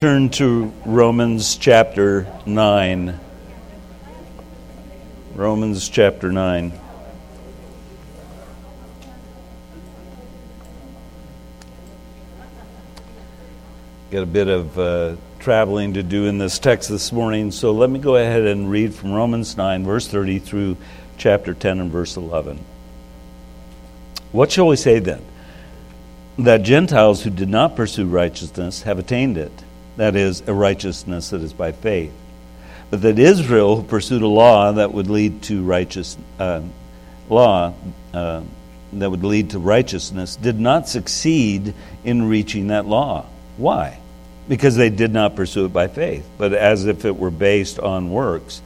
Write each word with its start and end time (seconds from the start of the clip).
Turn 0.00 0.28
to 0.28 0.72
Romans 0.86 1.56
chapter 1.56 2.32
9. 2.46 3.18
Romans 5.34 5.88
chapter 5.88 6.30
9. 6.30 6.72
Got 14.12 14.22
a 14.22 14.24
bit 14.24 14.46
of 14.46 14.78
uh, 14.78 15.16
traveling 15.40 15.94
to 15.94 16.04
do 16.04 16.26
in 16.26 16.38
this 16.38 16.60
text 16.60 16.88
this 16.88 17.10
morning, 17.10 17.50
so 17.50 17.72
let 17.72 17.90
me 17.90 17.98
go 17.98 18.14
ahead 18.14 18.42
and 18.42 18.70
read 18.70 18.94
from 18.94 19.10
Romans 19.10 19.56
9, 19.56 19.84
verse 19.84 20.06
30 20.06 20.38
through 20.38 20.76
chapter 21.16 21.54
10 21.54 21.80
and 21.80 21.90
verse 21.90 22.16
11. 22.16 22.64
What 24.30 24.52
shall 24.52 24.68
we 24.68 24.76
say 24.76 25.00
then? 25.00 25.24
That 26.38 26.62
Gentiles 26.62 27.24
who 27.24 27.30
did 27.30 27.48
not 27.48 27.74
pursue 27.74 28.06
righteousness 28.06 28.82
have 28.82 29.00
attained 29.00 29.36
it 29.36 29.64
that 29.98 30.16
is, 30.16 30.42
a 30.46 30.54
righteousness 30.54 31.30
that 31.30 31.42
is 31.42 31.52
by 31.52 31.72
faith. 31.72 32.12
But 32.90 33.02
that 33.02 33.18
Israel, 33.18 33.82
pursued 33.82 34.22
a 34.22 34.28
law 34.28 34.72
that 34.72 34.94
would 34.94 35.10
lead 35.10 35.42
to 35.44 35.62
righteous 35.62 36.16
uh, 36.38 36.62
law 37.28 37.74
uh, 38.14 38.42
that 38.94 39.10
would 39.10 39.24
lead 39.24 39.50
to 39.50 39.58
righteousness, 39.58 40.36
did 40.36 40.58
not 40.58 40.88
succeed 40.88 41.74
in 42.04 42.28
reaching 42.28 42.68
that 42.68 42.86
law. 42.86 43.26
Why? 43.56 43.98
Because 44.48 44.76
they 44.76 44.88
did 44.88 45.12
not 45.12 45.36
pursue 45.36 45.66
it 45.66 45.72
by 45.72 45.88
faith, 45.88 46.26
but 46.38 46.54
as 46.54 46.86
if 46.86 47.04
it 47.04 47.16
were 47.16 47.30
based 47.30 47.78
on 47.78 48.10
works. 48.10 48.62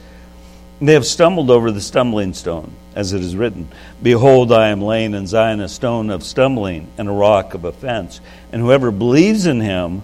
They 0.79 0.93
have 0.93 1.05
stumbled 1.05 1.49
over 1.49 1.71
the 1.71 1.81
stumbling 1.81 2.33
stone, 2.33 2.73
as 2.95 3.11
it 3.11 3.21
is 3.21 3.35
written 3.35 3.67
Behold, 4.01 4.51
I 4.51 4.69
am 4.69 4.81
laying 4.81 5.13
in 5.13 5.27
Zion 5.27 5.61
a 5.61 5.67
stone 5.67 6.09
of 6.09 6.23
stumbling 6.23 6.87
and 6.97 7.09
a 7.09 7.11
rock 7.11 7.55
of 7.55 7.65
offense, 7.65 8.21
and 8.51 8.61
whoever 8.61 8.91
believes 8.91 9.45
in 9.45 9.59
him 9.59 10.03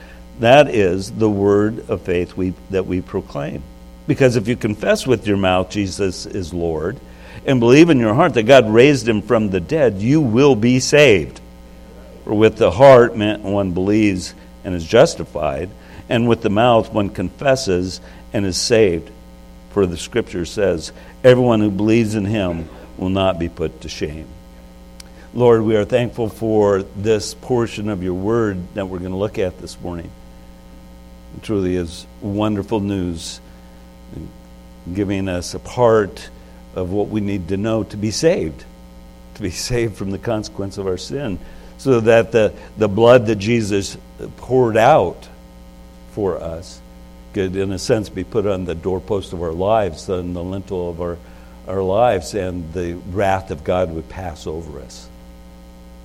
that 0.41 0.69
is 0.69 1.11
the 1.11 1.29
word 1.29 1.89
of 1.89 2.01
faith 2.01 2.35
we, 2.35 2.53
that 2.71 2.87
we 2.87 3.01
proclaim. 3.01 3.61
Because 4.07 4.35
if 4.35 4.47
you 4.47 4.55
confess 4.55 5.05
with 5.05 5.27
your 5.27 5.37
mouth 5.37 5.69
Jesus 5.69 6.25
is 6.25 6.53
Lord 6.53 6.99
and 7.45 7.59
believe 7.59 7.89
in 7.89 7.99
your 7.99 8.15
heart 8.15 8.33
that 8.33 8.43
God 8.43 8.67
raised 8.69 9.07
him 9.07 9.21
from 9.21 9.49
the 9.49 9.59
dead, 9.59 9.99
you 9.99 10.19
will 10.19 10.55
be 10.55 10.79
saved. 10.79 11.39
For 12.23 12.33
with 12.33 12.57
the 12.57 12.71
heart 12.71 13.15
one 13.15 13.71
believes 13.73 14.33
and 14.63 14.75
is 14.75 14.85
justified, 14.85 15.69
and 16.09 16.27
with 16.27 16.41
the 16.41 16.49
mouth 16.49 16.91
one 16.91 17.09
confesses 17.09 18.01
and 18.33 18.45
is 18.45 18.57
saved. 18.57 19.11
For 19.71 19.85
the 19.85 19.97
scripture 19.97 20.45
says, 20.45 20.91
Everyone 21.23 21.61
who 21.61 21.71
believes 21.71 22.15
in 22.15 22.25
him 22.25 22.67
will 22.97 23.09
not 23.09 23.39
be 23.39 23.47
put 23.47 23.81
to 23.81 23.89
shame. 23.89 24.27
Lord, 25.33 25.61
we 25.61 25.75
are 25.77 25.85
thankful 25.85 26.29
for 26.29 26.83
this 26.83 27.33
portion 27.33 27.89
of 27.89 28.03
your 28.03 28.15
word 28.15 28.73
that 28.73 28.87
we're 28.87 28.99
going 28.99 29.11
to 29.11 29.17
look 29.17 29.39
at 29.39 29.59
this 29.59 29.79
morning. 29.79 30.11
It 31.37 31.43
truly 31.43 31.75
is 31.75 32.05
wonderful 32.21 32.79
news, 32.79 33.39
giving 34.93 35.27
us 35.27 35.53
a 35.53 35.59
part 35.59 36.29
of 36.75 36.91
what 36.91 37.09
we 37.09 37.21
need 37.21 37.47
to 37.49 37.57
know 37.57 37.83
to 37.83 37.97
be 37.97 38.11
saved, 38.11 38.65
to 39.35 39.41
be 39.41 39.49
saved 39.69 39.95
from 39.95 40.11
the 40.11 40.19
consequence 40.19 40.77
of 40.77 40.87
our 40.87 40.97
sin, 40.97 41.39
so 41.77 41.99
that 42.01 42.31
the, 42.31 42.53
the 42.77 42.87
blood 42.87 43.25
that 43.27 43.37
Jesus 43.37 43.97
poured 44.37 44.77
out 44.77 45.27
for 46.11 46.37
us 46.37 46.81
could, 47.33 47.55
in 47.55 47.71
a 47.71 47.79
sense, 47.79 48.09
be 48.09 48.23
put 48.23 48.45
on 48.45 48.65
the 48.65 48.75
doorpost 48.75 49.33
of 49.33 49.41
our 49.41 49.53
lives, 49.53 50.09
on 50.09 50.33
the 50.33 50.43
lintel 50.43 50.89
of 50.89 51.01
our, 51.01 51.17
our 51.67 51.81
lives, 51.81 52.33
and 52.35 52.71
the 52.73 52.95
wrath 53.09 53.51
of 53.51 53.63
God 53.63 53.91
would 53.93 54.07
pass 54.09 54.45
over 54.45 54.79
us. 54.79 55.09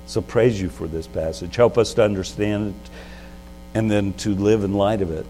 So 0.07 0.21
praise 0.21 0.59
you 0.59 0.69
for 0.69 0.87
this 0.87 1.05
passage. 1.05 1.55
Help 1.55 1.77
us 1.77 1.93
to 1.95 2.03
understand 2.03 2.69
it 2.69 2.91
and 3.73 3.89
then 3.89 4.13
to 4.13 4.33
live 4.33 4.63
in 4.63 4.73
light 4.73 5.01
of 5.01 5.11
it. 5.11 5.25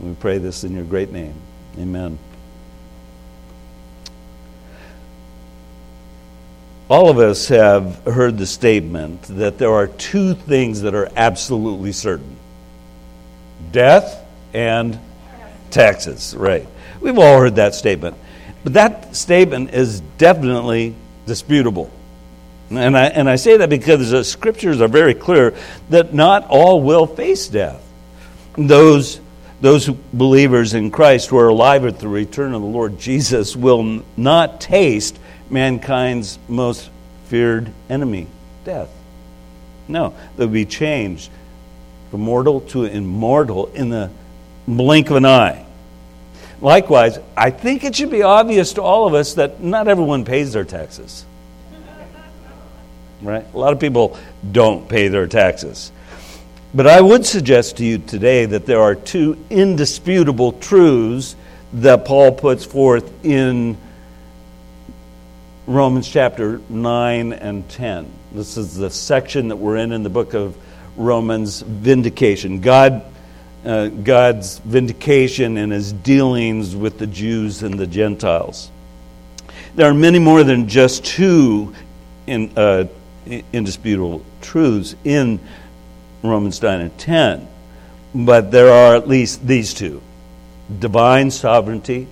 We 0.00 0.14
pray 0.14 0.38
this 0.38 0.64
in 0.64 0.74
your 0.74 0.84
great 0.84 1.10
name. 1.10 1.34
Amen. 1.78 2.18
All 6.88 7.10
of 7.10 7.18
us 7.18 7.48
have 7.48 8.02
heard 8.04 8.38
the 8.38 8.46
statement 8.46 9.22
that 9.24 9.58
there 9.58 9.72
are 9.72 9.86
two 9.86 10.34
things 10.34 10.82
that 10.82 10.94
are 10.94 11.10
absolutely 11.16 11.92
certain 11.92 12.36
death 13.72 14.24
and 14.54 14.98
taxes, 15.70 16.34
right? 16.34 16.66
We've 17.00 17.18
all 17.18 17.38
heard 17.38 17.56
that 17.56 17.74
statement. 17.74 18.16
But 18.64 18.72
that 18.72 19.14
statement 19.14 19.74
is 19.74 20.00
definitely 20.00 20.94
disputable. 21.26 21.90
And 22.70 22.96
I, 22.96 23.06
and 23.06 23.30
I 23.30 23.36
say 23.36 23.56
that 23.58 23.70
because 23.70 24.10
the 24.10 24.22
scriptures 24.24 24.80
are 24.80 24.88
very 24.88 25.14
clear 25.14 25.54
that 25.88 26.12
not 26.12 26.46
all 26.48 26.82
will 26.82 27.06
face 27.06 27.48
death 27.48 27.82
those, 28.66 29.20
those 29.60 29.88
believers 29.88 30.74
in 30.74 30.90
Christ 30.90 31.28
who 31.28 31.38
are 31.38 31.48
alive 31.48 31.84
at 31.84 32.00
the 32.00 32.08
return 32.08 32.54
of 32.54 32.60
the 32.60 32.66
Lord 32.68 32.98
Jesus 32.98 33.54
will 33.54 34.02
not 34.16 34.60
taste 34.60 35.18
mankind's 35.48 36.38
most 36.48 36.90
feared 37.26 37.72
enemy, 37.88 38.26
death. 38.64 38.90
No, 39.86 40.14
they'll 40.36 40.48
be 40.48 40.66
changed 40.66 41.30
from 42.10 42.22
mortal 42.22 42.60
to 42.62 42.84
immortal 42.84 43.66
in 43.66 43.90
the 43.90 44.10
blink 44.66 45.10
of 45.10 45.16
an 45.16 45.26
eye. 45.26 45.64
Likewise, 46.60 47.18
I 47.36 47.50
think 47.50 47.84
it 47.84 47.94
should 47.94 48.10
be 48.10 48.22
obvious 48.22 48.72
to 48.74 48.82
all 48.82 49.06
of 49.06 49.14
us 49.14 49.34
that 49.34 49.62
not 49.62 49.86
everyone 49.86 50.24
pays 50.24 50.52
their 50.52 50.64
taxes. 50.64 51.24
Right? 53.20 53.44
A 53.52 53.58
lot 53.58 53.72
of 53.72 53.80
people 53.80 54.18
don't 54.50 54.88
pay 54.88 55.08
their 55.08 55.26
taxes. 55.26 55.92
But 56.74 56.86
I 56.86 57.00
would 57.00 57.24
suggest 57.24 57.78
to 57.78 57.84
you 57.84 57.98
today 57.98 58.44
that 58.44 58.66
there 58.66 58.80
are 58.80 58.94
two 58.94 59.42
indisputable 59.48 60.52
truths 60.52 61.34
that 61.72 62.04
Paul 62.04 62.32
puts 62.32 62.64
forth 62.64 63.24
in 63.24 63.76
Romans 65.66 66.08
chapter 66.08 66.60
9 66.68 67.32
and 67.32 67.68
10. 67.68 68.10
This 68.32 68.56
is 68.56 68.74
the 68.74 68.90
section 68.90 69.48
that 69.48 69.56
we're 69.56 69.76
in 69.76 69.92
in 69.92 70.02
the 70.02 70.10
book 70.10 70.34
of 70.34 70.56
Romans 70.96 71.60
vindication. 71.60 72.60
God, 72.60 73.02
uh, 73.64 73.88
God's 73.88 74.58
vindication 74.58 75.56
and 75.56 75.72
his 75.72 75.92
dealings 75.92 76.76
with 76.76 76.98
the 76.98 77.06
Jews 77.06 77.62
and 77.62 77.78
the 77.78 77.86
Gentiles. 77.86 78.70
There 79.74 79.88
are 79.88 79.94
many 79.94 80.18
more 80.18 80.42
than 80.42 80.68
just 80.68 81.04
two 81.04 81.74
in, 82.26 82.52
uh, 82.56 82.86
indisputable 83.52 84.24
truths 84.40 84.96
in 85.04 85.40
Romans 86.22 86.60
9 86.62 86.80
and 86.80 86.98
10. 86.98 87.48
But 88.14 88.50
there 88.50 88.72
are 88.72 88.96
at 88.96 89.08
least 89.08 89.46
these 89.46 89.74
two 89.74 90.02
divine 90.80 91.30
sovereignty 91.30 92.06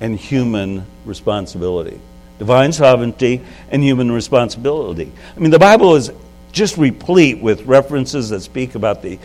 and 0.00 0.18
human 0.18 0.86
responsibility. 1.04 2.00
Divine 2.38 2.72
sovereignty 2.72 3.40
and 3.70 3.82
human 3.82 4.10
responsibility. 4.10 5.10
I 5.36 5.40
mean, 5.40 5.50
the 5.50 5.58
Bible 5.58 5.94
is 5.94 6.10
just 6.52 6.76
replete 6.76 7.40
with 7.40 7.62
references 7.62 8.30
that 8.30 8.40
speak 8.40 8.74
about 8.74 9.02
the 9.02 9.18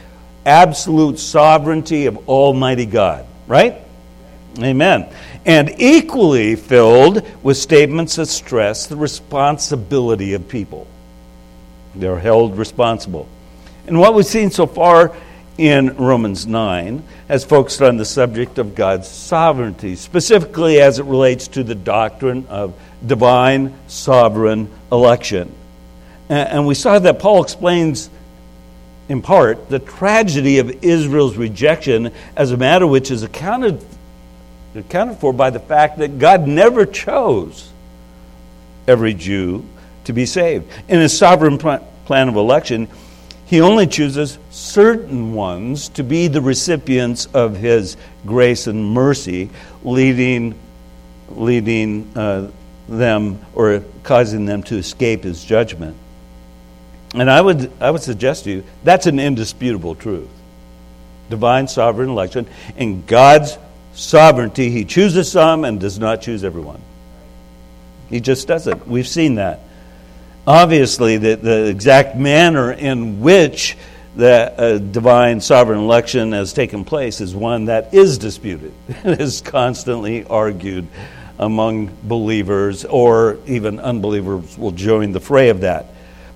absolute 0.46 1.20
sovereignty 1.20 2.06
of 2.06 2.30
Almighty 2.30 2.86
God, 2.86 3.26
right? 3.48 3.82
Amen. 4.60 5.14
And 5.46 5.76
equally 5.78 6.56
filled 6.56 7.28
with 7.44 7.58
statements 7.58 8.16
that 8.16 8.28
stress 8.28 8.88
the 8.88 8.96
responsibility 8.96 10.34
of 10.34 10.48
people. 10.48 10.88
They're 11.96 12.20
held 12.20 12.58
responsible. 12.58 13.28
And 13.88 14.00
what 14.00 14.14
we've 14.14 14.26
seen 14.26 14.52
so 14.52 14.68
far 14.68 15.16
in 15.58 15.98
Romans 15.98 16.48
9 16.48 17.04
has 17.28 17.44
focused 17.44 17.82
on 17.82 17.98
the 17.98 18.06
subject 18.06 18.58
of 18.58 18.76
God's 18.76 19.08
sovereignty, 19.08 19.96
specifically 19.96 20.80
as 20.80 21.00
it 21.00 21.06
relates 21.06 21.50
to 21.50 21.64
the 21.64 21.76
doctrine 21.76 22.48
of 22.48 22.74
divine 23.06 23.74
sovereign 23.88 24.70
election. 24.92 25.54
And 26.30 26.68
we 26.68 26.76
saw 26.76 27.00
that 27.00 27.20
Paul 27.20 27.44
explains, 27.44 28.10
in 29.10 29.22
part, 29.22 29.68
the 29.70 29.80
tragedy 29.80 30.60
of 30.60 30.84
Israel's 30.84 31.36
rejection 31.36 32.14
as 32.36 32.52
a 32.52 32.58
matter 32.58 32.86
which 32.86 33.10
is 33.12 33.24
accounted, 33.24 33.84
accounted 34.76 35.18
for 35.18 35.34
by 35.34 35.50
the 35.50 35.60
fact 35.60 35.98
that 35.98 36.20
God 36.20 36.48
never 36.48 36.86
chose 36.86 37.70
every 38.88 39.14
Jew 39.14 39.66
to 40.10 40.14
be 40.14 40.26
saved. 40.26 40.68
In 40.88 41.00
his 41.00 41.16
sovereign 41.16 41.60
plan 41.60 42.30
of 42.30 42.36
election, 42.36 42.88
he 43.46 43.62
only 43.62 43.86
chooses 43.86 44.40
certain 44.50 45.34
ones 45.36 45.90
to 45.90 46.04
be 46.04 46.28
the 46.28 46.42
recipients 46.42 47.28
of 47.28 47.56
his 47.56 47.96
grace 48.26 48.66
and 48.66 48.84
mercy, 48.84 49.52
leading, 49.84 50.58
leading 51.30 52.12
uh, 52.18 52.50
them 52.88 53.40
or 53.54 53.84
causing 54.02 54.48
them 54.48 54.64
to 54.64 54.78
escape 54.78 55.24
his 55.24 55.46
judgment. 55.46 55.96
And 57.14 57.30
I 57.30 57.40
would, 57.40 57.72
I 57.80 57.92
would 57.92 58.02
suggest 58.02 58.46
to 58.46 58.50
you 58.52 58.64
that's 58.84 59.06
an 59.06 59.20
indisputable 59.20 59.94
truth. 59.94 60.30
Divine 61.30 61.68
sovereign 61.68 62.10
election. 62.10 62.48
In 62.78 63.06
God's 63.06 63.60
sovereignty, 63.94 64.72
He 64.72 64.86
chooses 64.86 65.32
some 65.32 65.66
and 65.66 65.80
does 65.80 66.00
not 66.00 66.24
choose 66.24 66.44
everyone. 66.44 66.82
He 68.10 68.20
just 68.20 68.48
doesn't. 68.48 68.88
We've 68.88 69.08
seen 69.08 69.36
that. 69.36 69.60
Obviously, 70.50 71.18
the, 71.18 71.36
the 71.36 71.68
exact 71.68 72.16
manner 72.16 72.72
in 72.72 73.20
which 73.20 73.78
the 74.16 74.52
uh, 74.58 74.78
divine 74.80 75.42
sovereign 75.42 75.78
election 75.78 76.32
has 76.32 76.54
taken 76.54 76.84
place 76.84 77.22
is 77.22 77.36
one 77.36 77.66
that 77.66 77.94
is 77.94 78.18
disputed, 78.18 78.74
and 79.04 79.22
is 79.22 79.42
constantly 79.42 80.26
argued 80.26 80.88
among 81.38 81.96
believers, 82.02 82.84
or 82.84 83.38
even 83.46 83.80
unbelievers 83.80 84.58
will 84.58 84.72
join 84.72 85.12
the 85.12 85.20
fray 85.20 85.50
of 85.50 85.62
that. 85.62 85.86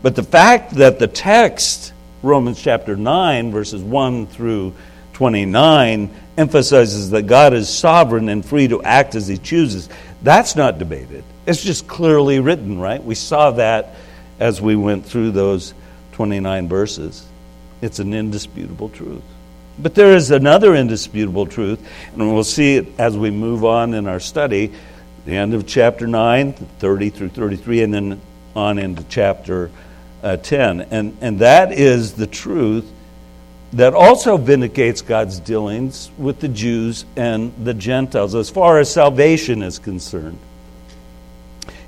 But 0.04 0.16
the 0.16 0.22
fact 0.22 0.76
that 0.76 1.00
the 1.00 1.08
text, 1.08 1.92
Romans 2.22 2.62
chapter 2.62 2.96
9, 2.96 3.52
verses 3.52 3.82
1 3.82 4.28
through 4.28 4.76
29, 5.14 6.14
emphasizes 6.38 7.10
that 7.10 7.24
God 7.24 7.56
is 7.56 7.68
sovereign 7.68 8.30
and 8.30 8.46
free 8.46 8.68
to 8.68 8.84
act 8.84 9.16
as 9.16 9.28
he 9.28 9.40
chooses, 9.40 9.90
that's 10.22 10.56
not 10.56 10.78
debated. 10.78 11.24
It's 11.48 11.64
just 11.64 11.88
clearly 11.88 12.40
written, 12.40 12.80
right? 12.80 13.04
We 13.04 13.16
saw 13.16 13.50
that 13.52 13.96
as 14.44 14.62
we 14.62 14.76
went 14.76 15.06
through 15.06 15.32
those 15.32 15.74
29 16.12 16.68
verses. 16.68 17.26
It's 17.82 18.00
an 18.00 18.14
indisputable 18.14 18.90
truth. 18.90 19.24
But 19.80 19.96
there 19.96 20.14
is 20.14 20.32
another 20.32 20.76
indisputable 20.76 21.46
truth, 21.46 21.80
and 22.12 22.34
we'll 22.34 22.44
see 22.44 22.76
it 22.76 22.88
as 23.00 23.18
we 23.18 23.32
move 23.32 23.64
on 23.64 23.94
in 23.94 24.06
our 24.06 24.20
study, 24.20 24.74
the 25.26 25.38
end 25.38 25.54
of 25.54 25.66
chapter 25.66 26.08
9, 26.08 26.52
30 26.54 27.10
through 27.10 27.30
33, 27.30 27.84
and 27.84 27.94
then 27.94 28.22
on 28.54 28.80
into 28.80 29.06
chapter 29.06 29.72
uh, 30.24 30.36
10. 30.36 30.82
And, 30.92 31.18
and 31.22 31.40
that 31.40 31.72
is 31.72 32.12
the 32.12 32.28
truth 32.28 32.92
that 33.72 33.94
also 33.94 34.36
vindicates 34.36 35.02
God's 35.02 35.40
dealings 35.40 36.12
with 36.18 36.42
the 36.42 36.50
Jews 36.50 37.06
and 37.16 37.54
the 37.64 37.74
Gentiles 37.74 38.36
as 38.36 38.50
far 38.50 38.78
as 38.80 38.92
salvation 38.92 39.64
is 39.64 39.80
concerned. 39.80 40.38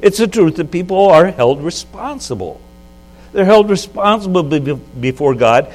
It's 0.06 0.20
the 0.20 0.28
truth 0.28 0.58
that 0.58 0.70
people 0.70 1.08
are 1.08 1.26
held 1.26 1.64
responsible. 1.64 2.62
They're 3.34 3.44
held 3.44 3.70
responsible 3.70 4.44
before 4.44 5.34
God 5.34 5.74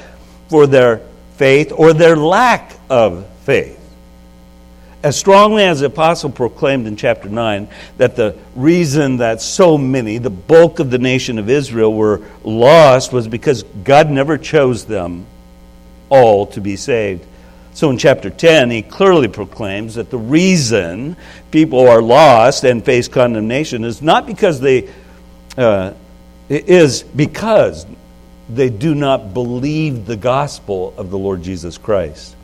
for 0.49 0.65
their 0.65 1.01
faith 1.35 1.73
or 1.75 1.93
their 1.93 2.15
lack 2.15 2.71
of 2.89 3.27
faith 3.43 3.77
as 5.03 5.17
strongly 5.17 5.63
as 5.63 5.79
the 5.79 5.87
apostle 5.87 6.29
proclaimed 6.29 6.85
in 6.85 6.95
chapter 6.95 7.27
9 7.27 7.67
that 7.97 8.15
the 8.15 8.37
reason 8.55 9.17
that 9.17 9.41
so 9.41 9.77
many, 9.77 10.17
the 10.17 10.29
bulk 10.29 10.79
of 10.79 10.91
the 10.91 10.99
nation 10.99 11.39
of 11.39 11.49
Israel, 11.49 11.93
were 11.93 12.21
lost 12.43 13.11
was 13.11 13.27
because 13.27 13.63
God 13.83 14.09
never 14.09 14.37
chose 14.37 14.85
them 14.85 15.25
all 16.09 16.45
to 16.47 16.61
be 16.61 16.75
saved. 16.75 17.25
So 17.73 17.89
in 17.89 17.97
chapter 17.97 18.29
10, 18.29 18.69
he 18.69 18.81
clearly 18.81 19.27
proclaims 19.27 19.95
that 19.95 20.09
the 20.09 20.17
reason 20.17 21.15
people 21.51 21.87
are 21.87 22.01
lost 22.01 22.63
and 22.63 22.83
face 22.83 23.07
condemnation 23.07 23.85
is 23.85 24.01
not 24.01 24.27
because 24.27 24.59
they, 24.59 24.89
uh, 25.57 25.93
is 26.49 27.03
because 27.03 27.85
they 28.49 28.69
do 28.69 28.93
not 28.93 29.33
believe 29.33 30.05
the 30.05 30.17
gospel 30.17 30.93
of 30.97 31.09
the 31.09 31.17
Lord 31.17 31.41
Jesus 31.43 31.77
Christ 31.77 32.35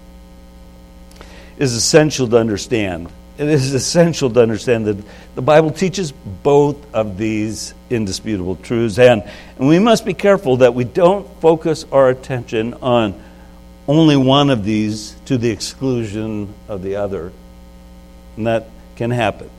is 1.58 1.74
essential 1.74 2.28
to 2.30 2.38
understand. 2.38 3.10
It 3.38 3.50
is 3.50 3.74
essential 3.74 4.30
to 4.32 4.42
understand 4.42 4.86
that 4.86 4.98
the 5.36 5.42
Bible 5.42 5.72
teaches 5.72 6.12
both 6.12 6.78
of 6.94 7.18
these 7.18 7.74
indisputable 7.90 8.56
truths, 8.56 8.98
and, 8.98 9.24
and 9.58 9.68
we 9.68 9.80
must 9.80 10.06
be 10.06 10.14
careful 10.14 10.58
that 10.58 10.74
we 10.74 10.86
don't 10.86 11.28
focus 11.42 11.86
our 11.92 12.10
attention 12.10 12.74
on 12.76 13.22
only 13.88 14.18
one 14.18 14.50
of 14.50 14.64
these 14.64 15.16
to 15.26 15.38
the 15.38 15.50
exclusion 15.50 16.54
of 16.68 16.82
the 16.82 16.96
other. 16.96 17.32
And 18.36 18.48
that 18.48 18.70
can 18.96 19.12
happen. 19.12 19.50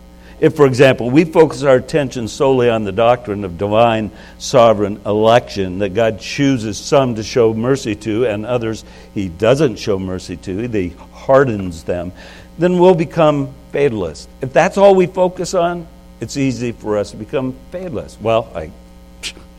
If, 0.40 0.54
for 0.54 0.66
example, 0.66 1.10
we 1.10 1.24
focus 1.24 1.64
our 1.64 1.76
attention 1.76 2.28
solely 2.28 2.70
on 2.70 2.84
the 2.84 2.92
doctrine 2.92 3.44
of 3.44 3.58
divine 3.58 4.12
sovereign 4.38 5.00
election, 5.04 5.80
that 5.80 5.94
God 5.94 6.20
chooses 6.20 6.78
some 6.78 7.16
to 7.16 7.24
show 7.24 7.52
mercy 7.52 7.96
to 7.96 8.26
and 8.26 8.46
others 8.46 8.84
he 9.14 9.28
doesn't 9.28 9.76
show 9.76 9.98
mercy 9.98 10.36
to, 10.36 10.68
he 10.68 10.90
hardens 11.12 11.82
them, 11.82 12.12
then 12.56 12.78
we'll 12.78 12.94
become 12.94 13.52
fatalists. 13.72 14.28
If 14.40 14.52
that's 14.52 14.78
all 14.78 14.94
we 14.94 15.06
focus 15.06 15.54
on, 15.54 15.88
it's 16.20 16.36
easy 16.36 16.70
for 16.70 16.98
us 16.98 17.10
to 17.12 17.16
become 17.16 17.56
fatalists. 17.72 18.20
Well, 18.20 18.50
I, 18.54 18.70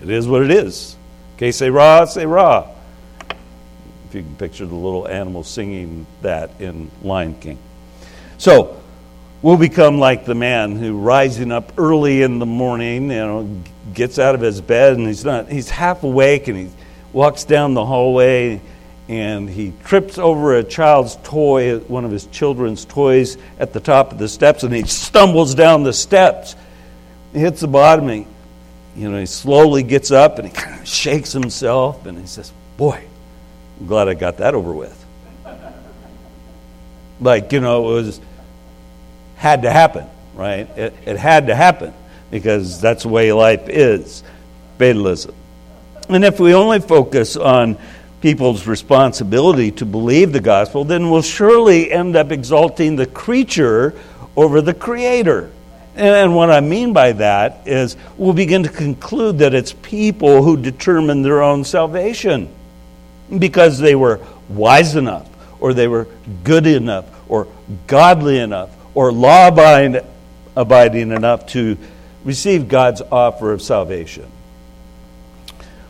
it 0.01 0.10
is 0.10 0.27
what 0.27 0.44
it 0.44 0.51
is. 0.51 0.95
Okay, 1.36 1.51
say 1.51 1.69
rah, 1.69 2.06
say 2.06 2.25
rah. 2.25 2.69
If 4.09 4.15
you 4.15 4.23
can 4.23 4.35
picture 4.35 4.65
the 4.65 4.75
little 4.75 5.07
animal 5.07 5.44
singing 5.44 6.06
that 6.21 6.51
in 6.59 6.91
Lion 7.03 7.35
King. 7.35 7.57
So, 8.38 8.79
We'll 9.41 9.56
become 9.56 10.00
like 10.00 10.25
the 10.25 10.35
man 10.35 10.75
who 10.75 10.97
rising 10.97 11.53
up 11.53 11.71
early 11.77 12.23
in 12.23 12.39
the 12.39 12.45
morning, 12.45 13.03
you 13.03 13.17
know, 13.19 13.61
gets 13.94 14.19
out 14.19 14.35
of 14.35 14.41
his 14.41 14.59
bed 14.59 14.97
and 14.97 15.07
he's 15.07 15.23
not 15.23 15.47
he's 15.47 15.69
half 15.69 16.03
awake 16.03 16.50
and 16.50 16.57
he 16.57 16.69
walks 17.13 17.45
down 17.45 17.73
the 17.73 17.85
hallway 17.85 18.59
and 19.07 19.50
he 19.50 19.71
trips 19.85 20.17
over 20.17 20.57
a 20.57 20.63
child's 20.63 21.17
toy, 21.23 21.79
one 21.79 22.03
of 22.03 22.11
his 22.11 22.25
children's 22.25 22.83
toys 22.83 23.38
at 23.59 23.71
the 23.71 23.79
top 23.79 24.11
of 24.11 24.17
the 24.17 24.27
steps 24.27 24.63
and 24.63 24.73
he 24.73 24.83
stumbles 24.83 25.56
down 25.56 25.83
the 25.83 25.94
steps. 25.94 26.57
He 27.31 27.39
hits 27.39 27.61
the 27.61 27.67
bottom 27.69 28.09
and 28.09 28.25
he, 28.25 29.01
you 29.01 29.09
know, 29.09 29.19
he 29.21 29.25
slowly 29.25 29.83
gets 29.83 30.11
up 30.11 30.37
and 30.37 30.49
he 30.49 30.54
kind 30.54 30.81
of 30.81 30.85
shakes 30.85 31.31
himself 31.31 32.06
and 32.06 32.18
he 32.19 32.28
says, 32.28 32.51
"Boy, 32.75 33.06
Glad 33.86 34.07
I 34.07 34.14
got 34.14 34.38
that 34.38 34.54
over 34.56 34.74
with." 34.74 35.06
Like, 37.21 37.52
you 37.52 37.59
know, 37.59 37.92
it 37.92 37.94
was 37.94 38.21
had 39.36 39.62
to 39.64 39.71
happen, 39.71 40.06
right? 40.36 40.69
It, 40.78 40.94
it 41.06 41.18
had 41.18 41.48
to 41.48 41.56
happen 41.56 41.94
because 42.31 42.80
that's 42.81 43.04
the 43.04 43.09
way 43.09 43.31
life 43.31 43.68
is 43.68 44.24
fatalism. 44.78 45.33
And 46.09 46.26
if 46.26 46.40
we 46.40 46.54
only 46.54 46.80
focus 46.80 47.38
on 47.38 47.78
people's 48.21 48.68
responsibility 48.68 49.71
to 49.71 49.86
believe 49.86 50.33
the 50.33 50.42
gospel, 50.42 50.83
then 50.83 51.09
we'll 51.09 51.21
surely 51.21 51.92
end 51.92 52.16
up 52.16 52.31
exalting 52.31 52.95
the 52.95 53.06
creature 53.06 53.94
over 54.36 54.62
the 54.62 54.74
creator. 54.74 55.52
And 55.95 56.36
what 56.36 56.50
I 56.50 56.59
mean 56.62 56.94
by 56.94 57.14
that 57.14 57.62
is 57.66 57.98
we'll 58.18 58.33
begin 58.33 58.64
to 58.64 58.69
conclude 58.69 59.40
that 59.40 59.54
it's 59.54 59.74
people 59.74 60.44
who 60.44 60.57
determine 60.57 61.21
their 61.21 61.42
own 61.42 61.64
salvation 61.64 62.54
because 63.38 63.80
they 63.80 63.95
were 63.95 64.19
wise 64.48 64.95
enough, 64.95 65.30
or 65.59 65.74
they 65.74 65.88
were 65.88 66.07
good 66.44 66.66
enough, 66.66 67.06
or 67.30 67.48
godly 67.88 68.40
enough, 68.40 68.76
or 68.95 69.12
law 69.12 69.48
abiding 70.56 71.12
enough 71.12 71.45
to 71.48 71.78
receive 72.24 72.68
God's 72.68 73.02
offer 73.02 73.52
of 73.52 73.62
salvation. 73.62 74.30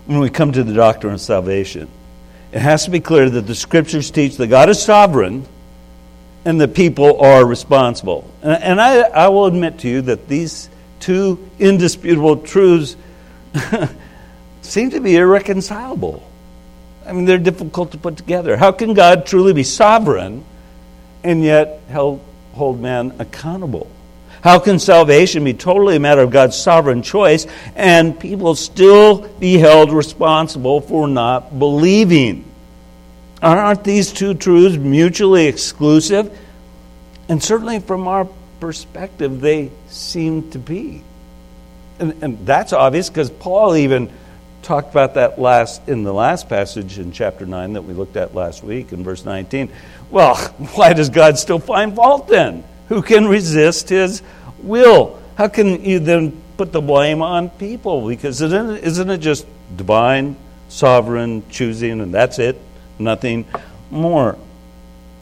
When 0.06 0.20
we 0.20 0.30
come 0.30 0.52
to 0.52 0.64
the 0.64 0.74
doctrine 0.74 1.14
of 1.14 1.22
salvation, 1.22 1.88
it 2.52 2.60
has 2.60 2.86
to 2.86 2.92
be 2.92 3.00
clear 3.00 3.30
that 3.30 3.42
the 3.42 3.56
scriptures 3.56 4.10
teach 4.10 4.38
that 4.38 4.48
God 4.48 4.70
is 4.70 4.82
sovereign 4.82 5.46
and 6.46 6.60
the 6.60 6.68
people 6.68 7.22
are 7.22 7.46
responsible. 7.46 8.30
And, 8.42 8.80
I, 8.82 9.02
I 9.02 9.28
will 9.28 9.46
admit 9.46 9.80
to 9.80 9.90
you 9.90 10.02
that 10.04 10.28
these 10.28 10.70
two 11.00 11.50
indisputable 11.60 12.38
truths 12.38 12.96
seem 14.62 14.90
to 14.92 15.00
be 15.00 15.16
irreconcilable. 15.16 16.29
I 17.10 17.12
mean, 17.12 17.26
they're 17.26 17.40
difficult 17.40 17.94
to 17.94 17.98
put 17.98 18.18
together. 18.18 18.56
How 18.56 18.72
can 18.72 18.94
God 18.94 19.26
truly 19.26 19.52
be 19.52 19.64
sovereign 19.64 20.46
and 21.24 21.44
yet 21.44 21.82
hold 21.92 22.80
man 22.80 23.16
accountable? 23.18 23.90
How 24.44 24.60
can 24.60 24.78
salvation 24.78 25.44
be 25.44 25.56
totally 25.56 25.96
a 25.96 26.00
matter 26.00 26.22
of 26.22 26.30
God's 26.30 26.56
sovereign 26.56 27.02
choice 27.02 27.48
and 27.76 28.18
people 28.18 28.54
still 28.54 29.28
be 29.40 29.58
held 29.58 29.92
responsible 29.92 30.82
for 30.82 31.08
not 31.08 31.58
believing? 31.58 32.46
Aren't 33.42 33.84
these 33.84 34.14
two 34.14 34.36
truths 34.36 34.78
mutually 34.78 35.48
exclusive? 35.48 36.38
And 37.28 37.42
certainly 37.42 37.80
from 37.80 38.08
our 38.08 38.28
perspective, 38.60 39.42
they 39.42 39.72
seem 39.88 40.52
to 40.52 40.60
be. 40.60 41.04
And, 41.98 42.22
and 42.22 42.46
that's 42.46 42.72
obvious 42.72 43.10
because 43.10 43.32
Paul 43.32 43.76
even 43.76 44.12
talked 44.62 44.92
about 44.92 45.16
that 45.16 45.40
last 45.40 45.88
in 45.88 46.04
the 46.04 46.14
last 46.14 46.50
passage 46.50 47.00
in 47.00 47.12
chapter 47.12 47.46
9 47.46 47.74
that 47.74 47.82
we 47.82 47.94
looked 47.94 48.18
at 48.18 48.36
last 48.36 48.64
week 48.64 48.92
in 48.92 49.04
verse 49.04 49.26
19. 49.26 49.70
Well, 50.10 50.36
why 50.76 50.94
does 50.94 51.10
God 51.10 51.38
still 51.38 51.60
find 51.60 51.96
fault 51.96 52.28
then? 52.28 52.64
Who 52.90 53.02
can 53.02 53.28
resist 53.28 53.90
his 53.90 54.22
will? 54.60 55.20
How 55.36 55.48
can 55.48 55.84
you 55.84 56.00
then 56.00 56.42
put 56.58 56.72
the 56.72 56.82
blame 56.82 57.22
on 57.22 57.50
people? 57.50 58.08
Because 58.08 58.42
isn't 58.42 58.70
it, 58.72 58.84
isn't 58.84 59.10
it 59.10 59.20
just 59.20 59.46
divine, 59.76 60.36
sovereign 60.68 61.48
choosing, 61.50 62.02
and 62.02 62.14
that's 62.14 62.40
it? 62.40 62.60
Nothing 62.98 63.46
more. 63.90 64.38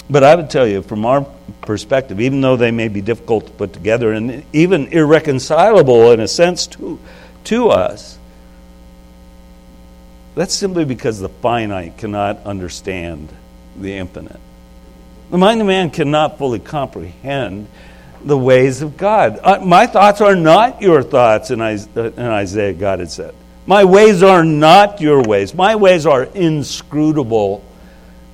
But 0.10 0.24
I 0.24 0.36
would 0.36 0.50
tell 0.50 0.65
you, 0.65 0.82
from 0.82 1.06
our 1.06 1.25
perspective, 1.62 2.22
even 2.22 2.39
though 2.39 2.56
they 2.56 2.72
may 2.72 2.88
be 2.88 3.01
difficult 3.01 3.46
to 3.48 3.51
put 3.51 3.74
together 3.74 4.13
and 4.13 4.44
even 4.53 4.88
irreconcilable 4.88 6.12
in 6.12 6.22
a 6.22 6.27
sense 6.27 6.65
to, 6.67 6.98
to 7.46 7.70
us, 7.70 8.17
that's 10.38 10.53
simply 10.53 10.86
because 10.86 11.20
the 11.20 11.29
finite 11.29 11.98
cannot 11.98 12.46
understand 12.46 13.29
the 13.75 13.94
infinite. 13.98 14.39
The 15.32 15.38
mind 15.39 15.62
of 15.62 15.67
man 15.67 15.89
cannot 15.89 16.38
fully 16.38 16.60
comprehend 16.60 17.67
the 18.24 18.38
ways 18.38 18.84
of 18.84 18.98
God. 18.98 19.39
Uh, 19.41 19.60
my 19.65 19.88
thoughts 19.88 20.22
are 20.22 20.36
not 20.36 20.82
your 20.82 21.01
thoughts, 21.01 21.50
in 21.50 21.60
Isaiah, 21.60 22.74
God 22.74 23.00
had 23.00 23.10
said. 23.10 23.34
My 23.65 23.84
ways 23.84 24.22
are 24.22 24.46
not 24.46 25.01
your 25.01 25.24
ways. 25.24 25.56
My 25.56 25.75
ways 25.75 26.06
are 26.06 26.24
inscrutable, 26.24 27.65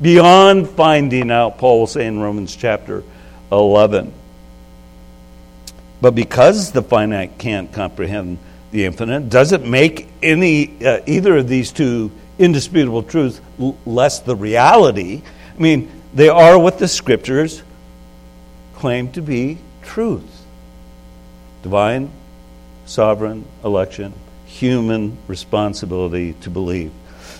beyond 0.02 0.70
finding 0.70 1.32
out, 1.32 1.58
Paul 1.58 1.80
will 1.80 1.88
say 1.88 2.06
in 2.06 2.20
Romans 2.20 2.54
chapter 2.54 3.04
11. 3.50 4.14
But 6.02 6.16
because 6.16 6.74
the 6.74 6.82
finite 6.82 7.38
can't 7.38 7.72
comprehend 7.72 8.40
the 8.74 8.86
infinite, 8.86 9.30
doesn't 9.30 9.66
make 9.66 10.10
any 10.22 10.84
uh, 10.84 11.00
either 11.06 11.38
of 11.38 11.48
these 11.48 11.72
two 11.72 12.12
indisputable 12.40 13.04
truths 13.04 13.40
less 13.86 14.20
the 14.20 14.36
reality. 14.36 15.22
I 15.56 15.62
mean, 15.62 15.90
they 16.14 16.28
are 16.28 16.58
what 16.58 16.80
the 16.80 16.88
scriptures 16.88 17.62
claim 18.76 19.12
to 19.14 19.22
be 19.22 19.60
truth 19.84 20.42
divine, 21.62 22.12
sovereign 22.86 23.46
election, 23.64 24.12
human 24.46 25.18
responsibility 25.28 26.34
to 26.42 26.50
believe. 26.50 26.92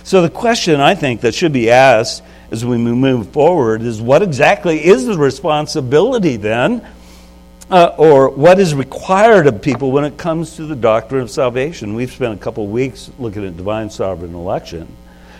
So, 0.04 0.22
the 0.22 0.30
question 0.30 0.80
I 0.80 0.94
think 0.94 1.20
that 1.22 1.34
should 1.34 1.52
be 1.52 1.70
asked 1.70 2.22
as 2.50 2.64
we 2.64 2.78
move 2.78 3.30
forward 3.30 3.82
is 3.82 4.00
what 4.00 4.22
exactly 4.22 4.84
is 4.84 5.04
the 5.04 5.18
responsibility 5.18 6.36
then, 6.36 6.86
uh, 7.70 7.94
or 7.96 8.28
what 8.28 8.58
is 8.58 8.74
required 8.74 9.46
of 9.46 9.62
people 9.62 9.90
when 9.90 10.04
it 10.04 10.16
comes 10.16 10.56
to 10.56 10.66
the 10.66 10.76
doctrine 10.76 11.22
of 11.22 11.30
salvation? 11.30 11.94
We've 11.94 12.12
spent 12.12 12.34
a 12.34 12.42
couple 12.42 12.66
weeks 12.66 13.10
looking 13.18 13.46
at 13.46 13.56
divine 13.56 13.90
sovereign 13.90 14.34
election. 14.34 14.88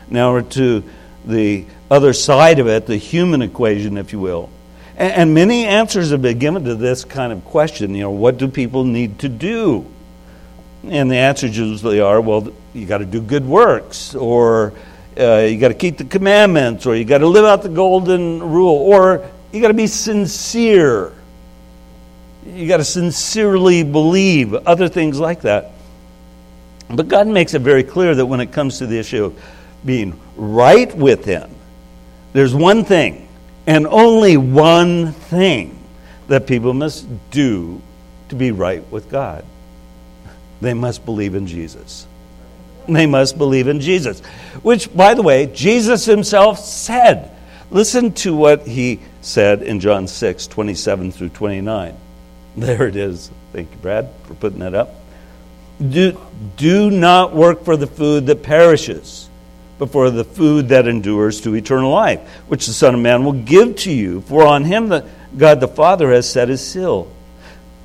Now 0.08 0.32
we're 0.32 0.42
to 0.42 0.84
the 1.24 1.66
other 1.90 2.12
side 2.12 2.58
of 2.58 2.66
it, 2.66 2.86
the 2.86 2.96
human 2.96 3.42
equation, 3.42 3.98
if 3.98 4.12
you 4.12 4.20
will. 4.20 4.50
And, 4.96 5.12
and 5.12 5.34
many 5.34 5.64
answers 5.64 6.10
have 6.10 6.22
been 6.22 6.38
given 6.38 6.64
to 6.64 6.74
this 6.74 7.04
kind 7.04 7.32
of 7.32 7.44
question. 7.44 7.94
You 7.94 8.02
know, 8.02 8.10
what 8.10 8.38
do 8.38 8.48
people 8.48 8.84
need 8.84 9.18
to 9.20 9.28
do? 9.28 9.86
And 10.84 11.10
the 11.10 11.16
answers 11.16 11.56
usually 11.56 12.00
are, 12.00 12.20
well, 12.20 12.52
you 12.74 12.86
got 12.86 12.98
to 12.98 13.06
do 13.06 13.20
good 13.20 13.46
works, 13.46 14.14
or 14.14 14.74
uh, 15.18 15.38
you 15.38 15.58
got 15.58 15.68
to 15.68 15.74
keep 15.74 15.96
the 15.96 16.04
commandments, 16.04 16.84
or 16.84 16.94
you 16.94 17.04
got 17.04 17.18
to 17.18 17.26
live 17.26 17.44
out 17.44 17.62
the 17.62 17.68
golden 17.70 18.42
rule, 18.42 18.76
or 18.76 19.28
you 19.52 19.62
got 19.62 19.68
to 19.68 19.74
be 19.74 19.86
sincere. 19.86 21.12
You 22.46 22.68
got 22.68 22.78
to 22.78 22.84
sincerely 22.84 23.82
believe, 23.82 24.54
other 24.54 24.88
things 24.88 25.18
like 25.18 25.42
that. 25.42 25.72
But 26.88 27.08
God 27.08 27.26
makes 27.26 27.54
it 27.54 27.62
very 27.62 27.82
clear 27.82 28.14
that 28.14 28.26
when 28.26 28.40
it 28.40 28.52
comes 28.52 28.78
to 28.78 28.86
the 28.86 28.98
issue 28.98 29.24
of 29.24 29.42
being 29.84 30.18
right 30.36 30.94
with 30.94 31.24
Him, 31.24 31.50
there's 32.32 32.54
one 32.54 32.84
thing, 32.84 33.28
and 33.66 33.86
only 33.86 34.36
one 34.36 35.12
thing, 35.12 35.78
that 36.28 36.46
people 36.46 36.74
must 36.74 37.06
do 37.30 37.80
to 38.28 38.34
be 38.34 38.50
right 38.50 38.82
with 38.90 39.10
God. 39.10 39.44
They 40.60 40.74
must 40.74 41.04
believe 41.04 41.34
in 41.34 41.46
Jesus. 41.46 42.06
They 42.88 43.06
must 43.06 43.38
believe 43.38 43.68
in 43.68 43.80
Jesus. 43.80 44.20
Which, 44.62 44.94
by 44.94 45.14
the 45.14 45.22
way, 45.22 45.46
Jesus 45.46 46.04
himself 46.04 46.58
said. 46.58 47.30
Listen 47.70 48.12
to 48.12 48.34
what 48.34 48.66
he 48.66 49.00
said 49.20 49.62
in 49.62 49.80
John 49.80 50.06
6, 50.06 50.46
27 50.46 51.12
through 51.12 51.30
29. 51.30 51.96
There 52.56 52.86
it 52.86 52.94
is. 52.94 53.32
Thank 53.52 53.72
you, 53.72 53.78
Brad, 53.78 54.10
for 54.24 54.34
putting 54.34 54.60
that 54.60 54.74
up. 54.74 54.94
Do, 55.80 56.20
do 56.56 56.88
not 56.88 57.34
work 57.34 57.64
for 57.64 57.76
the 57.76 57.88
food 57.88 58.26
that 58.26 58.44
perishes 58.44 59.28
but 59.78 59.90
for 59.90 60.10
the 60.10 60.24
food 60.24 60.68
that 60.68 60.86
endures 60.86 61.40
to 61.42 61.54
eternal 61.54 61.90
life, 61.90 62.20
which 62.48 62.66
the 62.66 62.72
Son 62.72 62.94
of 62.94 63.00
Man 63.00 63.24
will 63.24 63.32
give 63.32 63.76
to 63.76 63.92
you. 63.92 64.20
For 64.22 64.46
on 64.46 64.64
him 64.64 64.88
that 64.88 65.06
God 65.36 65.60
the 65.60 65.68
Father 65.68 66.12
has 66.12 66.30
set 66.30 66.48
his 66.48 66.64
seal. 66.66 67.10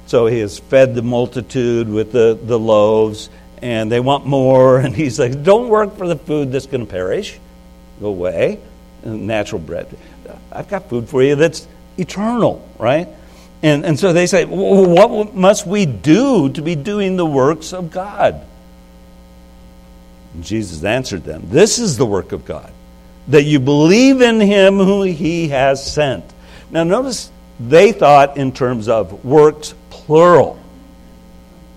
So 0.06 0.28
he 0.28 0.40
has 0.40 0.60
fed 0.60 0.96
the 0.96 1.02
multitude 1.02 1.90
with 1.90 2.12
the, 2.12 2.40
the 2.42 2.60
loaves, 2.60 3.30
and 3.62 3.92
they 3.92 4.00
want 4.00 4.26
more. 4.26 4.80
And 4.90 4.96
he's 4.96 5.20
like, 5.20 5.44
Don't 5.44 5.70
work 5.70 5.98
for 5.98 6.08
the 6.08 6.16
food 6.16 6.52
that's 6.52 6.68
going 6.68 6.86
to 6.86 6.92
perish. 6.92 7.40
Go 8.00 8.08
away. 8.08 8.60
Natural 9.04 9.60
bread. 9.60 9.88
I've 10.52 10.68
got 10.68 10.90
food 10.90 11.10
for 11.10 11.24
you 11.24 11.36
that's 11.36 11.68
eternal, 11.98 12.68
right? 12.78 13.08
And, 13.62 13.86
and 13.86 14.00
so 14.00 14.14
they 14.14 14.28
say, 14.28 14.46
What 14.46 15.36
must 15.36 15.68
we 15.68 15.86
do 15.86 16.50
to 16.50 16.62
be 16.62 16.76
doing 16.76 17.18
the 17.18 17.26
works 17.26 17.74
of 17.74 17.92
God? 17.92 18.46
And 20.34 20.44
Jesus 20.44 20.84
answered 20.84 21.24
them, 21.24 21.44
This 21.46 21.80
is 21.80 21.98
the 21.98 22.06
work 22.06 22.32
of 22.32 22.46
God, 22.46 22.72
that 23.28 23.44
you 23.44 23.60
believe 23.60 24.22
in 24.22 24.40
him 24.40 24.78
who 24.78 25.02
he 25.04 25.50
has 25.50 25.92
sent. 25.92 26.24
Now, 26.72 26.84
notice 26.84 27.32
they 27.60 27.92
thought 27.92 28.38
in 28.38 28.52
terms 28.52 28.88
of 28.88 29.26
works 29.26 29.74
plural. 29.90 30.58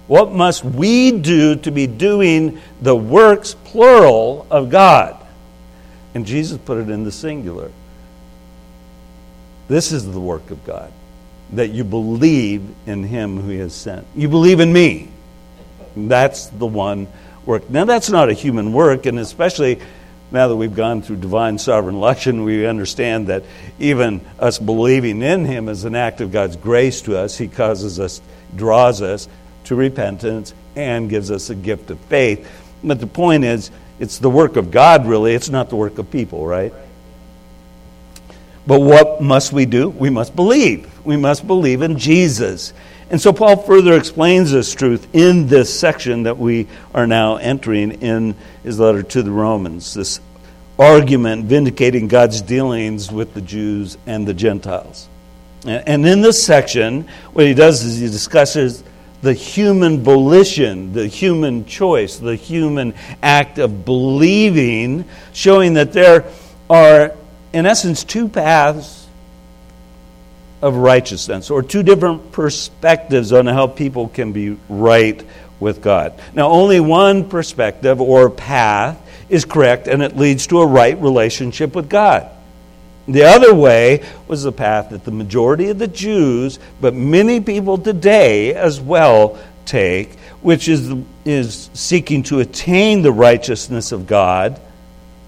What 0.07 0.33
must 0.33 0.65
we 0.65 1.11
do 1.11 1.57
to 1.57 1.71
be 1.71 1.87
doing 1.87 2.61
the 2.81 2.95
works 2.95 3.55
plural 3.55 4.47
of 4.51 4.71
God? 4.71 5.17
And 6.15 6.27
Jesus 6.27 6.59
put 6.59 6.79
it 6.79 6.91
in 6.91 7.05
the 7.05 7.13
singular. 7.13 7.71
This 9.69 9.93
is 9.93 10.11
the 10.11 10.21
work 10.21 10.51
of 10.51 10.65
God, 10.65 10.93
that 11.53 11.71
you 11.71 11.85
believe 11.85 12.63
in 12.87 13.05
him 13.05 13.39
who 13.39 13.51
he 13.51 13.59
has 13.59 13.75
sent. 13.75 14.07
You 14.15 14.29
believe 14.29 14.61
in 14.61 14.73
me. 14.73 15.09
That's 15.97 16.47
the 16.47 16.67
one 16.67 17.07
work. 17.45 17.69
Now, 17.69 17.85
that's 17.85 18.11
not 18.11 18.31
a 18.31 18.33
human 18.33 18.73
work, 18.73 19.07
and 19.07 19.19
especially 19.19 19.81
now 20.31 20.49
that 20.49 20.57
we've 20.57 20.75
gone 20.75 21.03
through 21.03 21.17
divine 21.17 21.59
sovereign 21.59 21.95
election, 21.95 22.45
we 22.45 22.67
understand 22.67 23.27
that 23.27 23.45
even 23.79 24.23
us 24.39 24.59
believing 24.59 25.21
in 25.21 25.45
Him 25.45 25.69
is 25.69 25.85
an 25.85 25.95
act 25.95 26.23
of 26.23 26.33
God's 26.33 26.57
grace 26.57 27.03
to 27.03 27.19
us. 27.19 27.37
He 27.37 27.49
causes 27.49 28.01
us, 28.01 28.23
draws 28.57 29.03
us 29.03 29.29
to 29.65 29.75
repentance, 29.75 30.55
and 30.75 31.11
gives 31.11 31.31
us 31.31 31.51
a 31.51 31.55
gift 31.55 31.91
of 31.91 31.99
faith. 32.01 32.51
But 32.83 32.99
the 32.99 33.07
point 33.07 33.45
is, 33.45 33.71
it's 34.01 34.19
the 34.19 34.31
work 34.31 34.57
of 34.57 34.71
God, 34.71 35.07
really. 35.07 35.35
It's 35.35 35.51
not 35.51 35.69
the 35.69 35.77
work 35.77 35.99
of 35.99 36.11
people, 36.11 36.47
right? 36.47 36.73
But 38.67 38.81
what 38.81 39.21
must 39.21 39.53
we 39.53 39.67
do? 39.67 39.91
We 39.91 40.09
must 40.09 40.35
believe. 40.35 40.92
We 41.05 41.17
must 41.17 41.47
believe 41.47 41.83
in 41.83 41.99
Jesus. 41.99 42.73
And 43.11 43.21
so 43.21 43.33
Paul 43.33 43.57
further 43.57 43.97
explains 43.97 44.53
this 44.53 44.75
truth 44.75 45.07
in 45.13 45.47
this 45.47 45.79
section 45.79 46.23
that 46.23 46.39
we 46.39 46.67
are 46.95 47.07
now 47.07 47.37
entering 47.37 48.03
in 48.03 48.35
his 48.63 48.81
letter 48.81 49.03
to 49.03 49.23
the 49.23 49.31
Romans. 49.31 49.93
This 49.95 50.21
argument 50.79 51.45
vindicating 51.45 52.09
God's 52.09 52.41
dealings 52.41 53.13
with 53.13 53.35
the 53.35 53.41
Jews 53.41 53.99
and 54.07 54.27
the 54.27 54.35
Gentiles. 54.35 55.09
And 55.65 56.07
in 56.07 56.23
this 56.23 56.43
section, 56.43 57.07
what 57.33 57.45
he 57.45 57.55
does 57.55 57.85
is 57.85 58.01
he 58.01 58.07
discusses 58.07 58.83
the 59.21 59.33
human 59.33 60.03
volition, 60.03 60.93
the 60.93 61.07
human 61.07 61.65
choice, 61.67 62.19
the 62.19 62.35
human 62.35 62.95
act 63.23 63.59
of 63.59 63.85
believing, 63.85 65.05
showing 65.33 65.75
that 65.75 65.93
there 65.93 66.25
are, 66.69 67.15
in 67.53 67.67
essence, 67.67 68.03
two 68.03 68.29
paths 68.29 69.02
of 70.63 70.77
righteousness, 70.77 71.51
or 71.51 71.63
two 71.63 71.83
different 71.83 72.33
perspectives 72.33 73.33
on 73.33 73.47
how 73.47 73.67
people 73.67 74.09
can 74.09 74.33
be 74.33 74.57
right 74.69 75.23
with 75.61 75.83
God. 75.83 76.15
Now, 76.35 76.49
only 76.49 76.81
one 76.81 77.29
perspective 77.29 78.01
or 78.01 78.31
path 78.31 78.99
is 79.29 79.45
correct, 79.45 79.89
and 79.89 80.03
it 80.03 80.17
leads 80.17 80.47
to 80.49 80.61
a 80.61 80.67
right 80.67 80.99
relationship 81.01 81.75
with 81.75 81.89
God. 81.89 82.31
The 83.09 83.25
other 83.25 83.53
way 83.53 84.05
was 84.29 84.45
the 84.45 84.53
path 84.53 84.91
that 84.91 85.05
the 85.05 85.11
majority 85.11 85.71
of 85.71 85.79
the 85.79 85.89
Jews, 85.89 86.61
but 86.81 86.95
many 86.95 87.41
people 87.41 87.77
today 87.77 88.55
as 88.55 88.81
well, 88.81 89.39
take, 89.65 90.19
which 90.41 90.69
is, 90.69 90.93
is 91.25 91.71
seeking 91.75 92.23
to 92.25 92.41
attain 92.41 93.03
the 93.03 93.13
righteousness 93.13 93.93
of 93.93 94.07
God 94.07 94.61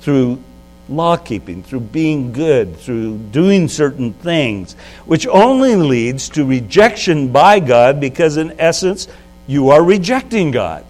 through 0.00 0.42
law 0.88 1.16
keeping, 1.16 1.62
through 1.62 1.80
being 1.80 2.32
good, 2.32 2.76
through 2.76 3.18
doing 3.18 3.68
certain 3.68 4.12
things, 4.12 4.74
which 5.06 5.26
only 5.26 5.76
leads 5.76 6.28
to 6.30 6.44
rejection 6.44 7.32
by 7.32 7.60
God 7.60 8.00
because, 8.00 8.36
in 8.36 8.58
essence, 8.60 9.08
you 9.46 9.70
are 9.70 9.82
rejecting 9.82 10.50
God 10.50 10.84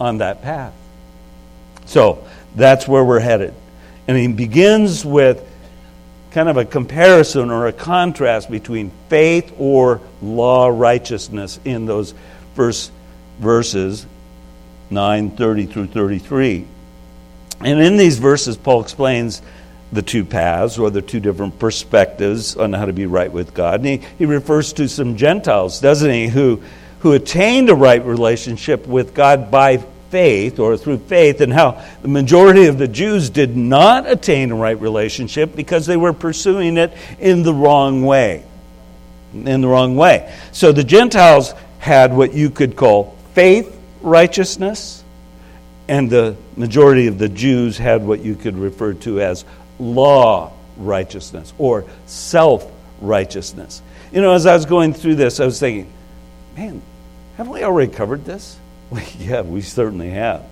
on 0.00 0.18
that 0.18 0.42
path. 0.42 0.74
So 1.86 2.26
that's 2.54 2.88
where 2.88 3.04
we're 3.04 3.20
headed. 3.20 3.54
And 4.08 4.16
he 4.16 4.28
begins 4.28 5.04
with 5.04 5.46
kind 6.32 6.48
of 6.48 6.56
a 6.56 6.64
comparison 6.64 7.50
or 7.50 7.66
a 7.66 7.72
contrast 7.72 8.50
between 8.50 8.90
faith 9.08 9.54
or 9.58 10.00
law 10.20 10.68
righteousness 10.68 11.58
in 11.64 11.86
those 11.86 12.14
first 12.54 12.92
verses 13.38 14.06
9 14.90 15.30
30 15.30 15.66
through 15.66 15.86
33. 15.86 16.66
And 17.60 17.80
in 17.80 17.96
these 17.96 18.18
verses, 18.18 18.56
Paul 18.56 18.82
explains 18.82 19.42
the 19.92 20.02
two 20.02 20.24
paths 20.24 20.78
or 20.78 20.90
the 20.90 21.02
two 21.02 21.20
different 21.20 21.58
perspectives 21.58 22.56
on 22.56 22.72
how 22.72 22.86
to 22.86 22.92
be 22.92 23.06
right 23.06 23.32
with 23.32 23.54
God. 23.54 23.80
And 23.80 23.86
he, 23.86 24.08
he 24.18 24.26
refers 24.26 24.72
to 24.74 24.88
some 24.88 25.16
Gentiles, 25.16 25.80
doesn't 25.80 26.10
he, 26.10 26.26
who, 26.26 26.62
who 27.00 27.12
attained 27.12 27.70
a 27.70 27.74
right 27.74 28.04
relationship 28.04 28.86
with 28.86 29.14
God 29.14 29.50
by 29.50 29.78
faith 30.10 30.58
or 30.58 30.76
through 30.76 30.98
faith, 30.98 31.40
and 31.40 31.52
how 31.52 31.82
the 32.02 32.08
majority 32.08 32.66
of 32.66 32.78
the 32.78 32.88
Jews 32.88 33.30
did 33.30 33.56
not 33.56 34.08
attain 34.08 34.50
a 34.50 34.54
right 34.54 34.78
relationship 34.80 35.54
because 35.56 35.86
they 35.86 35.96
were 35.96 36.12
pursuing 36.12 36.76
it 36.76 36.92
in 37.18 37.42
the 37.42 37.54
wrong 37.54 38.04
way. 38.04 38.44
In 39.32 39.60
the 39.60 39.68
wrong 39.68 39.96
way. 39.96 40.32
So 40.52 40.72
the 40.72 40.84
Gentiles 40.84 41.54
had 41.78 42.14
what 42.14 42.34
you 42.34 42.50
could 42.50 42.76
call 42.76 43.16
faith 43.34 43.78
righteousness 44.00 45.04
and 45.88 46.10
the 46.10 46.36
majority 46.56 47.06
of 47.06 47.18
the 47.18 47.28
Jews 47.28 47.78
had 47.78 48.04
what 48.04 48.20
you 48.20 48.34
could 48.34 48.56
refer 48.56 48.94
to 48.94 49.20
as 49.20 49.44
law 49.78 50.52
righteousness 50.76 51.52
or 51.58 51.84
self 52.06 52.70
righteousness. 53.00 53.82
You 54.12 54.20
know, 54.20 54.32
as 54.32 54.46
I 54.46 54.54
was 54.54 54.66
going 54.66 54.94
through 54.94 55.16
this, 55.16 55.40
I 55.40 55.44
was 55.44 55.60
thinking, 55.60 55.90
man, 56.56 56.82
haven't 57.36 57.52
we 57.52 57.62
already 57.62 57.92
covered 57.92 58.24
this? 58.24 58.58
Well, 58.88 59.02
yeah, 59.18 59.40
we 59.40 59.62
certainly 59.62 60.10
have. 60.10 60.44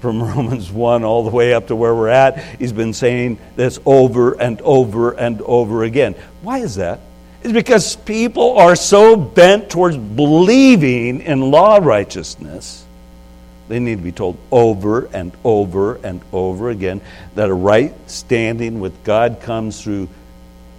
From 0.00 0.22
Romans 0.36 0.70
1 0.70 1.02
all 1.02 1.24
the 1.24 1.30
way 1.30 1.52
up 1.52 1.66
to 1.66 1.74
where 1.74 1.92
we're 1.92 2.06
at, 2.06 2.38
he's 2.60 2.72
been 2.72 2.92
saying 2.92 3.40
this 3.56 3.80
over 3.84 4.40
and 4.40 4.60
over 4.60 5.10
and 5.10 5.42
over 5.42 5.82
again. 5.82 6.14
Why 6.42 6.58
is 6.58 6.76
that? 6.76 7.00
It's 7.42 7.52
because 7.52 7.96
people 7.96 8.58
are 8.58 8.76
so 8.76 9.16
bent 9.16 9.70
towards 9.70 9.96
believing 9.96 11.20
in 11.20 11.50
law 11.50 11.78
righteousness 11.82 12.86
they 13.68 13.78
need 13.78 13.96
to 13.96 14.02
be 14.02 14.12
told 14.12 14.38
over 14.50 15.06
and 15.12 15.32
over 15.44 15.96
and 15.96 16.20
over 16.32 16.70
again 16.70 17.00
that 17.34 17.48
a 17.50 17.54
right 17.54 17.94
standing 18.10 18.80
with 18.80 19.04
God 19.04 19.40
comes 19.42 19.82
through 19.82 20.08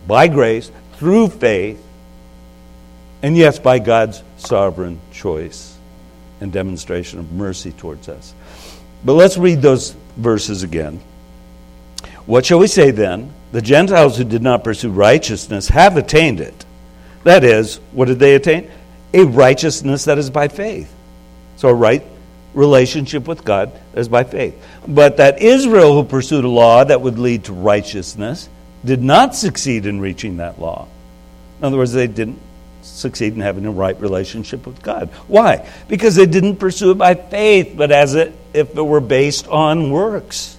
by 0.07 0.27
grace, 0.27 0.71
through 0.93 1.29
faith, 1.29 1.83
and 3.21 3.37
yes, 3.37 3.59
by 3.59 3.79
God's 3.79 4.23
sovereign 4.37 4.99
choice 5.11 5.77
and 6.41 6.51
demonstration 6.51 7.19
of 7.19 7.31
mercy 7.31 7.71
towards 7.71 8.09
us. 8.09 8.33
But 9.03 9.13
let's 9.13 9.37
read 9.37 9.61
those 9.61 9.95
verses 10.17 10.63
again. 10.63 11.01
What 12.25 12.45
shall 12.45 12.59
we 12.59 12.67
say 12.67 12.91
then? 12.91 13.33
The 13.51 13.61
Gentiles 13.61 14.17
who 14.17 14.23
did 14.23 14.41
not 14.41 14.63
pursue 14.63 14.91
righteousness 14.91 15.69
have 15.69 15.97
attained 15.97 16.39
it. 16.39 16.65
That 17.23 17.43
is, 17.43 17.77
what 17.91 18.07
did 18.07 18.19
they 18.19 18.35
attain? 18.35 18.69
A 19.13 19.23
righteousness 19.23 20.05
that 20.05 20.17
is 20.17 20.29
by 20.29 20.47
faith. 20.47 20.93
So, 21.57 21.69
a 21.69 21.73
right 21.73 22.03
relationship 22.53 23.27
with 23.27 23.43
God 23.43 23.71
is 23.93 24.07
by 24.07 24.23
faith. 24.23 24.61
But 24.87 25.17
that 25.17 25.41
Israel, 25.41 25.93
who 25.93 26.03
pursued 26.03 26.45
a 26.45 26.49
law 26.49 26.83
that 26.83 27.01
would 27.01 27.19
lead 27.19 27.45
to 27.45 27.53
righteousness, 27.53 28.49
did 28.83 29.01
not 29.01 29.35
succeed 29.35 29.85
in 29.85 29.99
reaching 29.99 30.37
that 30.37 30.59
law. 30.59 30.87
In 31.59 31.65
other 31.65 31.77
words, 31.77 31.93
they 31.93 32.07
didn't 32.07 32.39
succeed 32.81 33.33
in 33.33 33.41
having 33.41 33.65
a 33.65 33.71
right 33.71 33.99
relationship 33.99 34.65
with 34.65 34.81
God. 34.81 35.09
Why? 35.27 35.67
Because 35.87 36.15
they 36.15 36.25
didn't 36.25 36.57
pursue 36.57 36.91
it 36.91 36.97
by 36.97 37.15
faith, 37.15 37.73
but 37.75 37.91
as 37.91 38.15
it, 38.15 38.33
if 38.53 38.75
it 38.75 38.81
were 38.81 39.01
based 39.01 39.47
on 39.47 39.91
works. 39.91 40.57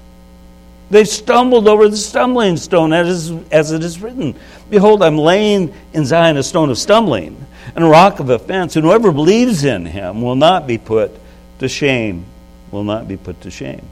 They 0.90 1.04
stumbled 1.04 1.68
over 1.68 1.88
the 1.88 1.96
stumbling 1.96 2.56
stone, 2.56 2.92
as, 2.92 3.30
as 3.50 3.70
it 3.70 3.84
is 3.84 4.00
written 4.00 4.34
Behold, 4.68 5.02
I'm 5.02 5.18
laying 5.18 5.72
in 5.92 6.04
Zion 6.04 6.36
a 6.36 6.42
stone 6.42 6.70
of 6.70 6.78
stumbling 6.78 7.46
and 7.74 7.84
a 7.84 7.88
rock 7.88 8.20
of 8.20 8.30
offense, 8.30 8.76
and 8.76 8.84
whoever 8.84 9.12
believes 9.12 9.64
in 9.64 9.86
him 9.86 10.22
will 10.22 10.36
not 10.36 10.66
be 10.66 10.78
put 10.78 11.19
to 11.60 11.68
shame 11.68 12.26
will 12.70 12.84
not 12.84 13.08
be 13.08 13.16
put 13.16 13.40
to 13.42 13.50
shame. 13.50 13.86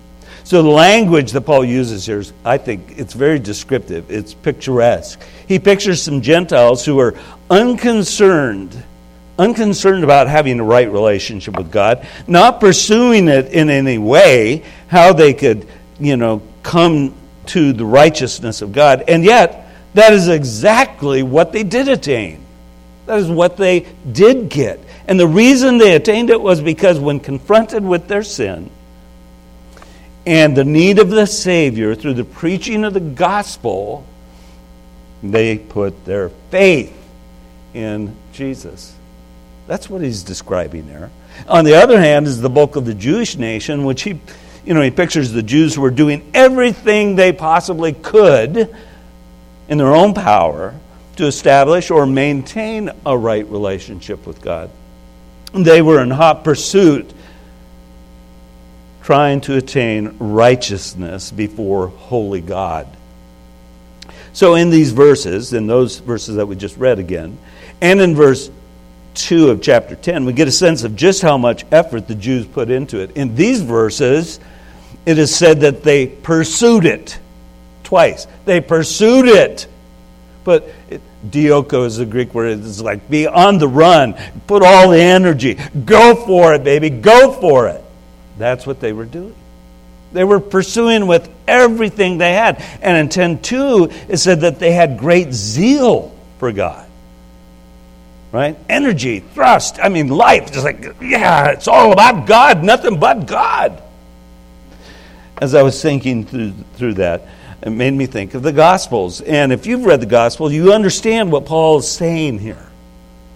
So 0.45 0.63
the 0.63 0.71
language 0.71 1.33
that 1.33 1.43
Paul 1.43 1.65
uses 1.65 2.07
here 2.07 2.21
is, 2.21 2.33
I 2.45 2.59
think, 2.59 2.99
it's 2.99 3.13
very 3.13 3.39
descriptive. 3.39 4.11
It's 4.11 4.35
picturesque. 4.35 5.21
He 5.47 5.59
pictures 5.59 6.03
some 6.03 6.23
Gentiles 6.23 6.85
who 6.85 6.99
are 7.01 7.15
unconcerned, 7.51 8.83
unconcerned 9.39 10.05
about 10.05 10.29
having 10.29 10.59
a 10.59 10.65
right 10.65 10.91
relationship 10.91 11.57
with 11.57 11.71
God, 11.71 12.07
not 12.27 12.61
pursuing 12.61 13.29
it 13.29 13.53
in 13.53 13.69
any 13.69 13.99
way, 13.99 14.65
how 14.89 15.13
they 15.13 15.35
could, 15.35 15.67
you 16.01 16.17
know, 16.17 16.41
come 16.63 17.15
to 17.47 17.73
the 17.73 17.85
righteousness 17.85 18.63
of 18.63 18.73
God. 18.73 19.05
And 19.09 19.25
yet, 19.25 19.71
that 19.95 20.13
is 20.13 20.29
exactly 20.29 21.23
what 21.23 21.53
they 21.53 21.63
did 21.63 21.89
attain. 21.89 22.45
That 23.07 23.19
is 23.19 23.29
what 23.29 23.57
they 23.57 23.87
did 24.11 24.49
get. 24.49 24.81
And 25.09 25.19
the 25.19 25.27
reason 25.27 25.79
they 25.79 25.95
attained 25.95 26.29
it 26.29 26.41
was 26.41 26.61
because 26.61 27.01
when 27.01 27.19
confronted 27.19 27.83
with 27.83 28.09
their 28.09 28.23
sin 28.23 28.71
and 30.27 30.55
the 30.55 30.65
need 30.65 30.99
of 30.99 31.09
the 31.09 31.27
Savior 31.27 31.95
through 31.95 32.13
the 32.13 32.25
preaching 32.25 32.85
of 32.85 32.93
the 32.93 33.01
gospel, 33.01 34.05
they 35.23 35.57
put 35.57 36.05
their 36.05 36.29
faith 36.51 36.95
in 37.73 38.15
Jesus. 38.35 38.95
That's 39.67 39.89
what 39.89 40.03
he's 40.03 40.23
describing 40.23 40.87
there. 40.87 41.11
On 41.49 41.65
the 41.65 41.75
other 41.75 41.99
hand, 41.99 42.27
is 42.27 42.43
the 42.43 42.51
bulk 42.51 42.77
of 42.77 42.85
the 42.85 42.95
Jewish 42.95 43.37
nation, 43.37 43.85
which 43.85 44.03
he, 44.03 44.21
you 44.67 44.75
know, 44.75 44.83
he 44.83 44.91
pictures 44.91 45.33
the 45.33 45.43
Jews 45.43 45.75
who 45.75 45.81
were 45.81 45.91
doing 45.91 46.31
everything 46.35 47.17
they 47.17 47.33
possibly 47.33 47.95
could 47.95 48.77
in 49.69 49.79
their 49.79 49.95
own 49.95 50.13
power 50.13 50.75
to 51.17 51.25
establish 51.25 51.91
or 51.91 52.05
maintain 52.05 52.91
a 53.07 53.17
right 53.17 53.47
relationship 53.47 54.27
with 54.27 54.43
God. 54.43 54.71
They 55.53 55.83
were 55.83 56.03
in 56.03 56.11
hot 56.11 56.45
pursuit, 56.45 57.13
trying 59.03 59.41
to 59.43 59.57
attain 59.57 60.17
righteousness 60.19 61.31
before 61.31 61.89
holy 61.89 62.41
God. 62.41 62.87
So, 64.33 64.55
in 64.55 64.71
these 64.71 64.93
verses, 64.93 65.53
in 65.53 65.67
those 65.67 65.99
verses 65.99 66.37
that 66.37 66.47
we 66.47 66.55
just 66.55 66.77
read 66.77 66.99
again, 66.99 67.39
and 67.81 68.01
in 68.01 68.15
verse 68.15 68.51
2 69.15 69.51
of 69.51 69.63
chapter 69.63 69.97
10, 69.97 70.25
we 70.25 70.33
get 70.33 70.49
a 70.49 70.53
sense 70.53 70.85
of 70.85 70.95
just 70.95 71.23
how 71.23 71.39
much 71.39 71.65
effort 71.73 72.07
the 72.07 72.15
Jews 72.15 72.47
put 72.47 72.71
into 72.71 73.01
it. 73.01 73.17
In 73.17 73.35
these 73.35 73.63
verses, 73.63 74.39
it 75.07 75.19
is 75.19 75.35
said 75.35 75.61
that 75.61 75.83
they 75.83 76.07
pursued 76.07 76.85
it 76.85 77.19
twice. 77.83 78.27
They 78.45 78.61
pursued 78.61 79.27
it. 79.27 79.67
But 80.45 80.69
it, 80.91 81.01
dioko 81.27 81.87
is 81.87 81.97
the 81.97 82.07
Greek 82.07 82.35
word. 82.35 82.59
It's 82.59 82.81
like 82.81 83.09
be 83.11 83.27
on 83.27 83.59
the 83.59 83.69
run. 83.69 84.15
Put 84.47 84.63
all 84.63 84.91
the 84.91 85.01
energy. 85.01 85.59
Go 85.85 86.15
for 86.15 86.55
it, 86.55 86.65
baby. 86.65 86.91
Go 86.91 87.33
for 87.33 87.69
it. 87.69 87.83
That's 88.39 88.67
what 88.67 88.81
they 88.81 88.93
were 88.93 89.05
doing. 89.05 89.35
They 90.13 90.25
were 90.25 90.41
pursuing 90.41 91.07
with 91.07 91.29
everything 91.47 92.19
they 92.19 92.33
had. 92.33 92.63
And 92.81 92.97
in 92.97 93.09
10 93.09 93.43
2, 93.43 93.91
it 94.09 94.17
said 94.19 94.41
that 94.41 94.59
they 94.59 94.73
had 94.73 94.99
great 94.99 95.33
zeal 95.33 96.17
for 96.39 96.53
God. 96.53 96.87
Right? 98.31 98.57
Energy, 98.69 99.21
thrust, 99.21 99.79
I 99.83 99.89
mean, 99.89 100.09
life. 100.09 100.53
Just 100.53 100.65
like, 100.65 100.85
yeah, 101.01 101.49
it's 101.51 101.69
all 101.69 101.93
about 101.93 102.27
God, 102.27 102.63
nothing 102.63 103.01
but 103.01 103.27
God. 103.27 103.83
As 105.41 105.55
I 105.55 105.63
was 105.63 105.81
thinking 105.81 106.25
through, 106.27 106.53
through 106.75 106.95
that, 106.95 107.27
it 107.63 107.71
made 107.71 107.93
me 107.93 108.07
think 108.07 108.35
of 108.35 108.43
the 108.43 108.53
Gospels. 108.53 109.21
And 109.21 109.53
if 109.53 109.67
you've 109.67 109.85
read 109.85 110.01
the 110.01 110.07
Gospels, 110.07 110.53
you 110.53 110.73
understand 110.73 111.33
what 111.33 111.47
Paul 111.47 111.79
is 111.79 111.91
saying 111.91 112.39
here 112.39 112.67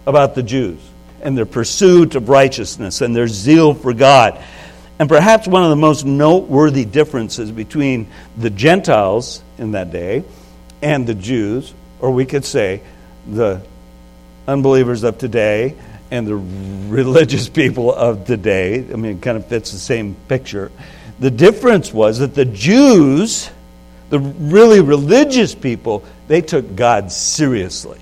about 0.07 0.35
the 0.35 0.43
Jews 0.43 0.81
and 1.21 1.37
their 1.37 1.47
pursuit 1.47 2.15
of 2.15 2.29
righteousness 2.29 3.01
and 3.01 3.15
their 3.15 3.29
zeal 3.29 3.75
for 3.75 3.93
God. 3.93 4.43
And 4.99 5.09
perhaps 5.09 5.49
one 5.49 5.65
of 5.65 5.71
the 5.71 5.77
most 5.77 6.05
noteworthy 6.05 6.85
differences 6.85 7.51
between 7.51 8.07
the 8.37 8.51
Gentiles 8.51 9.43
in 9.59 9.73
that 9.73 9.91
day 9.91 10.23
and 10.81 11.07
the 11.07 11.15
Jews, 11.15 11.75
or 12.01 12.11
we 12.13 12.27
could 12.27 12.45
say 12.45 12.83
the 13.27 13.63
unbelievers 14.47 15.03
of 15.03 15.19
today 15.19 15.75
and 16.11 16.27
the 16.27 16.37
religious 16.37 17.49
people 17.49 17.93
of 17.93 18.27
today, 18.27 18.79
I 18.79 18.97
mean, 18.97 19.17
it 19.17 19.23
kind 19.23 19.37
of 19.37 19.47
fits 19.47 19.73
the 19.73 19.79
same 19.79 20.15
picture. 20.29 20.71
The 21.19 21.31
difference 21.31 21.93
was 21.93 22.19
that 22.19 22.35
the 22.35 22.45
Jews 22.45 23.51
the 24.13 24.19
really 24.19 24.83
religious 24.83 25.55
people, 25.55 26.05
they 26.29 26.43
took 26.43 26.77
God 26.77 27.11
seriously. 27.11 27.99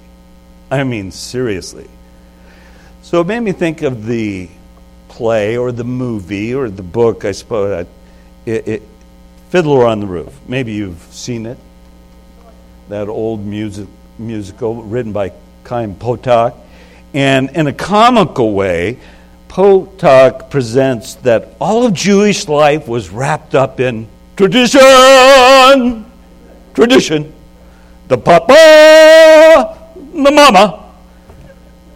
I 0.69 0.83
mean, 0.83 1.13
seriously. 1.13 1.89
So 3.03 3.21
it 3.21 3.29
made 3.29 3.39
me 3.39 3.53
think 3.53 3.83
of 3.83 4.07
the 4.07 4.49
play 5.09 5.57
or 5.57 5.71
the 5.71 5.85
movie 5.85 6.53
or 6.53 6.69
the 6.69 6.83
book, 6.83 7.25
I 7.25 7.31
suppose. 7.31 7.87
It, 8.45 8.67
it, 8.67 8.83
Fiddler 9.51 9.87
on 9.87 10.01
the 10.01 10.09
Roof. 10.09 10.37
Maybe 10.49 10.73
you've 10.73 11.01
seen 11.13 11.47
it. 11.47 11.59
That 12.89 13.07
old 13.07 13.47
music, 13.47 13.87
musical 14.19 14.83
written 14.83 15.13
by 15.13 15.33
Chaim 15.65 15.95
Potok. 15.95 16.57
And 17.15 17.51
in 17.51 17.69
a 17.69 17.73
comical 17.73 18.53
way, 18.53 18.99
Potok 19.47 20.51
presents 20.51 21.15
that 21.17 21.55
all 21.61 21.87
of 21.87 21.95
Jewish 21.95 22.49
life 22.49 22.89
was 22.89 23.11
wrapped 23.11 23.55
up 23.55 23.79
in 23.79 24.09
tradition. 24.41 26.07
Tradition. 26.73 27.33
The 28.09 28.17
papa, 28.17 29.77
the 29.97 30.31
mama. 30.31 30.93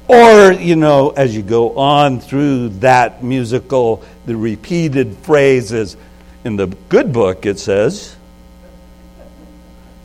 Or, 0.06 0.52
you 0.52 0.76
know, 0.76 1.10
as 1.10 1.34
you 1.34 1.40
go 1.40 1.78
on 1.78 2.20
through 2.20 2.68
that 2.80 3.24
musical, 3.24 4.04
the 4.26 4.36
repeated 4.36 5.16
phrases 5.18 5.96
in 6.44 6.56
the 6.56 6.66
good 6.90 7.14
book, 7.14 7.46
it 7.46 7.58
says, 7.58 8.14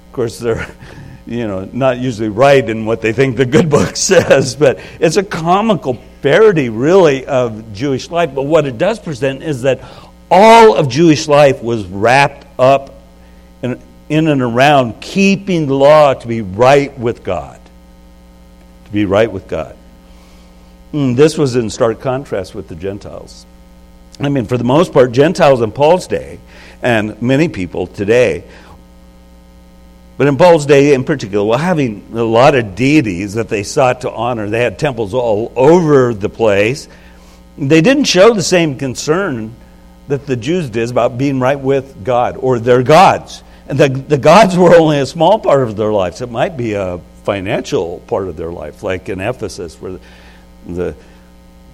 of 0.07 0.13
course, 0.13 0.39
they're 0.39 0.73
you 1.25 1.47
know 1.47 1.69
not 1.73 1.99
usually 1.99 2.29
right 2.29 2.67
in 2.67 2.87
what 2.87 3.01
they 3.01 3.13
think 3.13 3.35
the 3.35 3.45
good 3.45 3.69
book 3.69 3.95
says, 3.97 4.55
but 4.55 4.79
it's 5.01 5.17
a 5.17 5.23
comical 5.23 6.01
parody, 6.21 6.69
really, 6.69 7.25
of 7.25 7.73
Jewish 7.73 8.09
life. 8.09 8.33
But 8.33 8.43
what 8.43 8.65
it 8.65 8.77
does 8.77 8.97
present 8.97 9.43
is 9.43 9.63
that 9.63 9.81
all 10.31 10.75
of 10.75 10.89
Jewish 10.89 11.27
life 11.27 11.61
was 11.63 11.85
wrapped 11.85 12.45
up 12.59 12.93
in, 13.61 13.81
in 14.09 14.27
and 14.27 14.41
around 14.41 15.01
keeping 15.01 15.67
the 15.67 15.75
law 15.75 16.13
to 16.13 16.27
be 16.27 16.41
right 16.41 16.97
with 16.97 17.23
God. 17.23 17.59
To 18.85 18.91
be 18.91 19.05
right 19.05 19.31
with 19.31 19.47
God. 19.47 19.75
And 20.91 21.11
hmm, 21.11 21.15
this 21.15 21.37
was 21.37 21.55
in 21.55 21.69
stark 21.69 22.01
contrast 22.01 22.55
with 22.55 22.67
the 22.67 22.75
Gentiles. 22.75 23.45
I 24.19 24.29
mean, 24.29 24.45
for 24.45 24.57
the 24.57 24.63
most 24.63 24.91
part, 24.91 25.11
Gentiles 25.11 25.61
in 25.61 25.71
Paul's 25.71 26.07
day, 26.07 26.39
and 26.81 27.21
many 27.21 27.47
people 27.47 27.87
today, 27.87 28.43
but 30.17 30.27
in 30.27 30.35
Paul's 30.35 30.65
day 30.65 30.93
in 30.93 31.05
particular, 31.05 31.45
well, 31.45 31.57
having 31.57 32.09
a 32.13 32.23
lot 32.23 32.53
of 32.53 32.75
deities 32.75 33.35
that 33.35 33.47
they 33.47 33.63
sought 33.63 34.01
to 34.01 34.11
honor, 34.11 34.49
they 34.49 34.61
had 34.61 34.77
temples 34.77 35.13
all 35.13 35.53
over 35.55 36.13
the 36.13 36.27
place. 36.27 36.89
They 37.57 37.79
didn't 37.79 38.03
show 38.03 38.33
the 38.33 38.43
same 38.43 38.77
concern 38.77 39.55
that 40.09 40.25
the 40.25 40.35
Jews 40.35 40.69
did 40.69 40.89
about 40.89 41.17
being 41.17 41.39
right 41.39 41.59
with 41.59 42.03
God 42.03 42.35
or 42.37 42.59
their 42.59 42.83
gods. 42.83 43.43
And 43.67 43.79
the, 43.79 43.87
the 43.87 44.17
gods 44.17 44.57
were 44.57 44.75
only 44.75 44.99
a 44.99 45.05
small 45.05 45.39
part 45.39 45.61
of 45.61 45.75
their 45.77 45.93
lives. 45.93 46.21
It 46.21 46.31
might 46.31 46.57
be 46.57 46.73
a 46.73 46.99
financial 47.23 47.99
part 48.07 48.27
of 48.27 48.35
their 48.35 48.51
life, 48.51 48.81
like 48.81 49.07
in 49.07 49.21
Ephesus, 49.21 49.79
where 49.79 49.93
the, 49.93 49.99
the 50.67 50.95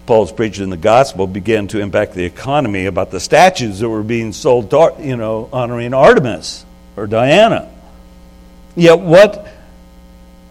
Paul's 0.06 0.32
preaching 0.32 0.65
in 0.65 0.69
the 0.69 0.78
gospel 0.78 1.28
began 1.28 1.67
to 1.69 1.80
impact 1.80 2.13
the 2.13 2.26
economy 2.26 2.86
about 2.86 3.10
the 3.10 3.21
statues 3.21 3.80
that 3.80 3.89
were 3.89 4.04
being 4.04 4.34
sold, 4.34 4.71
you 5.00 5.15
know, 5.15 5.50
honoring 5.52 5.93
Artemis 5.93 6.65
or 6.98 7.08
Diana. 7.08 7.71
Yet 8.76 9.00
what 9.00 9.48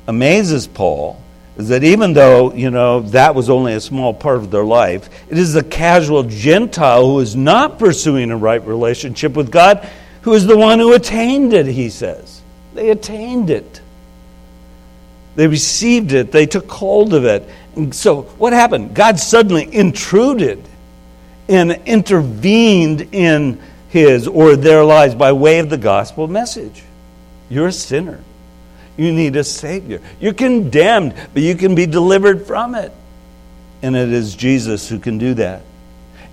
amazes 0.09 0.67
Paul 0.67 1.23
is 1.57 1.69
that 1.69 1.85
even 1.85 2.13
though, 2.13 2.53
you 2.53 2.71
know, 2.71 3.01
that 3.01 3.35
was 3.35 3.49
only 3.49 3.75
a 3.75 3.81
small 3.81 4.13
part 4.13 4.39
of 4.39 4.51
their 4.51 4.65
life, 4.65 5.09
it 5.31 5.39
is 5.39 5.53
the 5.53 5.63
casual 5.63 6.25
Gentile 6.25 7.07
who 7.07 7.21
is 7.21 7.37
not 7.37 7.79
pursuing 7.79 8.31
a 8.31 8.37
right 8.37 8.65
relationship 8.67 9.35
with 9.35 9.51
God 9.53 9.89
who 10.23 10.33
is 10.33 10.47
the 10.47 10.57
one 10.57 10.79
who 10.79 10.95
attained 10.95 11.53
it, 11.53 11.67
he 11.67 11.91
says. 11.91 12.41
They 12.73 12.91
attained 12.91 13.51
it. 13.51 13.81
They 15.37 15.47
received 15.47 16.13
it. 16.13 16.33
They 16.33 16.47
took 16.47 16.71
hold 16.71 17.13
of 17.13 17.25
it. 17.25 17.49
And 17.77 17.95
so 17.95 18.23
what 18.23 18.53
happened? 18.53 18.95
God 18.95 19.21
suddenly 19.21 19.73
intruded 19.73 20.65
and 21.49 21.73
intervened 21.85 23.03
in 23.13 23.61
his 23.91 24.27
or 24.27 24.57
their 24.57 24.83
lives 24.83 25.15
by 25.15 25.33
way 25.33 25.59
of 25.59 25.71
the 25.71 25.77
gospel 25.77 26.27
message. 26.27 26.83
You're 27.49 27.69
a 27.69 27.73
sinner. 27.73 28.21
You 28.97 29.13
need 29.13 29.37
a 29.37 29.45
Savior. 29.45 30.01
You're 30.21 30.35
condemned, 30.35 31.15
but 31.33 31.43
you 31.43 31.55
can 31.55 31.75
be 31.75 31.87
delivered 31.87 32.47
from 32.47 32.75
it. 32.75 32.93
And 33.83 33.97
it 33.97 34.13
is 34.13 34.35
Jesus 34.35 34.89
who 34.89 34.99
can 34.99 35.19
do 35.19 35.35
that. 35.35 35.63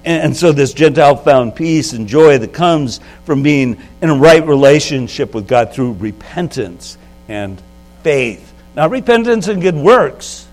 And 0.03 0.35
so, 0.35 0.51
this 0.51 0.73
Gentile 0.73 1.15
found 1.15 1.55
peace 1.55 1.93
and 1.93 2.07
joy 2.07 2.39
that 2.39 2.53
comes 2.53 2.99
from 3.23 3.43
being 3.43 3.79
in 4.01 4.09
a 4.09 4.15
right 4.15 4.45
relationship 4.45 5.35
with 5.35 5.47
God 5.47 5.73
through 5.73 5.93
repentance 5.93 6.97
and 7.27 7.61
faith. 8.01 8.51
Not 8.75 8.89
repentance 8.89 9.47
and 9.47 9.61
good 9.61 9.75
works, 9.75 10.47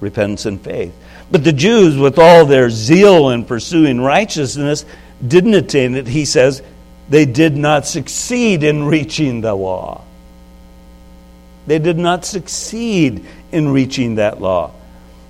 repentance 0.00 0.44
and 0.44 0.60
faith. 0.60 0.94
But 1.30 1.42
the 1.42 1.52
Jews, 1.52 1.96
with 1.96 2.18
all 2.18 2.44
their 2.44 2.68
zeal 2.68 3.30
in 3.30 3.46
pursuing 3.46 4.00
righteousness, 4.00 4.84
didn't 5.26 5.54
attain 5.54 5.94
it, 5.94 6.06
he 6.06 6.26
says, 6.26 6.62
they 7.08 7.24
did 7.24 7.56
not 7.56 7.86
succeed 7.86 8.62
in 8.62 8.84
reaching 8.84 9.40
the 9.40 9.54
law. 9.54 10.02
They 11.66 11.78
did 11.78 11.98
not 11.98 12.24
succeed 12.24 13.24
in 13.52 13.68
reaching 13.68 14.16
that 14.16 14.40
law. 14.40 14.72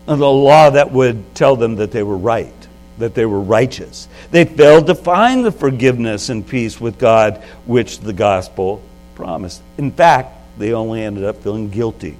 And 0.06 0.20
the 0.20 0.30
law 0.30 0.70
that 0.70 0.92
would 0.92 1.34
tell 1.34 1.56
them 1.56 1.76
that 1.76 1.90
they 1.90 2.02
were 2.02 2.16
right, 2.16 2.52
that 2.98 3.14
they 3.14 3.26
were 3.26 3.40
righteous. 3.40 4.08
They 4.30 4.44
failed 4.44 4.86
to 4.86 4.94
find 4.94 5.44
the 5.44 5.52
forgiveness 5.52 6.28
and 6.28 6.46
peace 6.46 6.80
with 6.80 6.98
God 6.98 7.42
which 7.64 8.00
the 8.00 8.12
gospel 8.12 8.82
promised. 9.14 9.62
In 9.78 9.90
fact, 9.90 10.34
they 10.58 10.72
only 10.72 11.02
ended 11.02 11.24
up 11.24 11.42
feeling 11.42 11.70
guilty, 11.70 12.16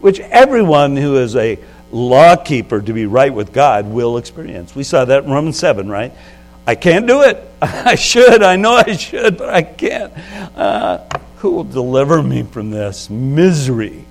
which 0.00 0.20
everyone 0.20 0.96
who 0.96 1.16
is 1.16 1.34
a 1.34 1.58
law 1.90 2.36
keeper 2.36 2.80
to 2.80 2.92
be 2.92 3.06
right 3.06 3.32
with 3.32 3.52
God 3.52 3.86
will 3.86 4.18
experience. 4.18 4.74
We 4.74 4.84
saw 4.84 5.04
that 5.04 5.24
in 5.24 5.30
Romans 5.30 5.58
7, 5.58 5.88
right? 5.88 6.12
I 6.66 6.74
can't 6.74 7.06
do 7.06 7.22
it. 7.22 7.42
I 7.62 7.94
should. 7.94 8.42
I 8.42 8.56
know 8.56 8.74
I 8.74 8.96
should, 8.96 9.38
but 9.38 9.48
I 9.48 9.62
can't. 9.62 10.12
Uh, 10.56 10.98
who 11.36 11.50
will 11.50 11.64
deliver 11.64 12.22
me 12.22 12.42
from 12.42 12.70
this 12.70 13.08
misery? 13.08 14.04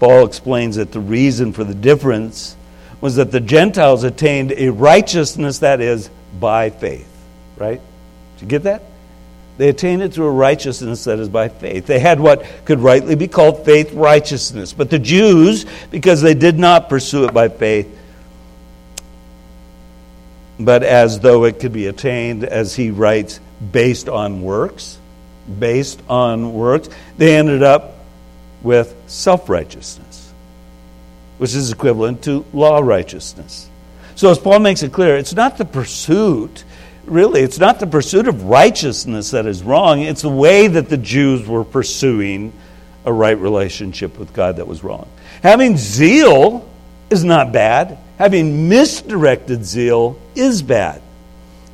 Paul 0.00 0.26
explains 0.26 0.76
that 0.76 0.92
the 0.92 1.00
reason 1.00 1.52
for 1.52 1.64
the 1.64 1.74
difference 1.74 2.56
was 3.00 3.16
that 3.16 3.30
the 3.30 3.40
Gentiles 3.40 4.02
attained 4.02 4.52
a 4.56 4.70
righteousness 4.70 5.60
that 5.60 5.80
is 5.80 6.10
by 6.38 6.70
faith. 6.70 7.08
Right? 7.56 7.80
Did 8.34 8.42
you 8.42 8.48
get 8.48 8.64
that? 8.64 8.82
They 9.56 9.68
attained 9.68 10.02
it 10.02 10.12
through 10.12 10.26
a 10.26 10.32
righteousness 10.32 11.04
that 11.04 11.20
is 11.20 11.28
by 11.28 11.48
faith. 11.48 11.86
They 11.86 12.00
had 12.00 12.18
what 12.18 12.44
could 12.64 12.80
rightly 12.80 13.14
be 13.14 13.28
called 13.28 13.64
faith 13.64 13.92
righteousness. 13.92 14.72
But 14.72 14.90
the 14.90 14.98
Jews, 14.98 15.64
because 15.90 16.20
they 16.20 16.34
did 16.34 16.58
not 16.58 16.88
pursue 16.88 17.24
it 17.24 17.32
by 17.32 17.48
faith, 17.48 17.96
but 20.58 20.82
as 20.82 21.20
though 21.20 21.44
it 21.44 21.60
could 21.60 21.72
be 21.72 21.86
attained, 21.86 22.44
as 22.44 22.74
he 22.74 22.90
writes, 22.90 23.40
based 23.72 24.08
on 24.08 24.42
works. 24.42 24.98
Based 25.58 26.00
on 26.08 26.54
works. 26.54 26.88
They 27.18 27.36
ended 27.36 27.62
up 27.62 27.94
with 28.62 28.96
self 29.06 29.48
righteousness, 29.48 30.32
which 31.38 31.54
is 31.54 31.70
equivalent 31.70 32.22
to 32.24 32.44
law 32.52 32.78
righteousness. 32.78 33.68
So, 34.16 34.30
as 34.30 34.38
Paul 34.38 34.60
makes 34.60 34.82
it 34.82 34.92
clear, 34.92 35.16
it's 35.16 35.34
not 35.34 35.58
the 35.58 35.64
pursuit, 35.64 36.64
really, 37.04 37.42
it's 37.42 37.58
not 37.58 37.80
the 37.80 37.86
pursuit 37.86 38.28
of 38.28 38.44
righteousness 38.44 39.32
that 39.32 39.44
is 39.46 39.62
wrong, 39.62 40.00
it's 40.00 40.22
the 40.22 40.28
way 40.28 40.68
that 40.68 40.88
the 40.88 40.96
Jews 40.96 41.46
were 41.46 41.64
pursuing 41.64 42.52
a 43.04 43.12
right 43.12 43.38
relationship 43.38 44.18
with 44.18 44.32
God 44.32 44.56
that 44.56 44.66
was 44.66 44.82
wrong. 44.82 45.08
Having 45.42 45.76
zeal 45.76 46.68
is 47.10 47.24
not 47.24 47.52
bad, 47.52 47.98
having 48.18 48.68
misdirected 48.68 49.64
zeal 49.64 50.18
is 50.34 50.62
bad. 50.62 51.02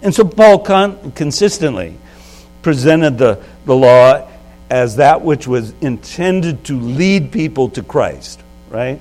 And 0.03 0.15
so 0.15 0.25
Paul 0.25 0.61
con- 0.61 1.13
consistently 1.13 1.97
presented 2.63 3.19
the, 3.19 3.43
the 3.65 3.77
law 3.77 4.29
as 4.71 4.97
that 4.97 5.23
which 5.23 5.47
was 5.47 5.75
intended 5.81 6.65
to 6.65 6.79
lead 6.79 7.33
people 7.33 7.69
to 7.71 7.83
Christ, 7.83 8.41
right? 8.69 9.01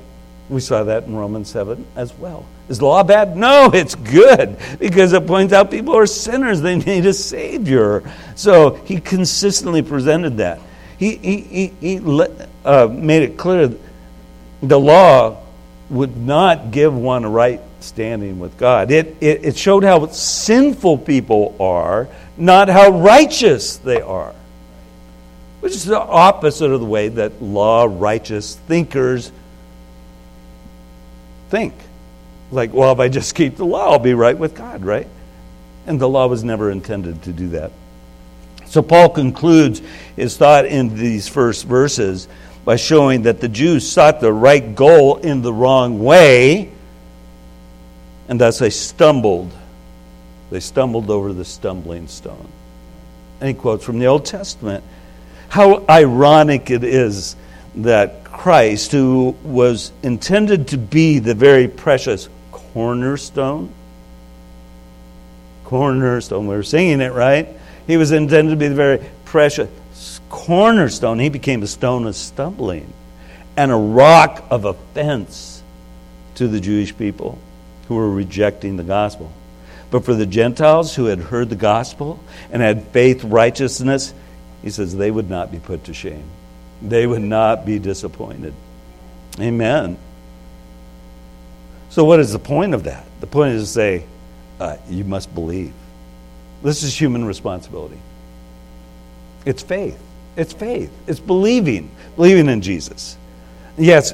We 0.49 0.61
saw 0.61 0.83
that 0.83 1.03
in 1.03 1.15
Romans 1.15 1.49
7 1.49 1.85
as 1.95 2.13
well. 2.13 2.45
Is 2.69 2.79
the 2.79 2.85
law 2.85 3.03
bad? 3.03 3.37
No, 3.37 3.69
it's 3.73 3.95
good 3.95 4.57
because 4.79 5.13
it 5.13 5.25
points 5.25 5.53
out 5.53 5.71
people 5.71 5.95
are 5.95 6.07
sinners. 6.07 6.61
They 6.61 6.75
need 6.75 7.05
a 7.05 7.13
Savior. 7.13 8.03
So 8.35 8.71
he 8.85 8.99
consistently 8.99 9.81
presented 9.81 10.37
that. 10.37 10.59
He, 10.97 11.15
he, 11.15 11.41
he, 11.41 11.97
he 11.97 12.37
uh, 12.65 12.87
made 12.87 13.23
it 13.23 13.37
clear 13.37 13.73
the 14.61 14.79
law 14.79 15.41
would 15.89 16.15
not 16.17 16.71
give 16.71 16.93
one 16.95 17.23
a 17.23 17.29
right 17.29 17.61
standing 17.79 18.39
with 18.39 18.57
God. 18.57 18.91
It, 18.91 19.17
it, 19.21 19.45
it 19.45 19.57
showed 19.57 19.83
how 19.83 20.07
sinful 20.07 20.99
people 20.99 21.55
are, 21.59 22.07
not 22.37 22.69
how 22.69 22.89
righteous 22.89 23.77
they 23.77 24.01
are. 24.01 24.35
Which 25.61 25.73
is 25.73 25.85
the 25.85 25.99
opposite 25.99 26.71
of 26.71 26.79
the 26.79 26.85
way 26.85 27.09
that 27.09 27.41
law 27.41 27.85
righteous 27.89 28.55
thinkers 28.55 29.31
think. 31.49 31.73
Like, 32.51 32.73
well, 32.73 32.93
if 32.93 32.99
I 32.99 33.09
just 33.09 33.35
keep 33.35 33.57
the 33.57 33.65
law, 33.65 33.91
I'll 33.91 33.99
be 33.99 34.13
right 34.13 34.37
with 34.37 34.55
God, 34.55 34.85
right? 34.85 35.07
And 35.85 35.99
the 35.99 36.07
law 36.07 36.27
was 36.27 36.43
never 36.43 36.71
intended 36.71 37.23
to 37.23 37.33
do 37.33 37.49
that. 37.49 37.71
So 38.65 38.81
Paul 38.81 39.09
concludes 39.09 39.81
his 40.15 40.37
thought 40.37 40.65
in 40.65 40.95
these 40.95 41.27
first 41.27 41.65
verses 41.65 42.27
by 42.69 42.75
showing 42.75 43.23
that 43.23 43.41
the 43.41 43.49
Jews 43.49 43.91
sought 43.91 44.21
the 44.21 44.31
right 44.31 44.75
goal 44.75 45.17
in 45.17 45.41
the 45.41 45.51
wrong 45.51 46.03
way, 46.03 46.71
and 48.27 48.39
thus 48.39 48.59
they 48.59 48.69
stumbled 48.69 49.51
They 50.51 50.59
stumbled 50.59 51.09
over 51.09 51.33
the 51.33 51.45
stumbling 51.45 52.07
stone. 52.07 52.47
And 53.41 53.47
he 53.47 53.55
quotes 53.55 53.83
from 53.83 53.97
the 53.97 54.05
Old 54.05 54.23
Testament. 54.23 54.83
How 55.47 55.83
ironic 55.89 56.69
it 56.69 56.83
is 56.83 57.35
that 57.77 58.23
Christ, 58.23 58.91
who 58.91 59.35
was 59.43 59.91
intended 60.03 60.67
to 60.67 60.77
be 60.77 61.17
the 61.17 61.33
very 61.33 61.67
precious 61.67 62.29
cornerstone, 62.51 63.73
cornerstone, 65.65 66.45
we 66.45 66.55
were 66.55 66.61
singing 66.61 67.01
it, 67.01 67.13
right? 67.13 67.47
He 67.87 67.97
was 67.97 68.11
intended 68.11 68.51
to 68.51 68.57
be 68.57 68.67
the 68.67 68.75
very 68.75 69.03
precious 69.25 69.69
cornerstone. 70.29 71.19
He 71.19 71.29
became 71.29 71.63
a 71.63 71.67
stone 71.67 72.07
of 72.07 72.15
stumbling 72.15 72.93
and 73.57 73.71
a 73.71 73.75
rock 73.75 74.45
of 74.49 74.65
offense 74.65 75.61
to 76.35 76.47
the 76.47 76.59
Jewish 76.59 76.95
people 76.97 77.37
who 77.87 77.95
were 77.95 78.09
rejecting 78.09 78.77
the 78.77 78.83
gospel. 78.83 79.31
But 79.91 80.05
for 80.05 80.13
the 80.13 80.25
Gentiles 80.25 80.95
who 80.95 81.05
had 81.05 81.19
heard 81.19 81.49
the 81.49 81.55
gospel 81.55 82.19
and 82.51 82.61
had 82.61 82.87
faith, 82.89 83.23
righteousness, 83.23 84.13
he 84.61 84.69
says 84.69 84.95
they 84.95 85.11
would 85.11 85.29
not 85.29 85.51
be 85.51 85.59
put 85.59 85.85
to 85.85 85.93
shame. 85.93 86.23
They 86.81 87.05
would 87.05 87.21
not 87.21 87.65
be 87.65 87.79
disappointed. 87.79 88.53
Amen. 89.39 89.97
So, 91.89 92.05
what 92.05 92.19
is 92.19 92.31
the 92.31 92.39
point 92.39 92.73
of 92.73 92.83
that? 92.83 93.05
The 93.19 93.27
point 93.27 93.55
is 93.55 93.63
to 93.63 93.69
say, 93.69 94.05
uh, 94.59 94.77
you 94.89 95.03
must 95.03 95.33
believe. 95.33 95.73
This 96.61 96.83
is 96.83 96.99
human 96.99 97.25
responsibility. 97.25 97.99
It's 99.45 99.63
faith. 99.63 99.99
It's 100.35 100.53
faith. 100.53 100.91
It's 101.07 101.19
believing. 101.19 101.91
Believing 102.15 102.49
in 102.49 102.61
Jesus. 102.61 103.17
Yes, 103.77 104.13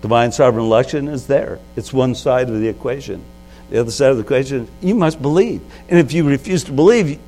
divine 0.00 0.32
sovereign 0.32 0.64
election 0.64 1.08
is 1.08 1.26
there. 1.26 1.58
It's 1.76 1.92
one 1.92 2.14
side 2.14 2.48
of 2.48 2.60
the 2.60 2.68
equation. 2.68 3.22
The 3.70 3.80
other 3.80 3.90
side 3.90 4.10
of 4.10 4.16
the 4.16 4.22
equation, 4.22 4.68
you 4.80 4.94
must 4.94 5.20
believe. 5.22 5.62
And 5.88 5.98
if 5.98 6.12
you 6.12 6.28
refuse 6.28 6.64
to 6.64 6.72
believe, 6.72 7.18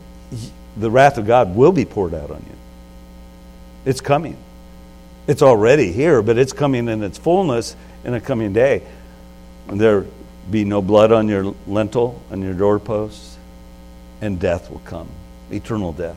the 0.77 0.91
wrath 0.91 1.19
of 1.19 1.27
God 1.27 1.55
will 1.55 1.73
be 1.73 1.85
poured 1.85 2.15
out 2.15 2.31
on 2.31 2.45
you. 2.47 2.57
It's 3.85 4.01
coming. 4.01 4.37
It's 5.27 5.43
already 5.43 5.93
here, 5.93 6.21
but 6.23 6.37
it's 6.37 6.53
coming 6.53 6.89
in 6.89 7.03
its 7.03 7.17
fullness 7.17 7.77
in 8.05 8.15
a 8.15 8.21
coming 8.21 8.53
day. 8.53 8.83
And 9.69 9.81
there 9.81 10.05
be 10.51 10.65
no 10.65 10.83
blood 10.83 11.13
on 11.13 11.29
your 11.29 11.55
lintel, 11.67 12.23
on 12.31 12.43
your 12.43 12.53
doorposts, 12.53 13.39
and 14.21 14.39
death 14.39 14.71
will 14.71 14.81
come 14.81 15.09
eternal 15.51 15.93
death. 15.93 16.17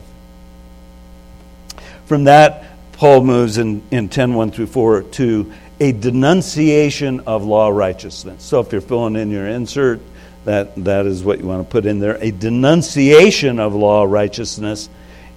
From 2.07 2.23
that, 2.23 2.63
Paul 2.93 3.23
moves 3.23 3.57
in, 3.57 3.83
in 3.91 4.09
10 4.09 4.33
1 4.33 4.51
through 4.51 4.67
4 4.67 5.03
to 5.03 5.53
a 5.79 5.91
denunciation 5.91 7.19
of 7.21 7.43
law 7.43 7.69
righteousness. 7.69 8.43
So 8.43 8.59
if 8.61 8.71
you're 8.71 8.81
filling 8.81 9.15
in 9.15 9.29
your 9.29 9.47
insert, 9.47 10.01
that, 10.45 10.73
that 10.85 11.05
is 11.05 11.23
what 11.23 11.39
you 11.39 11.45
want 11.45 11.67
to 11.67 11.71
put 11.71 11.85
in 11.85 11.99
there 11.99 12.17
a 12.21 12.31
denunciation 12.31 13.59
of 13.59 13.75
law 13.75 14.03
righteousness 14.03 14.89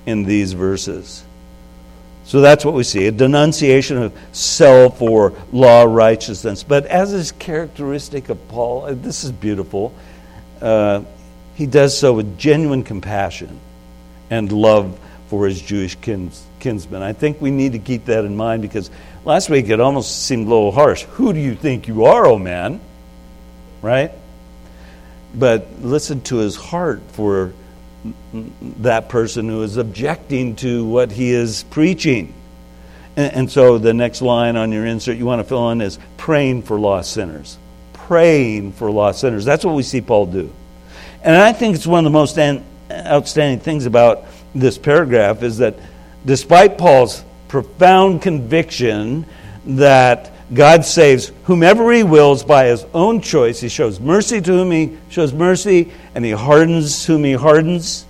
in 0.06 0.22
these 0.22 0.52
verses. 0.52 1.24
So 2.24 2.40
that's 2.40 2.64
what 2.64 2.74
we 2.74 2.84
see 2.84 3.08
a 3.08 3.10
denunciation 3.10 3.98
of 3.98 4.16
self 4.30 5.02
or 5.02 5.32
law 5.50 5.82
righteousness. 5.82 6.62
But 6.62 6.86
as 6.86 7.12
is 7.12 7.32
characteristic 7.32 8.28
of 8.28 8.46
Paul, 8.46 8.84
uh, 8.84 8.94
this 8.94 9.24
is 9.24 9.32
beautiful, 9.32 9.92
uh, 10.62 11.02
he 11.56 11.66
does 11.66 11.98
so 11.98 12.12
with 12.12 12.38
genuine 12.38 12.84
compassion 12.84 13.58
and 14.30 14.52
love 14.52 14.96
for 15.26 15.46
his 15.46 15.60
Jewish 15.60 15.96
kins, 15.96 16.44
kinsmen. 16.60 17.02
I 17.02 17.12
think 17.12 17.40
we 17.40 17.50
need 17.50 17.72
to 17.72 17.78
keep 17.78 18.06
that 18.06 18.24
in 18.24 18.36
mind 18.36 18.62
because 18.62 18.90
last 19.24 19.50
week 19.50 19.68
it 19.68 19.80
almost 19.80 20.26
seemed 20.26 20.46
a 20.46 20.50
little 20.50 20.72
harsh. 20.72 21.02
Who 21.02 21.32
do 21.32 21.40
you 21.40 21.54
think 21.54 21.88
you 21.88 22.04
are, 22.04 22.26
oh 22.26 22.38
man? 22.38 22.80
Right? 23.82 24.12
But 25.34 25.68
listen 25.80 26.20
to 26.22 26.36
his 26.36 26.56
heart 26.56 27.02
for 27.12 27.52
that 28.78 29.08
person 29.08 29.48
who 29.48 29.62
is 29.62 29.76
objecting 29.76 30.56
to 30.56 30.84
what 30.84 31.12
he 31.12 31.30
is 31.30 31.64
preaching. 31.64 32.34
And, 33.16 33.32
and, 33.32 33.50
so 33.50 33.78
the 33.78 33.92
next 33.92 34.22
line 34.22 34.56
on 34.56 34.72
your 34.72 34.86
insert 34.86 35.18
you 35.18 35.26
want 35.26 35.40
to 35.40 35.44
fill 35.44 35.70
in 35.70 35.80
is 35.80 35.98
praying 36.16 36.62
for 36.62 36.78
lost 36.78 37.12
sinners. 37.12 37.58
Praying 37.92 38.72
for 38.72 38.90
lost 38.90 39.20
sinners. 39.20 39.44
That's 39.44 39.64
what 39.64 39.74
we 39.74 39.82
see 39.82 40.00
Paul 40.00 40.26
do. 40.26 40.52
And 41.22 41.36
I 41.36 41.52
think 41.52 41.74
it's 41.74 41.86
one 41.86 42.06
of 42.06 42.12
the 42.12 42.18
most 42.18 42.38
an, 42.38 42.64
outstanding 42.90 43.60
things 43.60 43.86
about 43.86 44.24
this 44.54 44.78
paragraph 44.78 45.42
is 45.42 45.58
that 45.58 45.76
despite 46.24 46.78
Paul's 46.78 47.24
profound 47.48 48.22
conviction 48.22 49.26
that 49.66 50.32
God 50.52 50.84
saves 50.84 51.30
whomever 51.44 51.92
he 51.92 52.02
wills 52.02 52.42
by 52.42 52.66
his 52.66 52.84
own 52.92 53.20
choice. 53.20 53.60
He 53.60 53.68
shows 53.68 54.00
mercy 54.00 54.40
to 54.40 54.52
whom 54.52 54.70
he 54.70 54.96
shows 55.08 55.32
mercy, 55.32 55.92
and 56.14 56.24
he 56.24 56.32
hardens 56.32 57.04
whom 57.06 57.24
he 57.24 57.32
hardens. 57.32 58.04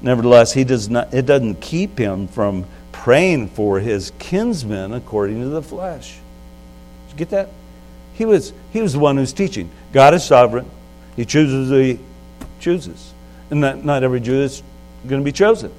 Nevertheless, 0.00 0.52
he 0.52 0.64
does 0.64 0.88
not, 0.88 1.12
it 1.12 1.26
doesn't 1.26 1.60
keep 1.60 1.98
him 1.98 2.28
from 2.28 2.66
praying 2.92 3.48
for 3.48 3.80
his 3.80 4.12
kinsmen 4.18 4.92
according 4.92 5.40
to 5.40 5.48
the 5.48 5.62
flesh. 5.62 6.18
Did 7.06 7.12
you 7.12 7.18
get 7.18 7.30
that? 7.30 7.50
He 8.14 8.24
was, 8.24 8.52
he 8.72 8.80
was 8.80 8.92
the 8.92 9.00
one 9.00 9.16
who's 9.16 9.32
teaching. 9.32 9.70
God 9.92 10.14
is 10.14 10.24
sovereign. 10.24 10.70
He 11.16 11.24
chooses 11.24 11.68
who 11.68 11.78
he 11.78 11.98
chooses. 12.60 13.12
And 13.50 13.60
not, 13.60 13.84
not 13.84 14.02
every 14.04 14.20
Jew 14.20 14.40
is 14.40 14.62
going 15.06 15.20
to 15.20 15.24
be 15.24 15.32
chosen. 15.32 15.72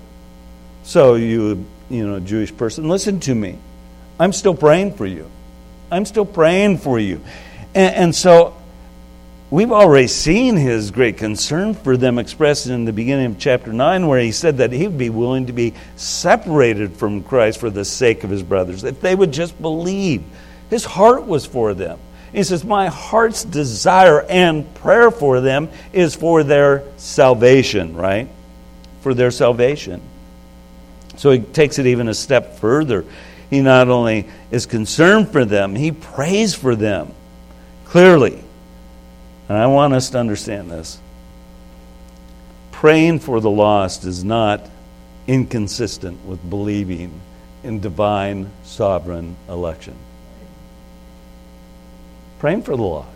So 0.86 1.16
you, 1.16 1.66
you 1.90 2.08
know, 2.08 2.20
Jewish 2.20 2.56
person, 2.56 2.88
listen 2.88 3.20
to 3.22 3.34
me. 3.34 3.58
I'm 4.20 4.32
still 4.32 4.54
praying 4.54 4.94
for 4.94 5.08
you. 5.08 5.30
I'm 5.92 6.06
still 6.06 6.28
praying 6.28 6.78
for 6.78 7.00
you. 7.00 7.22
And, 7.74 7.96
and 7.96 8.16
so 8.16 8.56
we've 9.50 9.72
already 9.72 10.08
seen 10.08 10.56
his 10.56 10.92
great 10.92 11.18
concern 11.18 11.74
for 11.74 11.98
them 11.98 12.20
expressed 12.20 12.68
in 12.68 12.86
the 12.86 12.94
beginning 12.94 13.26
of 13.26 13.40
chapter 13.40 13.74
9, 13.74 14.06
where 14.06 14.20
he 14.20 14.32
said 14.32 14.58
that 14.58 14.72
he 14.72 14.88
would 14.88 14.98
be 14.98 15.10
willing 15.10 15.48
to 15.48 15.54
be 15.54 15.74
separated 15.96 16.96
from 16.96 17.24
Christ 17.24 17.60
for 17.60 17.72
the 17.72 17.84
sake 17.84 18.24
of 18.24 18.30
his 18.30 18.44
brothers, 18.44 18.84
if 18.84 19.02
they 19.02 19.16
would 19.16 19.34
just 19.34 19.60
believe. 19.60 20.24
His 20.70 20.86
heart 20.86 21.26
was 21.26 21.48
for 21.48 21.74
them. 21.74 22.00
He 22.32 22.44
says, 22.44 22.64
My 22.64 22.90
heart's 22.90 23.44
desire 23.44 24.22
and 24.22 24.72
prayer 24.76 25.10
for 25.10 25.42
them 25.42 25.70
is 25.94 26.16
for 26.16 26.44
their 26.44 26.84
salvation, 26.98 27.96
right? 27.96 28.30
For 29.02 29.16
their 29.16 29.32
salvation. 29.32 30.00
So 31.18 31.32
he 31.32 31.40
takes 31.40 31.80
it 31.80 31.86
even 31.86 32.08
a 32.08 32.14
step 32.14 32.58
further. 32.58 33.06
He 33.50 33.62
not 33.62 33.90
only 33.90 34.28
is 34.52 34.66
concerned 34.66 35.30
for 35.30 35.46
them, 35.46 35.76
he 35.76 35.92
prays 35.92 36.56
for 36.56 36.76
them 36.76 37.14
clearly. 37.86 38.44
And 39.48 39.58
I 39.58 39.68
want 39.68 39.94
us 39.94 40.10
to 40.12 40.20
understand 40.20 40.72
this. 40.72 41.00
Praying 42.72 43.20
for 43.20 43.40
the 43.40 43.50
lost 43.50 44.04
is 44.06 44.24
not 44.24 44.68
inconsistent 45.28 46.26
with 46.26 46.50
believing 46.50 47.22
in 47.64 47.80
divine 47.80 48.52
sovereign 48.64 49.36
election. 49.48 49.96
Praying 52.40 52.64
for 52.64 52.76
the 52.76 52.84
lost, 52.84 53.15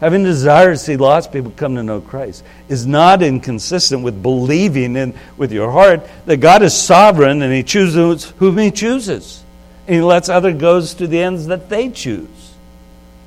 having 0.00 0.24
desire 0.24 0.72
to 0.72 0.78
see 0.78 0.96
lost 0.96 1.32
people 1.32 1.52
come 1.56 1.76
to 1.76 1.82
know 1.82 2.00
Christ, 2.00 2.44
is 2.68 2.86
not 2.86 3.22
inconsistent 3.22 4.02
with 4.02 4.22
believing 4.22 4.96
in 4.96 5.14
with 5.36 5.52
your 5.52 5.70
heart 5.70 6.06
that 6.26 6.38
God 6.38 6.62
is 6.62 6.74
sovereign 6.74 7.42
and 7.42 7.52
He 7.52 7.62
chooses 7.62 8.24
whom 8.38 8.58
He 8.58 8.70
chooses. 8.70 9.44
And 9.86 9.96
he 9.96 10.02
lets 10.02 10.28
other 10.28 10.52
goes 10.52 10.94
to 10.94 11.06
the 11.06 11.20
ends 11.20 11.46
that 11.46 11.68
they 11.68 11.90
choose, 11.90 12.54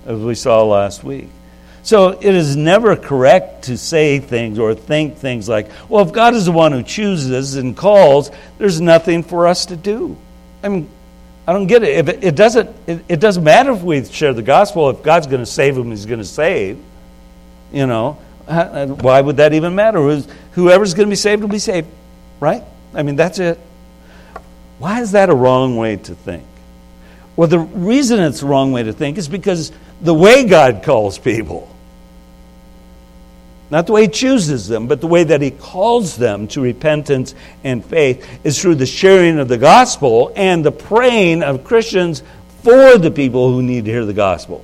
as 0.06 0.19
we 0.19 0.34
saw 0.34 0.63
last 0.63 1.03
week. 1.03 1.30
So 1.84 2.10
it 2.10 2.25
is 2.25 2.56
never 2.56 2.95
correct 2.95 3.65
to 3.65 3.77
say 3.77 4.19
things 4.19 4.60
or 4.60 4.73
think 4.73 5.17
things 5.17 5.47
like, 5.47 5.69
well, 5.88 6.06
if 6.06 6.12
God 6.12 6.34
is 6.34 6.45
the 6.45 6.51
one 6.51 6.71
who 6.71 6.84
chooses 6.84 7.56
and 7.56 7.77
calls, 7.77 8.32
there's 8.58 8.82
nothing 8.82 9.23
for 9.23 9.47
us 9.47 9.67
to 9.67 9.75
do. 9.75 10.17
I 10.63 10.69
mean, 10.69 10.89
I 11.47 11.53
don't 11.53 11.67
get 11.67 11.81
it. 11.81 11.97
If 11.97 12.10
it, 12.10 12.23
it 12.23 12.36
doesn't, 12.36 12.69
it, 12.88 13.05
it, 13.07 13.19
doesn't 13.21 13.43
matter 13.43 13.71
if 13.71 13.81
we 13.81 14.03
share 14.03 14.33
the 14.33 14.41
gospel. 14.41 14.89
If 14.89 15.01
God's 15.01 15.27
going 15.27 15.39
to 15.39 15.45
save 15.45 15.77
him, 15.77 15.89
he's 15.91 16.05
going 16.05 16.19
to 16.19 16.25
save. 16.25 16.77
You 17.71 17.88
know, 17.88 18.17
uh, 18.47 18.88
why 18.88 19.21
would 19.21 19.38
that 19.38 19.53
even 19.53 19.73
matter? 19.73 19.99
Whoever's 20.51 20.93
going 20.93 21.07
to 21.07 21.10
be 21.10 21.15
saved 21.15 21.41
will 21.41 21.49
be 21.49 21.60
saved, 21.60 21.88
right? 22.41 22.63
I 22.93 23.03
mean, 23.03 23.15
that's 23.15 23.39
it. 23.39 23.60
Why 24.79 25.01
is 25.01 25.13
that 25.13 25.29
a 25.29 25.36
wrong 25.36 25.77
way 25.77 25.95
to 25.95 26.15
think? 26.15 26.43
Well, 27.38 27.47
the 27.47 27.60
reason 27.60 28.19
it's 28.19 28.41
the 28.41 28.47
wrong 28.47 28.71
way 28.71 28.83
to 28.83 28.93
think 28.93 29.17
is 29.17 29.27
because 29.27 29.71
the 30.01 30.13
way 30.13 30.43
God 30.43 30.83
calls 30.83 31.17
people, 31.17 31.73
not 33.69 33.88
the 33.88 33.93
way 33.93 34.03
He 34.03 34.08
chooses 34.08 34.67
them, 34.67 34.88
but 34.88 35.01
the 35.01 35.08
way 35.08 35.23
that 35.23 35.41
He 35.41 35.51
calls 35.51 36.15
them 36.15 36.47
to 36.49 36.62
repentance 36.62 37.36
and 37.63 37.84
faith, 37.84 38.27
is 38.43 38.62
through 38.62 38.75
the 38.75 38.86
sharing 38.86 39.39
of 39.39 39.47
the 39.47 39.58
gospel 39.58 40.32
and 40.36 40.63
the 40.63 40.71
praying 40.71 41.43
of 41.43 41.63
Christians 41.63 42.23
for 42.63 42.97
the 42.97 43.12
people 43.12 43.51
who 43.51 43.62
need 43.62 43.86
to 43.86 43.91
hear 43.91 44.06
the 44.06 44.13
gospel. 44.13 44.63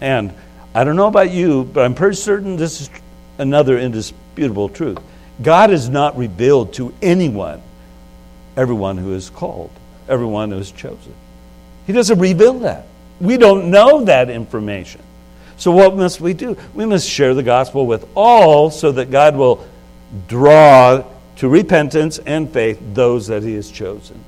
And 0.00 0.34
I 0.74 0.84
don't 0.84 0.96
know 0.96 1.06
about 1.06 1.30
you, 1.30 1.64
but 1.64 1.84
I'm 1.84 1.94
pretty 1.94 2.16
certain 2.16 2.56
this 2.56 2.80
is 2.80 2.90
another 3.38 3.78
indisputable 3.78 4.68
truth. 4.68 4.98
God 5.42 5.70
is 5.70 5.88
not 5.88 6.16
revealed 6.16 6.74
to 6.74 6.94
anyone 7.02 7.62
everyone 8.56 8.98
who 8.98 9.14
is 9.14 9.30
called, 9.30 9.70
everyone 10.08 10.50
who 10.50 10.58
is 10.58 10.70
chosen. 10.70 11.14
He 11.86 11.92
doesn't 11.92 12.18
reveal 12.18 12.60
that. 12.60 12.86
We 13.20 13.36
don't 13.36 13.70
know 13.70 14.04
that 14.04 14.30
information. 14.30 15.00
So, 15.62 15.70
what 15.70 15.94
must 15.94 16.20
we 16.20 16.34
do? 16.34 16.56
We 16.74 16.86
must 16.86 17.08
share 17.08 17.34
the 17.34 17.42
gospel 17.44 17.86
with 17.86 18.08
all 18.16 18.68
so 18.68 18.90
that 18.90 19.12
God 19.12 19.36
will 19.36 19.64
draw 20.26 21.04
to 21.36 21.48
repentance 21.48 22.18
and 22.18 22.52
faith 22.52 22.80
those 22.94 23.28
that 23.28 23.44
He 23.44 23.54
has 23.54 23.70
chosen. 23.70 24.24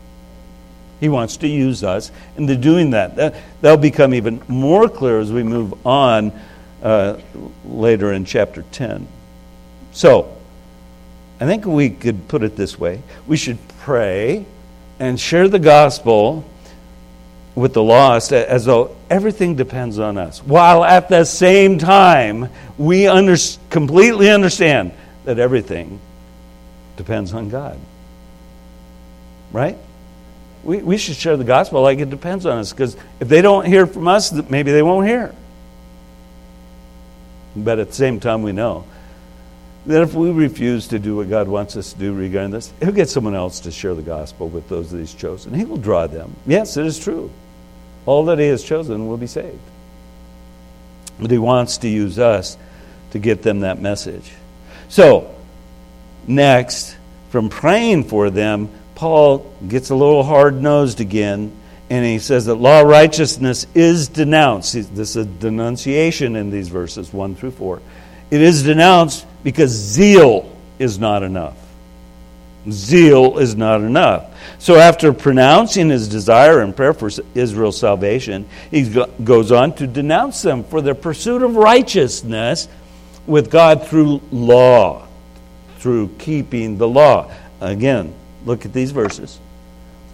He 1.00 1.08
wants 1.08 1.36
to 1.38 1.48
use 1.48 1.82
us 1.82 2.12
into 2.36 2.54
doing 2.56 2.90
that. 2.90 3.16
that 3.16 3.34
that'll 3.60 3.78
become 3.78 4.14
even 4.14 4.42
more 4.46 4.88
clear 4.88 5.18
as 5.18 5.32
we 5.32 5.42
move 5.42 5.84
on 5.84 6.30
uh, 6.84 7.18
later 7.64 8.12
in 8.12 8.24
chapter 8.24 8.62
10. 8.70 9.04
So, 9.90 10.36
I 11.40 11.46
think 11.46 11.66
we 11.66 11.90
could 11.90 12.28
put 12.28 12.44
it 12.44 12.54
this 12.54 12.78
way 12.78 13.02
we 13.26 13.36
should 13.36 13.58
pray 13.80 14.46
and 15.00 15.18
share 15.18 15.48
the 15.48 15.58
gospel 15.58 16.44
with 17.54 17.72
the 17.72 17.82
lost 17.82 18.32
as 18.32 18.64
though 18.64 18.96
everything 19.08 19.54
depends 19.54 19.98
on 19.98 20.18
us, 20.18 20.42
while 20.42 20.84
at 20.84 21.08
the 21.08 21.24
same 21.24 21.78
time 21.78 22.48
we 22.76 23.06
under, 23.06 23.36
completely 23.70 24.30
understand 24.30 24.92
that 25.24 25.38
everything 25.38 26.00
depends 26.96 27.32
on 27.32 27.48
God. 27.48 27.78
Right? 29.52 29.78
We, 30.64 30.78
we 30.78 30.96
should 30.96 31.16
share 31.16 31.36
the 31.36 31.44
gospel 31.44 31.82
like 31.82 31.98
it 31.98 32.10
depends 32.10 32.46
on 32.46 32.58
us 32.58 32.72
because 32.72 32.96
if 33.20 33.28
they 33.28 33.42
don't 33.42 33.66
hear 33.66 33.86
from 33.86 34.08
us, 34.08 34.32
maybe 34.32 34.72
they 34.72 34.82
won't 34.82 35.06
hear. 35.06 35.34
But 37.54 37.78
at 37.78 37.88
the 37.88 37.94
same 37.94 38.18
time, 38.18 38.42
we 38.42 38.50
know 38.50 38.84
that 39.86 40.02
if 40.02 40.14
we 40.14 40.30
refuse 40.30 40.88
to 40.88 40.98
do 40.98 41.16
what 41.16 41.28
God 41.28 41.46
wants 41.46 41.76
us 41.76 41.92
to 41.92 41.98
do 41.98 42.14
regarding 42.14 42.50
this, 42.50 42.72
He'll 42.80 42.90
get 42.90 43.08
someone 43.08 43.34
else 43.34 43.60
to 43.60 43.70
share 43.70 43.94
the 43.94 44.02
gospel 44.02 44.48
with 44.48 44.68
those 44.68 44.90
that 44.90 44.98
He's 44.98 45.14
chosen. 45.14 45.54
He 45.54 45.64
will 45.64 45.76
draw 45.76 46.06
them. 46.06 46.34
Yes, 46.46 46.76
it 46.76 46.86
is 46.86 46.98
true. 46.98 47.30
All 48.06 48.26
that 48.26 48.38
He 48.38 48.48
has 48.48 48.62
chosen 48.62 49.08
will 49.08 49.16
be 49.16 49.26
saved. 49.26 49.58
But 51.18 51.30
He 51.30 51.38
wants 51.38 51.78
to 51.78 51.88
use 51.88 52.18
us 52.18 52.56
to 53.10 53.18
get 53.18 53.42
them 53.42 53.60
that 53.60 53.80
message. 53.80 54.32
So, 54.88 55.34
next, 56.26 56.96
from 57.30 57.48
praying 57.48 58.04
for 58.04 58.30
them, 58.30 58.68
Paul 58.94 59.50
gets 59.66 59.90
a 59.90 59.94
little 59.94 60.22
hard 60.22 60.60
nosed 60.60 61.00
again 61.00 61.52
and 61.90 62.04
he 62.04 62.18
says 62.18 62.46
that 62.46 62.54
law 62.54 62.80
righteousness 62.80 63.66
is 63.74 64.08
denounced. 64.08 64.72
This 64.72 65.10
is 65.10 65.16
a 65.16 65.24
denunciation 65.24 66.34
in 66.34 66.50
these 66.50 66.68
verses 66.68 67.12
1 67.12 67.34
through 67.36 67.52
4. 67.52 67.82
It 68.30 68.40
is 68.40 68.62
denounced 68.62 69.26
because 69.44 69.70
zeal 69.70 70.50
is 70.78 70.98
not 70.98 71.22
enough. 71.22 71.56
Zeal 72.70 73.38
is 73.38 73.54
not 73.54 73.80
enough. 73.80 74.30
So, 74.58 74.76
after 74.76 75.12
pronouncing 75.12 75.90
his 75.90 76.08
desire 76.08 76.60
and 76.60 76.74
prayer 76.74 76.94
for 76.94 77.10
Israel's 77.34 77.78
salvation, 77.78 78.46
he 78.70 79.04
goes 79.22 79.52
on 79.52 79.74
to 79.76 79.86
denounce 79.86 80.42
them 80.42 80.64
for 80.64 80.80
their 80.80 80.94
pursuit 80.94 81.42
of 81.42 81.56
righteousness 81.56 82.68
with 83.26 83.50
God 83.50 83.86
through 83.86 84.22
law, 84.30 85.06
through 85.78 86.08
keeping 86.18 86.78
the 86.78 86.88
law. 86.88 87.30
Again, 87.60 88.14
look 88.44 88.64
at 88.64 88.72
these 88.72 88.90
verses. 88.90 89.38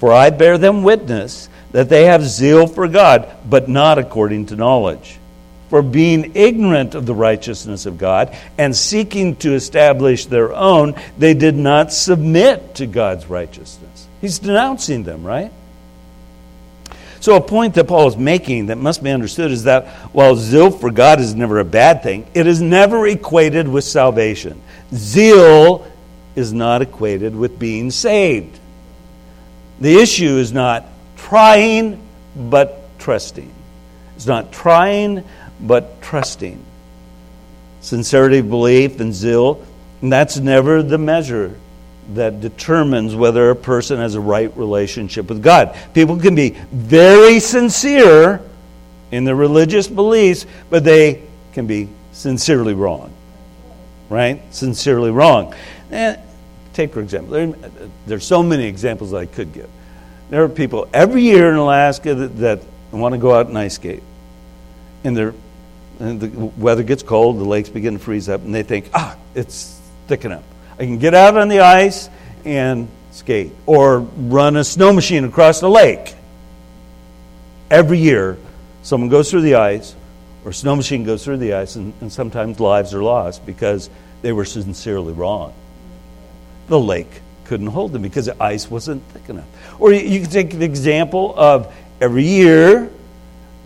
For 0.00 0.12
I 0.12 0.30
bear 0.30 0.58
them 0.58 0.82
witness 0.82 1.48
that 1.72 1.88
they 1.88 2.06
have 2.06 2.24
zeal 2.24 2.66
for 2.66 2.88
God, 2.88 3.28
but 3.48 3.68
not 3.68 3.98
according 3.98 4.46
to 4.46 4.56
knowledge. 4.56 5.19
For 5.70 5.82
being 5.82 6.32
ignorant 6.34 6.94
of 6.94 7.06
the 7.06 7.14
righteousness 7.14 7.86
of 7.86 7.96
God 7.96 8.36
and 8.58 8.76
seeking 8.76 9.36
to 9.36 9.54
establish 9.54 10.26
their 10.26 10.52
own, 10.52 10.96
they 11.16 11.32
did 11.32 11.54
not 11.54 11.92
submit 11.92 12.74
to 12.74 12.86
God's 12.86 13.26
righteousness. 13.26 14.08
He's 14.20 14.40
denouncing 14.40 15.04
them, 15.04 15.24
right? 15.24 15.52
So, 17.20 17.36
a 17.36 17.40
point 17.40 17.74
that 17.74 17.86
Paul 17.86 18.08
is 18.08 18.16
making 18.16 18.66
that 18.66 18.78
must 18.78 19.02
be 19.02 19.10
understood 19.10 19.50
is 19.50 19.64
that 19.64 19.88
while 20.12 20.34
zeal 20.36 20.70
for 20.70 20.90
God 20.90 21.20
is 21.20 21.34
never 21.34 21.60
a 21.60 21.64
bad 21.64 22.02
thing, 22.02 22.26
it 22.34 22.46
is 22.46 22.60
never 22.60 23.06
equated 23.06 23.68
with 23.68 23.84
salvation. 23.84 24.60
Zeal 24.92 25.86
is 26.34 26.52
not 26.52 26.82
equated 26.82 27.36
with 27.36 27.58
being 27.58 27.90
saved. 27.90 28.58
The 29.80 30.00
issue 30.00 30.36
is 30.36 30.52
not 30.52 30.86
trying 31.16 32.00
but 32.34 32.98
trusting. 32.98 33.52
It's 34.16 34.26
not 34.26 34.52
trying 34.52 35.24
but 35.60 36.00
trusting. 36.02 36.64
Sincerity 37.80 38.38
of 38.38 38.50
belief 38.50 39.00
and 39.00 39.12
zeal, 39.14 39.64
and 40.02 40.12
that's 40.12 40.38
never 40.38 40.82
the 40.82 40.98
measure 40.98 41.58
that 42.14 42.40
determines 42.40 43.14
whether 43.14 43.50
a 43.50 43.56
person 43.56 43.98
has 43.98 44.14
a 44.14 44.20
right 44.20 44.54
relationship 44.56 45.28
with 45.28 45.42
God. 45.42 45.76
People 45.94 46.18
can 46.18 46.34
be 46.34 46.50
very 46.72 47.38
sincere 47.40 48.40
in 49.10 49.24
their 49.24 49.36
religious 49.36 49.86
beliefs, 49.86 50.46
but 50.68 50.84
they 50.84 51.22
can 51.52 51.66
be 51.66 51.88
sincerely 52.12 52.74
wrong. 52.74 53.12
Right? 54.08 54.42
Sincerely 54.52 55.10
wrong. 55.10 55.54
And 55.90 56.18
take, 56.72 56.92
for 56.92 57.00
example, 57.00 57.32
there, 57.32 57.54
there's 58.06 58.26
so 58.26 58.42
many 58.42 58.66
examples 58.66 59.14
I 59.14 59.26
could 59.26 59.52
give. 59.52 59.68
There 60.30 60.42
are 60.42 60.48
people 60.48 60.88
every 60.92 61.22
year 61.22 61.50
in 61.50 61.56
Alaska 61.56 62.14
that, 62.14 62.36
that 62.38 62.60
want 62.92 63.14
to 63.14 63.18
go 63.18 63.34
out 63.34 63.46
and 63.46 63.58
ice 63.58 63.74
skate. 63.74 64.02
And, 65.04 65.34
and 66.00 66.20
the 66.20 66.28
weather 66.28 66.82
gets 66.82 67.02
cold, 67.02 67.38
the 67.38 67.44
lakes 67.44 67.68
begin 67.68 67.94
to 67.94 68.00
freeze 68.00 68.28
up, 68.28 68.42
and 68.42 68.54
they 68.54 68.62
think, 68.62 68.90
ah, 68.94 69.16
it's 69.34 69.80
thick 70.08 70.24
enough. 70.24 70.44
I 70.78 70.84
can 70.84 70.98
get 70.98 71.14
out 71.14 71.36
on 71.36 71.48
the 71.48 71.60
ice 71.60 72.08
and 72.44 72.88
skate 73.12 73.52
or 73.66 74.00
run 74.00 74.56
a 74.56 74.64
snow 74.64 74.92
machine 74.92 75.24
across 75.24 75.60
the 75.60 75.68
lake. 75.68 76.14
Every 77.70 77.98
year, 77.98 78.38
someone 78.82 79.10
goes 79.10 79.30
through 79.30 79.42
the 79.42 79.56
ice 79.56 79.94
or 80.44 80.52
snow 80.52 80.74
machine 80.74 81.04
goes 81.04 81.22
through 81.22 81.36
the 81.36 81.54
ice, 81.54 81.76
and, 81.76 81.92
and 82.00 82.10
sometimes 82.10 82.60
lives 82.60 82.94
are 82.94 83.02
lost 83.02 83.44
because 83.44 83.90
they 84.22 84.32
were 84.32 84.44
sincerely 84.44 85.12
wrong. 85.12 85.52
The 86.68 86.80
lake 86.80 87.20
couldn't 87.44 87.66
hold 87.66 87.92
them 87.92 88.02
because 88.02 88.26
the 88.26 88.42
ice 88.42 88.70
wasn't 88.70 89.02
thick 89.08 89.28
enough. 89.28 89.44
Or 89.80 89.92
you 89.92 90.20
can 90.20 90.30
take 90.30 90.50
the 90.50 90.64
example 90.64 91.34
of 91.36 91.72
every 92.00 92.24
year 92.24 92.90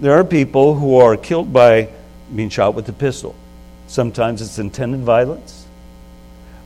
there 0.00 0.12
are 0.12 0.24
people 0.24 0.74
who 0.74 0.96
are 0.96 1.16
killed 1.16 1.52
by 1.52 1.88
being 2.34 2.48
shot 2.48 2.74
with 2.74 2.88
a 2.88 2.92
pistol. 2.92 3.34
Sometimes 3.86 4.42
it's 4.42 4.58
intended 4.58 5.00
violence, 5.00 5.66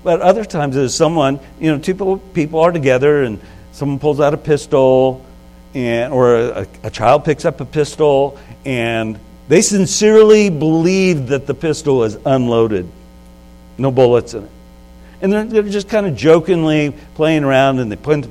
but 0.05 0.21
other 0.21 0.45
times 0.45 0.75
there's 0.75 0.95
someone, 0.95 1.41
you 1.59 1.71
know, 1.71 1.79
people, 1.79 2.19
people 2.19 2.61
are 2.61 2.73
together 2.73 3.23
and 3.23 3.41
someone 3.73 3.99
pulls 3.99 4.21
out 4.21 4.35
a 4.35 4.39
pistol, 4.39 5.25
and, 5.75 6.13
or 6.13 6.37
a, 6.37 6.67
a 6.83 6.91
child 6.91 7.25
picks 7.25 7.45
up 7.45 7.61
a 7.61 7.65
pistol, 7.65 8.39
and 8.65 9.19
they 9.49 9.61
sincerely 9.61 10.51
believe 10.51 11.29
that 11.29 11.47
the 11.47 11.55
pistol 11.55 12.05
is 12.05 12.19
unloaded, 12.25 12.91
no 13.77 13.91
bullets 13.91 14.35
in 14.35 14.45
it. 14.45 14.51
And 15.21 15.33
they're, 15.33 15.45
they're 15.45 15.63
just 15.63 15.89
kind 15.89 16.07
of 16.07 16.17
jokingly 16.17 16.95
playing 17.15 17.45
around, 17.45 17.79
and 17.79 17.91
they 17.91 17.97
point 17.97 18.27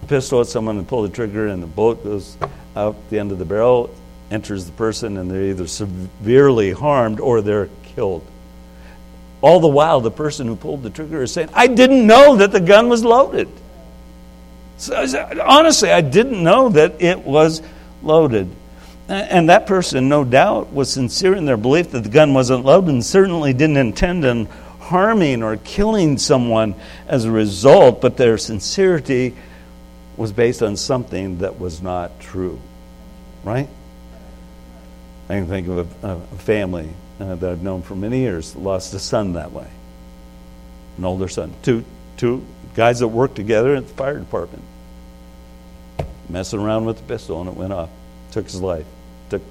the 0.00 0.06
pistol 0.06 0.40
at 0.40 0.46
someone 0.46 0.78
and 0.78 0.86
pull 0.88 1.02
the 1.02 1.08
trigger, 1.08 1.48
and 1.48 1.62
the 1.62 1.66
bullet 1.66 2.02
goes 2.02 2.36
out 2.74 2.96
the 3.10 3.18
end 3.18 3.32
of 3.32 3.38
the 3.38 3.44
barrel, 3.44 3.94
enters 4.34 4.66
the 4.66 4.72
person, 4.72 5.16
and 5.16 5.30
they're 5.30 5.44
either 5.44 5.66
severely 5.66 6.72
harmed 6.72 7.20
or 7.20 7.40
they're 7.40 7.70
killed. 7.94 8.26
All 9.40 9.60
the 9.60 9.68
while, 9.68 10.00
the 10.00 10.10
person 10.10 10.46
who 10.46 10.56
pulled 10.56 10.82
the 10.82 10.90
trigger 10.90 11.22
is 11.22 11.32
saying, 11.32 11.50
I 11.54 11.68
didn't 11.68 12.06
know 12.06 12.36
that 12.36 12.50
the 12.50 12.60
gun 12.60 12.88
was 12.88 13.04
loaded. 13.04 13.48
So, 14.76 14.94
honestly, 15.42 15.90
I 15.90 16.00
didn't 16.00 16.42
know 16.42 16.70
that 16.70 17.00
it 17.00 17.20
was 17.20 17.62
loaded. 18.02 18.50
And 19.08 19.50
that 19.50 19.66
person, 19.66 20.08
no 20.08 20.24
doubt, 20.24 20.72
was 20.72 20.90
sincere 20.90 21.34
in 21.34 21.44
their 21.44 21.56
belief 21.56 21.90
that 21.92 22.02
the 22.04 22.08
gun 22.08 22.34
wasn't 22.34 22.64
loaded 22.64 22.90
and 22.90 23.04
certainly 23.04 23.52
didn't 23.52 23.76
intend 23.76 24.24
on 24.24 24.46
harming 24.80 25.42
or 25.42 25.58
killing 25.58 26.18
someone 26.18 26.74
as 27.06 27.24
a 27.24 27.30
result, 27.30 28.00
but 28.00 28.16
their 28.16 28.36
sincerity 28.38 29.34
was 30.16 30.32
based 30.32 30.62
on 30.62 30.76
something 30.76 31.38
that 31.38 31.60
was 31.60 31.82
not 31.82 32.18
true. 32.18 32.58
Right? 33.44 33.68
I 35.28 35.34
can 35.34 35.46
think 35.46 35.68
of 35.68 36.04
a, 36.04 36.08
a 36.08 36.20
family 36.38 36.90
uh, 37.20 37.34
that 37.36 37.50
I've 37.50 37.62
known 37.62 37.82
for 37.82 37.94
many 37.94 38.20
years 38.20 38.54
lost 38.56 38.92
a 38.94 38.98
son 38.98 39.34
that 39.34 39.52
way, 39.52 39.68
an 40.98 41.04
older 41.04 41.28
son. 41.28 41.52
Two, 41.62 41.84
two 42.16 42.44
guys 42.74 43.00
that 43.00 43.08
worked 43.08 43.36
together 43.36 43.74
at 43.74 43.86
the 43.86 43.94
fire 43.94 44.18
department, 44.18 44.62
messing 46.28 46.60
around 46.60 46.84
with 46.84 46.98
the 46.98 47.04
pistol, 47.04 47.40
and 47.40 47.48
it 47.48 47.56
went 47.56 47.72
off. 47.72 47.90
Took 48.32 48.46
his 48.46 48.60
life. 48.60 48.86
Took 49.30 49.42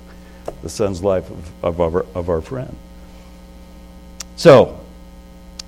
the 0.62 0.70
son's 0.70 1.02
life 1.02 1.30
of, 1.30 1.64
of, 1.64 1.82
our, 1.82 2.06
of 2.14 2.30
our 2.30 2.42
friend. 2.42 2.76
So, 4.36 4.80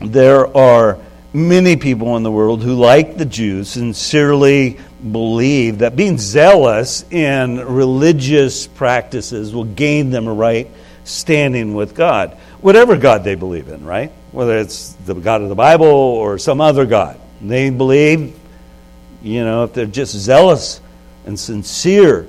there 0.01 0.55
are 0.55 0.99
many 1.33 1.75
people 1.75 2.17
in 2.17 2.23
the 2.23 2.31
world 2.31 2.63
who, 2.63 2.75
like 2.75 3.17
the 3.17 3.25
Jews, 3.25 3.69
sincerely 3.69 4.79
believe 5.11 5.79
that 5.79 5.95
being 5.95 6.17
zealous 6.17 7.05
in 7.11 7.59
religious 7.59 8.67
practices 8.67 9.53
will 9.53 9.65
gain 9.65 10.09
them 10.09 10.27
a 10.27 10.33
right 10.33 10.69
standing 11.03 11.75
with 11.75 11.95
God, 11.95 12.37
whatever 12.61 12.97
God 12.97 13.23
they 13.23 13.35
believe 13.35 13.67
in, 13.67 13.85
right? 13.85 14.11
Whether 14.31 14.57
it's 14.57 14.93
the 15.05 15.13
God 15.13 15.41
of 15.41 15.49
the 15.49 15.55
Bible 15.55 15.85
or 15.85 16.37
some 16.37 16.59
other 16.59 16.85
God. 16.85 17.19
They 17.41 17.69
believe, 17.69 18.37
you 19.21 19.43
know, 19.43 19.63
if 19.63 19.73
they're 19.73 19.85
just 19.85 20.15
zealous 20.15 20.81
and 21.25 21.39
sincere, 21.39 22.27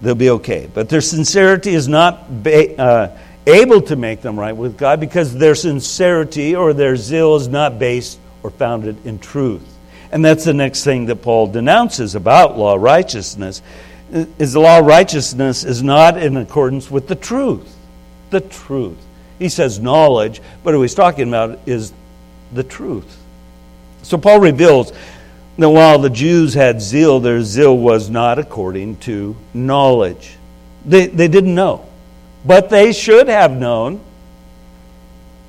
they'll 0.00 0.14
be 0.14 0.30
okay. 0.30 0.70
But 0.72 0.88
their 0.88 1.00
sincerity 1.00 1.74
is 1.74 1.88
not 1.88 2.42
ba- 2.42 2.80
uh, 2.80 3.18
able 3.46 3.82
to 3.82 3.96
make 3.96 4.22
them 4.22 4.38
right 4.38 4.56
with 4.56 4.78
God 4.78 5.00
because 5.00 5.34
their 5.34 5.54
sincerity 5.54 6.56
or 6.56 6.72
their 6.72 6.96
zeal 6.96 7.36
is 7.36 7.48
not 7.48 7.78
based 7.78 8.18
or 8.42 8.50
founded 8.50 9.04
in 9.04 9.18
truth. 9.18 9.73
And 10.14 10.24
that's 10.24 10.44
the 10.44 10.54
next 10.54 10.84
thing 10.84 11.06
that 11.06 11.22
Paul 11.22 11.48
denounces 11.48 12.14
about 12.14 12.56
law 12.56 12.76
righteousness 12.76 13.60
is 14.12 14.52
the 14.52 14.60
law 14.60 14.78
righteousness 14.78 15.64
is 15.64 15.82
not 15.82 16.16
in 16.16 16.36
accordance 16.36 16.88
with 16.88 17.08
the 17.08 17.16
truth. 17.16 17.76
The 18.30 18.40
truth. 18.40 18.96
He 19.40 19.48
says 19.48 19.80
knowledge, 19.80 20.40
but 20.62 20.72
what 20.72 20.82
he's 20.82 20.94
talking 20.94 21.26
about 21.26 21.58
is 21.66 21.92
the 22.52 22.62
truth. 22.62 23.20
So 24.02 24.16
Paul 24.16 24.38
reveals 24.38 24.92
that 25.58 25.68
while 25.68 25.98
the 25.98 26.10
Jews 26.10 26.54
had 26.54 26.80
zeal, 26.80 27.18
their 27.18 27.42
zeal 27.42 27.76
was 27.76 28.08
not 28.08 28.38
according 28.38 28.98
to 28.98 29.34
knowledge. 29.52 30.36
They, 30.84 31.08
they 31.08 31.26
didn't 31.26 31.56
know, 31.56 31.88
but 32.44 32.70
they 32.70 32.92
should 32.92 33.26
have 33.26 33.50
known. 33.50 34.00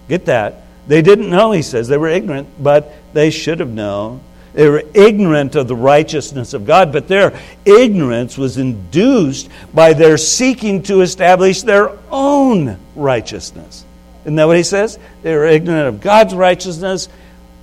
Get 0.09 0.26
that. 0.26 0.63
They 0.88 1.03
didn't 1.03 1.30
know, 1.30 1.51
he 1.51 1.61
says. 1.61 1.88
They 1.88 1.97
were 1.97 2.09
ignorant, 2.09 2.47
but 2.57 2.91
they 3.13 3.30
should 3.30 3.59
have 3.59 3.70
known 3.70 4.22
they 4.55 4.69
were 4.69 4.83
ignorant 4.93 5.55
of 5.55 5.67
the 5.67 5.75
righteousness 5.75 6.53
of 6.53 6.65
God, 6.65 6.93
but 6.93 7.09
their 7.09 7.37
ignorance 7.65 8.37
was 8.37 8.57
induced 8.57 9.49
by 9.73 9.91
their 9.91 10.17
seeking 10.17 10.81
to 10.83 11.01
establish 11.01 11.61
their 11.61 11.91
own 12.09 12.79
righteousness. 12.95 13.83
Isn't 14.23 14.35
that 14.35 14.47
what 14.47 14.55
he 14.55 14.63
says? 14.63 14.97
They 15.23 15.35
were 15.35 15.45
ignorant 15.45 15.89
of 15.89 16.01
God's 16.01 16.33
righteousness. 16.33 17.09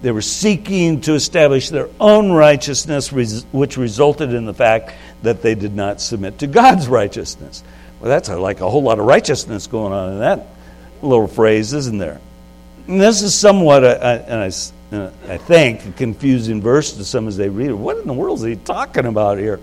They 0.03 0.11
were 0.11 0.21
seeking 0.21 1.01
to 1.03 1.15
establish 1.15 1.71
their 1.71 1.89
own 1.99 2.31
righteousness, 2.31 3.11
which 3.11 3.79
resulted 3.79 4.35
in 4.35 4.45
the 4.45 4.55
fact 4.55 4.93
that 5.23 5.41
they 5.41 5.55
did 5.55 5.75
not 5.75 5.99
submit 5.99 6.41
to 6.41 6.47
God's 6.47 6.89
righteousness. 6.89 7.65
Well, 8.01 8.11
that's 8.11 8.29
like 8.29 8.61
a 8.61 8.69
whole 8.69 8.83
lot 8.83 8.99
of 8.99 9.07
righteousness 9.07 9.67
going 9.67 9.95
on 9.95 10.13
in 10.13 10.19
that 10.19 10.47
little 11.01 11.27
phrase, 11.27 11.73
isn't 11.73 11.97
there? 11.97 12.21
And 12.87 13.01
this 13.01 13.23
is 13.23 13.35
somewhat, 13.35 13.83
a, 13.83 13.97
a, 13.97 14.23
and 14.25 14.41
I 14.41 14.51
I 14.93 15.39
think, 15.39 15.87
a 15.87 15.93
confusing 15.93 16.61
verse 16.61 16.93
to 16.93 17.05
some 17.05 17.29
as 17.29 17.37
they 17.37 17.49
read 17.49 17.71
it. 17.71 17.75
What 17.75 17.99
in 17.99 18.07
the 18.07 18.13
world 18.13 18.39
is 18.41 18.45
he 18.45 18.57
talking 18.57 19.07
about 19.07 19.39
here? 19.39 19.61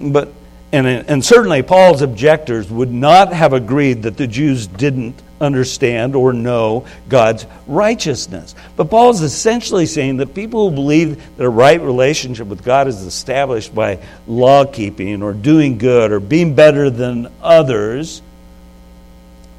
But 0.00 0.32
and, 0.72 0.86
and 0.86 1.24
certainly 1.24 1.62
Paul's 1.62 2.00
objectors 2.00 2.70
would 2.70 2.92
not 2.92 3.32
have 3.32 3.52
agreed 3.52 4.02
that 4.02 4.16
the 4.16 4.26
Jews 4.26 4.68
didn't 4.68 5.20
understand 5.40 6.14
or 6.14 6.32
know 6.32 6.86
God's 7.08 7.46
righteousness. 7.66 8.54
But 8.76 8.88
Paul 8.88 9.10
is 9.10 9.22
essentially 9.22 9.86
saying 9.86 10.18
that 10.18 10.32
people 10.34 10.70
who 10.70 10.76
believe 10.76 11.36
that 11.36 11.44
a 11.44 11.48
right 11.48 11.80
relationship 11.80 12.46
with 12.46 12.62
God 12.62 12.86
is 12.86 13.02
established 13.02 13.74
by 13.74 13.98
law 14.28 14.64
keeping 14.64 15.22
or 15.22 15.32
doing 15.32 15.78
good 15.78 16.12
or 16.12 16.20
being 16.20 16.54
better 16.54 16.88
than 16.88 17.32
others 17.42 18.22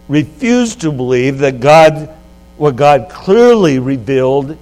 refuse 0.07 0.75
to 0.77 0.91
believe 0.91 1.39
that 1.39 1.59
God, 1.59 2.09
what 2.57 2.77
God 2.77 3.09
clearly 3.09 3.79
revealed 3.79 4.57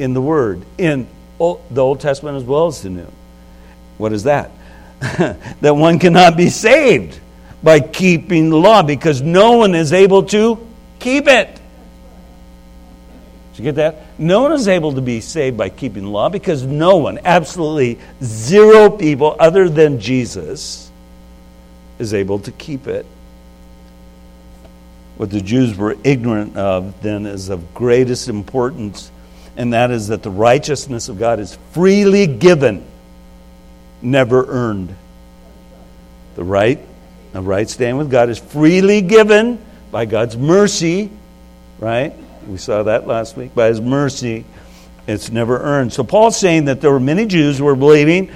in 0.00 0.14
the 0.14 0.22
Word, 0.22 0.64
in 0.78 1.06
the 1.38 1.80
Old 1.80 2.00
Testament 2.00 2.36
as 2.36 2.44
well 2.44 2.66
as 2.66 2.82
the 2.82 2.90
New. 2.90 3.12
What 3.98 4.12
is 4.12 4.24
that? 4.24 4.50
that 5.00 5.76
one 5.76 5.98
cannot 5.98 6.36
be 6.36 6.48
saved 6.48 7.18
by 7.62 7.80
keeping 7.80 8.50
the 8.50 8.56
law 8.56 8.82
because 8.82 9.20
no 9.20 9.52
one 9.52 9.74
is 9.74 9.92
able 9.92 10.22
to 10.24 10.66
keep 10.98 11.26
it. 11.26 11.54
Did 13.52 13.58
you 13.58 13.64
get 13.64 13.74
that? 13.76 14.18
No 14.18 14.42
one 14.42 14.52
is 14.52 14.68
able 14.68 14.94
to 14.94 15.02
be 15.02 15.20
saved 15.20 15.56
by 15.56 15.68
keeping 15.68 16.04
the 16.04 16.08
law 16.08 16.30
because 16.30 16.62
no 16.62 16.96
one, 16.96 17.18
absolutely 17.24 17.98
zero 18.22 18.90
people 18.90 19.36
other 19.38 19.68
than 19.68 20.00
Jesus, 20.00 20.90
is 21.98 22.14
able 22.14 22.38
to 22.40 22.52
keep 22.52 22.86
it. 22.86 23.04
What 25.18 25.28
the 25.28 25.42
Jews 25.42 25.76
were 25.76 25.96
ignorant 26.04 26.56
of 26.56 27.02
then 27.02 27.26
is 27.26 27.50
of 27.50 27.74
greatest 27.74 28.28
importance 28.28 29.10
and 29.60 29.74
that 29.74 29.90
is 29.90 30.08
that 30.08 30.22
the 30.22 30.30
righteousness 30.30 31.10
of 31.10 31.18
God 31.18 31.38
is 31.38 31.58
freely 31.72 32.26
given, 32.26 32.82
never 34.00 34.46
earned. 34.46 34.96
The 36.34 36.44
right, 36.44 36.78
a 37.34 37.42
right 37.42 37.68
stand 37.68 37.98
with 37.98 38.10
God 38.10 38.30
is 38.30 38.38
freely 38.38 39.02
given 39.02 39.62
by 39.90 40.06
God's 40.06 40.34
mercy, 40.34 41.10
right? 41.78 42.14
We 42.48 42.56
saw 42.56 42.84
that 42.84 43.06
last 43.06 43.36
week. 43.36 43.54
By 43.54 43.66
His 43.66 43.82
mercy, 43.82 44.46
it's 45.06 45.28
never 45.28 45.60
earned. 45.60 45.92
So 45.92 46.04
Paul's 46.04 46.38
saying 46.38 46.64
that 46.64 46.80
there 46.80 46.90
were 46.90 46.98
many 46.98 47.26
Jews 47.26 47.58
who 47.58 47.66
were 47.66 47.76
believing 47.76 48.32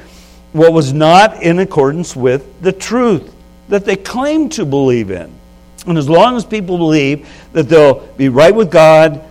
what 0.53 0.75
was 0.75 0.93
not 0.93 1.43
in 1.43 1.59
accordance 1.59 2.14
with 2.14 2.61
the 2.61 2.72
truth 2.72 3.35
that 3.70 3.87
they 3.87 3.97
claimed 3.97 4.53
to 4.53 4.66
believe 4.66 5.11
in. 5.11 5.33
And 5.87 5.97
as 5.97 6.07
long 6.07 6.37
as 6.37 6.45
people 6.45 6.77
believe 6.77 7.27
that 7.55 7.70
they'll 7.70 8.01
be 8.09 8.29
right 8.29 8.55
with 8.55 8.70
God, 8.70 9.25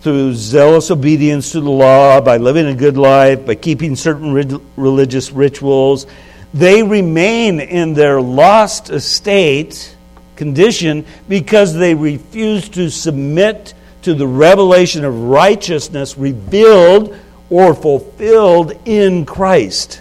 through 0.00 0.34
zealous 0.34 0.90
obedience 0.90 1.52
to 1.52 1.60
the 1.60 1.70
law, 1.70 2.20
by 2.20 2.36
living 2.36 2.66
a 2.66 2.74
good 2.74 2.96
life, 2.96 3.44
by 3.44 3.54
keeping 3.54 3.96
certain 3.96 4.32
religious 4.76 5.32
rituals, 5.32 6.06
they 6.54 6.82
remain 6.82 7.60
in 7.60 7.94
their 7.94 8.20
lost 8.20 8.90
estate 8.90 9.96
condition 10.36 11.04
because 11.28 11.74
they 11.74 11.94
refuse 11.94 12.68
to 12.70 12.90
submit 12.90 13.74
to 14.02 14.14
the 14.14 14.26
revelation 14.26 15.04
of 15.04 15.24
righteousness 15.24 16.16
revealed 16.16 17.18
or 17.50 17.74
fulfilled 17.74 18.78
in 18.84 19.26
Christ. 19.26 20.00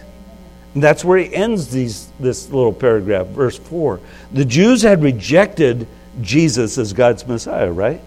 And 0.74 0.84
that's 0.84 1.04
where 1.04 1.18
he 1.18 1.34
ends 1.34 1.70
these, 1.70 2.08
this 2.20 2.50
little 2.50 2.72
paragraph, 2.72 3.28
verse 3.28 3.58
4. 3.58 4.00
The 4.32 4.46
Jews 4.46 4.84
had 4.84 5.02
rejected 5.02 5.88
Jesus 6.22 6.78
as 6.78 6.94
God's 6.94 7.26
Messiah, 7.26 7.72
right? 7.72 8.02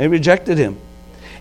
They 0.00 0.08
rejected 0.08 0.56
him. 0.56 0.78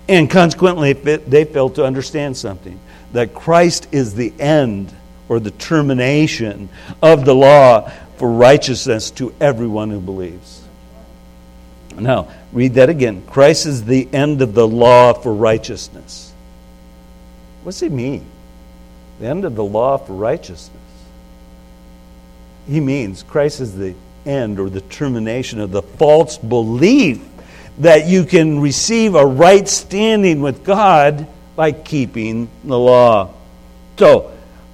And 0.09 0.29
consequently, 0.29 0.91
they 0.91 1.45
failed 1.45 1.75
to 1.75 1.85
understand 1.85 2.35
something 2.35 2.77
that 3.13 3.33
Christ 3.33 3.87
is 3.93 4.15
the 4.15 4.33
end 4.37 4.93
or 5.29 5.39
the 5.39 5.51
termination 5.51 6.67
of 7.01 7.23
the 7.23 7.33
law 7.33 7.89
for 8.17 8.29
righteousness 8.29 9.11
to 9.11 9.33
everyone 9.39 9.91
who 9.91 10.01
believes. 10.01 10.61
Now, 11.95 12.27
read 12.51 12.73
that 12.73 12.89
again. 12.89 13.23
Christ 13.27 13.65
is 13.65 13.85
the 13.85 14.09
end 14.11 14.41
of 14.41 14.53
the 14.53 14.67
law 14.67 15.13
for 15.13 15.33
righteousness. 15.33 16.33
What's 17.63 17.79
he 17.79 17.87
mean? 17.87 18.25
The 19.21 19.27
end 19.27 19.45
of 19.45 19.55
the 19.55 19.63
law 19.63 19.95
for 19.95 20.11
righteousness. 20.11 20.75
He 22.67 22.81
means 22.81 23.23
Christ 23.23 23.61
is 23.61 23.77
the 23.77 23.95
end 24.25 24.59
or 24.59 24.69
the 24.69 24.81
termination 24.81 25.61
of 25.61 25.71
the 25.71 25.81
false 25.81 26.37
belief 26.37 27.21
that 27.79 28.07
you 28.07 28.25
can 28.25 28.59
receive 28.59 29.15
a 29.15 29.25
right 29.25 29.67
standing 29.67 30.41
with 30.41 30.63
God 30.63 31.27
by 31.55 31.71
keeping 31.71 32.49
the 32.63 32.77
law. 32.77 33.33
So 33.97 34.31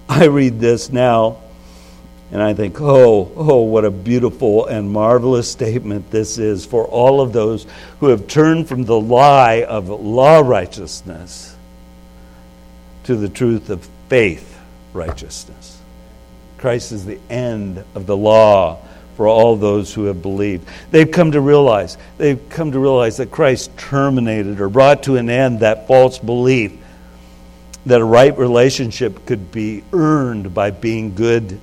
I 0.10 0.26
read 0.26 0.60
this 0.60 0.91
now 0.91 1.38
and 2.32 2.41
I 2.41 2.53
think, 2.53 2.82
oh, 2.82 3.32
oh, 3.36 3.62
what 3.62 3.86
a 3.86 3.91
beautiful 3.91 4.66
and 4.66 4.89
marvelous 4.89 5.49
statement 5.51 6.10
this 6.12 6.38
is 6.38 6.66
for 6.66 6.86
all 6.86 7.22
of 7.22 7.32
those 7.32 7.68
who 7.99 8.08
have 8.08 8.28
turned 8.28 8.68
from 8.68 8.84
the 8.84 8.99
lie 8.99 9.64
of 9.64 9.89
law 9.89 10.39
righteousness 10.39 11.56
to 13.03 13.16
the 13.16 13.30
truth 13.30 13.70
of 13.70 13.88
faith 14.10 14.60
righteousness. 14.93 15.80
Christ 16.58 16.91
is 16.91 17.06
the 17.06 17.20
end 17.30 17.84
of 17.93 18.08
the 18.08 18.18
law 18.18 18.80
for 19.16 19.28
all 19.28 19.55
those 19.55 19.93
who 19.93 20.05
have 20.05 20.22
believed. 20.22 20.68
They've 20.91 21.09
come 21.09 21.32
to 21.32 21.41
realize, 21.41 21.97
they've 22.18 22.49
come 22.49 22.72
to 22.72 22.80
realize 22.80 23.18
that 23.18 23.32
Christ 23.32 23.76
terminated 23.78 24.59
or 24.59 24.70
brought 24.70 25.03
to 25.03 25.16
an 25.16 25.30
end 25.30 25.61
that 25.61 25.88
false 25.88 26.20
belief 26.20 26.74
that 27.86 28.01
a 28.01 28.05
right 28.05 28.38
relationship 28.38 29.26
could 29.26 29.51
be 29.51 29.84
earned 29.93 30.53
by 30.53 30.72
being 30.72 31.13
good. 31.13 31.59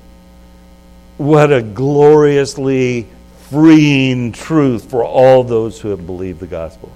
What 1.18 1.52
a 1.52 1.62
gloriously 1.62 3.08
freeing 3.50 4.32
truth 4.32 4.88
for 4.90 5.04
all 5.04 5.44
those 5.44 5.80
who 5.80 5.88
have 5.88 6.06
believed 6.06 6.40
the 6.40 6.46
gospel. 6.46 6.92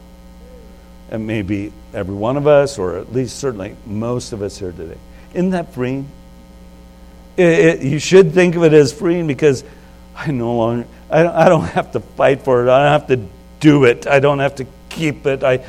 And 1.10 1.26
maybe 1.26 1.72
every 1.92 2.14
one 2.14 2.36
of 2.36 2.46
us, 2.46 2.78
or 2.78 2.98
at 2.98 3.12
least 3.12 3.38
certainly 3.38 3.76
most 3.84 4.32
of 4.32 4.42
us 4.42 4.58
here 4.58 4.72
today. 4.72 4.98
Isn't 5.34 5.50
that 5.50 5.74
freeing? 5.74 6.08
It, 7.36 7.44
it, 7.44 7.82
you 7.82 7.98
should 7.98 8.32
think 8.32 8.54
of 8.56 8.64
it 8.64 8.72
as 8.72 8.92
freeing 8.92 9.26
because 9.26 9.64
I 10.16 10.30
no 10.30 10.56
longer, 10.56 10.88
I 11.10 11.48
don't, 11.48 11.64
have 11.64 11.92
to 11.92 12.00
fight 12.00 12.42
for 12.42 12.64
it. 12.64 12.70
I 12.70 12.82
don't 12.82 13.00
have 13.00 13.06
to 13.08 13.28
do 13.60 13.84
it. 13.84 14.06
I 14.06 14.18
don't 14.18 14.38
have 14.38 14.56
to 14.56 14.66
keep 14.88 15.26
it. 15.26 15.44
I, 15.44 15.64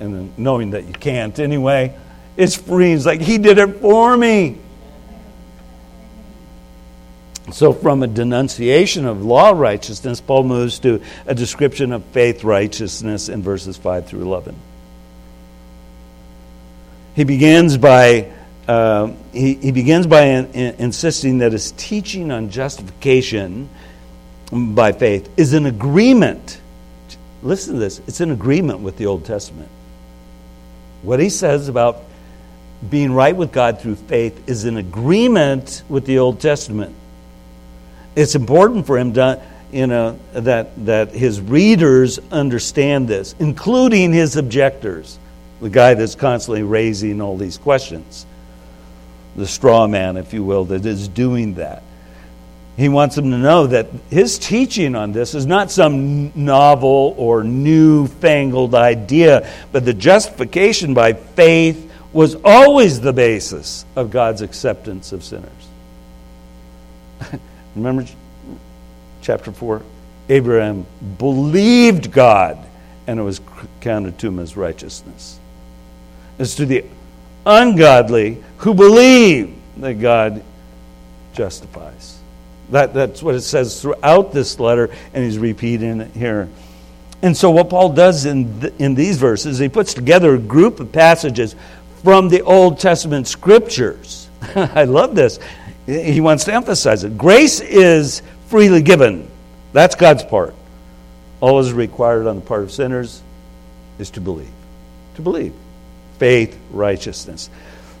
and 0.00 0.36
knowing 0.38 0.70
that 0.70 0.84
you 0.84 0.92
can't 0.92 1.38
anyway, 1.38 1.94
it's 2.36 2.56
free. 2.56 2.92
It's 2.92 3.06
like 3.06 3.20
He 3.20 3.38
did 3.38 3.58
it 3.58 3.76
for 3.80 4.16
me. 4.16 4.58
So, 7.52 7.72
from 7.72 8.02
a 8.02 8.08
denunciation 8.08 9.06
of 9.06 9.24
law 9.24 9.50
righteousness, 9.50 10.20
Paul 10.20 10.42
moves 10.42 10.80
to 10.80 11.00
a 11.26 11.34
description 11.34 11.92
of 11.92 12.04
faith 12.06 12.42
righteousness 12.42 13.28
in 13.28 13.42
verses 13.42 13.76
5 13.76 14.08
through 14.08 14.22
11. 14.22 14.56
He 17.14 17.24
begins 17.24 17.78
by 17.78 18.32
uh, 18.68 19.12
he, 19.32 19.54
he 19.54 19.72
begins 19.72 20.06
by 20.06 20.22
in, 20.22 20.46
in, 20.52 20.74
insisting 20.76 21.38
that 21.38 21.52
his 21.52 21.72
teaching 21.72 22.30
on 22.30 22.50
justification 22.50 23.68
by 24.50 24.92
faith 24.92 25.28
is 25.36 25.52
an 25.52 25.66
agreement. 25.66 26.60
Listen 27.42 27.74
to 27.74 27.80
this 27.80 28.00
it's 28.06 28.20
an 28.20 28.30
agreement 28.30 28.80
with 28.80 28.96
the 28.96 29.06
Old 29.06 29.24
Testament. 29.24 29.68
What 31.02 31.20
he 31.20 31.28
says 31.28 31.68
about 31.68 32.02
being 32.90 33.12
right 33.12 33.34
with 33.34 33.52
God 33.52 33.80
through 33.80 33.96
faith 33.96 34.48
is 34.48 34.64
an 34.64 34.76
agreement 34.76 35.82
with 35.88 36.04
the 36.04 36.18
Old 36.18 36.40
Testament. 36.40 36.94
It's 38.14 38.34
important 38.34 38.86
for 38.86 38.98
him 38.98 39.12
to, 39.14 39.42
you 39.72 39.86
know, 39.86 40.18
that, 40.32 40.86
that 40.86 41.12
his 41.12 41.40
readers 41.40 42.18
understand 42.30 43.08
this, 43.08 43.34
including 43.38 44.12
his 44.12 44.36
objectors, 44.36 45.18
the 45.60 45.70
guy 45.70 45.94
that's 45.94 46.14
constantly 46.14 46.62
raising 46.62 47.20
all 47.20 47.36
these 47.36 47.58
questions, 47.58 48.26
the 49.36 49.46
straw 49.46 49.86
man, 49.86 50.16
if 50.16 50.32
you 50.32 50.42
will, 50.42 50.64
that 50.66 50.84
is 50.84 51.08
doing 51.08 51.54
that. 51.54 51.82
He 52.76 52.88
wants 52.88 53.16
them 53.16 53.30
to 53.30 53.38
know 53.38 53.68
that 53.68 53.86
his 54.10 54.38
teaching 54.38 54.94
on 54.94 55.12
this 55.12 55.34
is 55.34 55.46
not 55.46 55.70
some 55.70 56.32
novel 56.34 57.14
or 57.16 57.42
newfangled 57.42 58.74
idea, 58.74 59.50
but 59.72 59.84
the 59.84 59.94
justification 59.94 60.92
by 60.92 61.14
faith 61.14 61.90
was 62.12 62.36
always 62.44 63.00
the 63.00 63.12
basis 63.12 63.84
of 63.94 64.10
God's 64.10 64.42
acceptance 64.42 65.12
of 65.12 65.24
sinners. 65.24 65.50
Remember 67.76 68.04
chapter 69.22 69.52
4? 69.52 69.82
Abraham 70.28 70.86
believed 71.18 72.12
God, 72.12 72.58
and 73.06 73.18
it 73.18 73.22
was 73.22 73.40
counted 73.80 74.18
to 74.18 74.28
him 74.28 74.38
as 74.38 74.56
righteousness. 74.56 75.38
As 76.38 76.56
to 76.56 76.66
the 76.66 76.84
ungodly 77.46 78.42
who 78.58 78.74
believe 78.74 79.54
that 79.78 79.94
God 79.94 80.42
justifies. 81.32 82.18
That, 82.70 82.92
that's 82.92 83.22
what 83.22 83.36
it 83.36 83.42
says 83.42 83.80
throughout 83.80 84.32
this 84.32 84.58
letter, 84.58 84.90
and 85.14 85.24
he's 85.24 85.38
repeating 85.38 86.00
it 86.00 86.10
here. 86.10 86.48
And 87.22 87.36
so, 87.36 87.50
what 87.50 87.70
Paul 87.70 87.90
does 87.90 88.26
in, 88.26 88.74
in 88.78 88.94
these 88.94 89.18
verses, 89.18 89.58
he 89.58 89.68
puts 89.68 89.94
together 89.94 90.34
a 90.34 90.38
group 90.38 90.80
of 90.80 90.92
passages 90.92 91.54
from 92.02 92.28
the 92.28 92.42
Old 92.42 92.78
Testament 92.78 93.28
scriptures. 93.28 94.28
I 94.54 94.84
love 94.84 95.14
this. 95.14 95.38
He 95.86 96.20
wants 96.20 96.44
to 96.44 96.54
emphasize 96.54 97.04
it. 97.04 97.16
Grace 97.16 97.60
is 97.60 98.22
freely 98.48 98.82
given. 98.82 99.30
That's 99.72 99.94
God's 99.94 100.24
part. 100.24 100.54
All 101.40 101.60
is 101.60 101.72
required 101.72 102.26
on 102.26 102.36
the 102.36 102.42
part 102.42 102.62
of 102.62 102.72
sinners 102.72 103.22
is 103.98 104.10
to 104.10 104.20
believe. 104.20 104.50
To 105.14 105.22
believe. 105.22 105.54
Faith, 106.18 106.58
righteousness. 106.70 107.50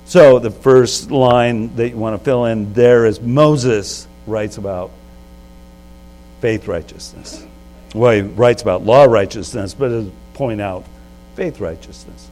So 0.04 0.38
the 0.38 0.50
first 0.50 1.10
line 1.10 1.74
that 1.76 1.90
you 1.90 1.96
want 1.96 2.18
to 2.18 2.24
fill 2.24 2.44
in 2.44 2.72
there 2.72 3.06
is 3.06 3.20
Moses 3.20 4.06
writes 4.26 4.58
about 4.58 4.90
faith 6.40 6.68
righteousness. 6.68 7.44
Well, 7.94 8.12
he 8.12 8.20
writes 8.20 8.62
about 8.62 8.84
law 8.84 9.04
righteousness, 9.04 9.74
but 9.74 9.90
it 9.90 10.12
point 10.34 10.60
out 10.60 10.84
faith 11.34 11.60
righteousness. 11.60 12.30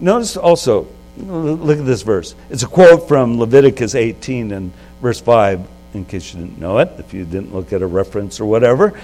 Notice 0.00 0.36
also 0.36 0.88
Look 1.16 1.78
at 1.78 1.84
this 1.84 2.02
verse. 2.02 2.34
It's 2.48 2.62
a 2.62 2.66
quote 2.66 3.06
from 3.06 3.38
Leviticus 3.38 3.94
18 3.94 4.52
and 4.52 4.72
verse 5.02 5.20
5, 5.20 5.66
in 5.94 6.04
case 6.06 6.32
you 6.32 6.40
didn't 6.40 6.58
know 6.58 6.78
it, 6.78 6.90
if 6.98 7.12
you 7.12 7.24
didn't 7.24 7.54
look 7.54 7.72
at 7.72 7.82
a 7.82 7.86
reference 7.86 8.40
or 8.40 8.46
whatever. 8.46 8.98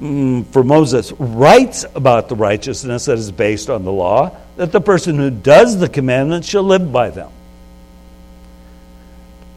Mm, 0.00 0.46
for 0.46 0.64
Moses 0.64 1.12
writes 1.12 1.84
about 1.94 2.28
the 2.28 2.34
righteousness 2.34 3.04
that 3.04 3.18
is 3.18 3.30
based 3.30 3.68
on 3.68 3.84
the 3.84 3.92
law, 3.92 4.34
that 4.56 4.72
the 4.72 4.80
person 4.80 5.16
who 5.16 5.30
does 5.30 5.78
the 5.78 5.88
commandments 5.88 6.48
shall 6.48 6.62
live 6.62 6.92
by 6.92 7.10
them. 7.10 7.30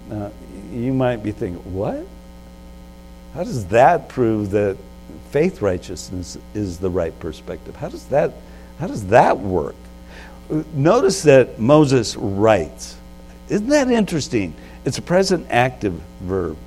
Now, 0.09 0.31
you 0.71 0.93
might 0.93 1.17
be 1.17 1.31
thinking, 1.31 1.73
what? 1.73 2.05
How 3.33 3.43
does 3.43 3.67
that 3.67 4.09
prove 4.09 4.51
that 4.51 4.77
faith 5.31 5.61
righteousness 5.61 6.37
is 6.53 6.79
the 6.79 6.89
right 6.89 7.17
perspective? 7.19 7.75
How 7.75 7.89
does 7.89 8.05
that, 8.05 8.33
how 8.79 8.87
does 8.87 9.07
that 9.07 9.37
work? 9.39 9.75
notice 10.73 11.23
that 11.23 11.59
Moses 11.59 12.15
writes. 12.15 12.97
Isn't 13.49 13.69
that 13.69 13.89
interesting? 13.89 14.53
It's 14.85 14.97
a 14.97 15.01
present 15.01 15.47
active 15.49 15.93
verb. 16.21 16.57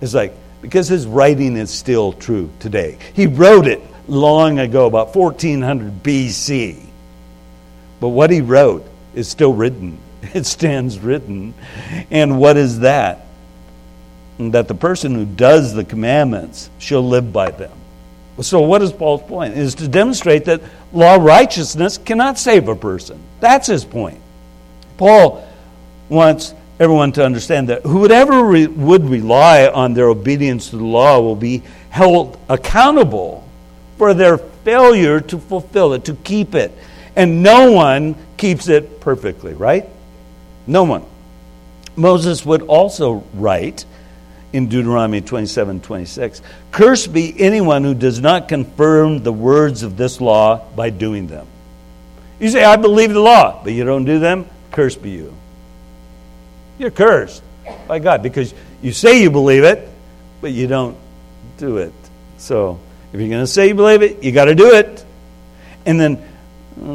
It's 0.00 0.14
like, 0.14 0.34
because 0.60 0.88
his 0.88 1.06
writing 1.06 1.56
is 1.56 1.70
still 1.70 2.12
true 2.12 2.50
today. 2.58 2.98
He 3.14 3.26
wrote 3.26 3.66
it 3.66 3.82
long 4.08 4.58
ago, 4.58 4.86
about 4.86 5.14
1400 5.14 6.02
BC. 6.02 6.83
But 8.04 8.10
what 8.10 8.28
he 8.28 8.42
wrote 8.42 8.86
is 9.14 9.28
still 9.28 9.54
written, 9.54 9.96
it 10.34 10.44
stands 10.44 10.98
written. 10.98 11.54
And 12.10 12.38
what 12.38 12.58
is 12.58 12.80
that? 12.80 13.24
That 14.38 14.68
the 14.68 14.74
person 14.74 15.14
who 15.14 15.24
does 15.24 15.72
the 15.72 15.84
commandments 15.84 16.68
shall 16.78 17.00
live 17.00 17.32
by 17.32 17.50
them. 17.50 17.72
So, 18.42 18.60
what 18.60 18.82
is 18.82 18.92
Paul's 18.92 19.22
point? 19.22 19.56
Is 19.56 19.76
to 19.76 19.88
demonstrate 19.88 20.44
that 20.44 20.60
law 20.92 21.14
righteousness 21.14 21.96
cannot 21.96 22.38
save 22.38 22.68
a 22.68 22.76
person. 22.76 23.18
That's 23.40 23.68
his 23.68 23.86
point. 23.86 24.20
Paul 24.98 25.48
wants 26.10 26.52
everyone 26.78 27.12
to 27.12 27.24
understand 27.24 27.70
that 27.70 27.84
whoever 27.84 28.44
re- 28.44 28.66
would 28.66 29.08
rely 29.08 29.66
on 29.66 29.94
their 29.94 30.10
obedience 30.10 30.68
to 30.68 30.76
the 30.76 30.84
law 30.84 31.22
will 31.22 31.36
be 31.36 31.62
held 31.88 32.38
accountable 32.50 33.48
for 33.96 34.12
their 34.12 34.36
failure 34.36 35.20
to 35.22 35.38
fulfill 35.38 35.94
it, 35.94 36.04
to 36.04 36.14
keep 36.16 36.54
it. 36.54 36.70
And 37.16 37.42
no 37.42 37.72
one 37.72 38.16
keeps 38.36 38.68
it 38.68 39.00
perfectly, 39.00 39.54
right? 39.54 39.88
No 40.66 40.84
one. 40.84 41.04
Moses 41.96 42.44
would 42.44 42.62
also 42.62 43.24
write 43.34 43.84
in 44.52 44.68
Deuteronomy 44.68 45.20
27 45.20 45.80
26. 45.80 46.42
Cursed 46.70 47.12
be 47.12 47.34
anyone 47.40 47.84
who 47.84 47.94
does 47.94 48.20
not 48.20 48.48
confirm 48.48 49.22
the 49.22 49.32
words 49.32 49.82
of 49.82 49.96
this 49.96 50.20
law 50.20 50.64
by 50.76 50.90
doing 50.90 51.26
them. 51.26 51.46
You 52.40 52.48
say, 52.48 52.64
I 52.64 52.76
believe 52.76 53.12
the 53.12 53.20
law, 53.20 53.62
but 53.62 53.72
you 53.72 53.84
don't 53.84 54.04
do 54.04 54.18
them, 54.18 54.46
cursed 54.70 55.02
be 55.02 55.10
you. 55.10 55.34
You're 56.78 56.90
cursed 56.90 57.42
by 57.86 58.00
God 58.00 58.22
because 58.22 58.52
you 58.82 58.92
say 58.92 59.22
you 59.22 59.30
believe 59.30 59.64
it, 59.64 59.88
but 60.40 60.52
you 60.52 60.66
don't 60.66 60.96
do 61.58 61.78
it. 61.78 61.92
So 62.38 62.80
if 63.12 63.20
you're 63.20 63.28
going 63.28 63.42
to 63.42 63.46
say 63.46 63.68
you 63.68 63.74
believe 63.74 64.02
it, 64.02 64.22
you 64.22 64.32
got 64.32 64.46
to 64.46 64.54
do 64.54 64.74
it. 64.74 65.04
And 65.86 66.00
then 66.00 66.26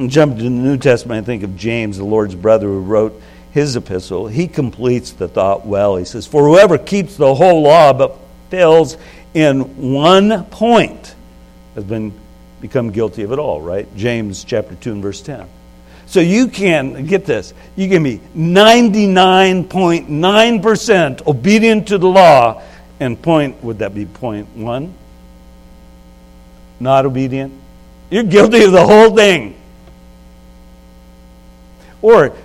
jump 0.08 0.38
to 0.38 0.44
the 0.44 0.50
New 0.50 0.78
Testament, 0.78 1.24
I 1.24 1.26
think 1.26 1.44
of 1.44 1.56
James, 1.56 1.98
the 1.98 2.04
Lord's 2.04 2.36
brother, 2.36 2.68
who 2.68 2.82
wrote, 2.82 3.22
his 3.52 3.76
epistle, 3.76 4.28
he 4.28 4.48
completes 4.48 5.12
the 5.12 5.28
thought 5.28 5.66
well. 5.66 5.96
He 5.96 6.06
says, 6.06 6.28
For 6.28 6.48
whoever 6.48 6.78
keeps 6.78 7.16
the 7.16 7.34
whole 7.34 7.64
law 7.64 7.94
but 7.94 8.16
fails 8.50 8.98
in 9.34 9.92
one 9.92 10.46
point 10.46 11.16
has 11.76 11.84
been 11.84 12.14
become 12.62 12.92
guilty 12.92 13.24
of 13.24 13.32
it 13.32 13.40
all, 13.40 13.62
right? 13.62 13.88
James 13.96 14.44
chapter 14.44 14.76
2 14.76 14.92
and 14.92 15.02
verse 15.02 15.22
10. 15.22 15.48
So 16.06 16.20
you 16.20 16.48
can, 16.48 17.06
get 17.06 17.26
this, 17.26 17.54
you 17.76 17.88
can 17.88 18.04
be 18.04 18.20
99.9% 18.36 21.28
obedient 21.28 21.88
to 21.90 21.98
the 21.98 22.08
law, 22.08 22.62
and 23.00 23.20
point, 23.22 23.64
would 23.64 23.80
that 23.80 23.96
be 23.96 24.06
point 24.06 24.48
one? 24.56 24.94
Not 26.80 27.06
obedient? 27.06 27.54
You're 28.10 28.24
guilty 28.24 28.64
of 28.64 28.72
the 28.72 28.86
whole 28.86 29.14
thing. 29.16 29.59
Or 32.02 32.36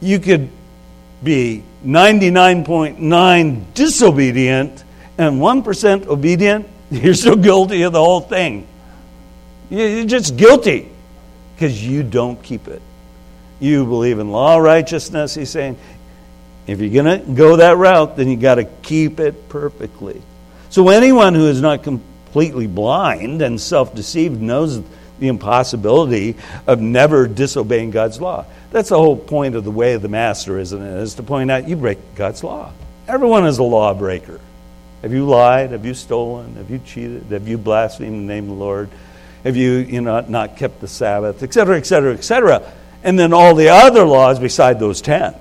you 0.00 0.18
could 0.18 0.50
be 1.22 1.62
99.9 1.84 3.74
disobedient 3.74 4.84
and 5.18 5.40
1% 5.40 6.06
obedient, 6.06 6.68
you're 6.90 7.14
still 7.14 7.36
guilty 7.36 7.82
of 7.82 7.92
the 7.92 8.02
whole 8.02 8.20
thing. 8.20 8.66
You're 9.70 10.04
just 10.04 10.36
guilty 10.36 10.90
because 11.54 11.84
you 11.84 12.02
don't 12.02 12.42
keep 12.42 12.68
it. 12.68 12.82
You 13.60 13.84
believe 13.84 14.18
in 14.18 14.30
law 14.30 14.58
righteousness, 14.58 15.34
he's 15.34 15.50
saying. 15.50 15.78
If 16.66 16.80
you're 16.80 17.02
going 17.02 17.20
to 17.20 17.32
go 17.32 17.56
that 17.56 17.76
route, 17.76 18.16
then 18.16 18.28
you 18.28 18.36
got 18.36 18.54
to 18.54 18.64
keep 18.64 19.20
it 19.20 19.48
perfectly. 19.48 20.22
So 20.70 20.88
anyone 20.88 21.34
who 21.34 21.46
is 21.46 21.60
not 21.60 21.82
completely 21.82 22.66
blind 22.66 23.42
and 23.42 23.60
self 23.60 23.94
deceived 23.94 24.40
knows 24.40 24.82
the 25.18 25.28
impossibility 25.28 26.36
of 26.66 26.80
never 26.80 27.26
disobeying 27.26 27.90
God's 27.90 28.20
law. 28.20 28.44
That's 28.70 28.88
the 28.88 28.98
whole 28.98 29.16
point 29.16 29.54
of 29.54 29.64
the 29.64 29.70
way 29.70 29.94
of 29.94 30.02
the 30.02 30.08
master, 30.08 30.58
isn't 30.58 30.82
it? 30.82 31.02
Is 31.02 31.14
to 31.14 31.22
point 31.22 31.50
out 31.50 31.68
you 31.68 31.76
break 31.76 32.14
God's 32.14 32.42
law. 32.42 32.72
Everyone 33.06 33.46
is 33.46 33.58
a 33.58 33.62
lawbreaker. 33.62 34.40
Have 35.02 35.12
you 35.12 35.26
lied? 35.26 35.72
Have 35.72 35.84
you 35.84 35.94
stolen? 35.94 36.56
Have 36.56 36.70
you 36.70 36.78
cheated? 36.78 37.24
Have 37.24 37.46
you 37.46 37.58
blasphemed 37.58 38.28
the 38.28 38.34
name 38.34 38.44
of 38.44 38.56
the 38.56 38.64
Lord? 38.64 38.88
Have 39.44 39.56
you, 39.56 39.72
you 39.72 40.00
know, 40.00 40.20
not 40.20 40.56
kept 40.56 40.80
the 40.80 40.88
Sabbath, 40.88 41.42
etc., 41.42 41.76
etc., 41.76 42.14
etc.? 42.14 42.72
And 43.02 43.18
then 43.18 43.34
all 43.34 43.54
the 43.54 43.68
other 43.68 44.04
laws 44.04 44.38
beside 44.38 44.80
those 44.80 45.02
ten. 45.02 45.34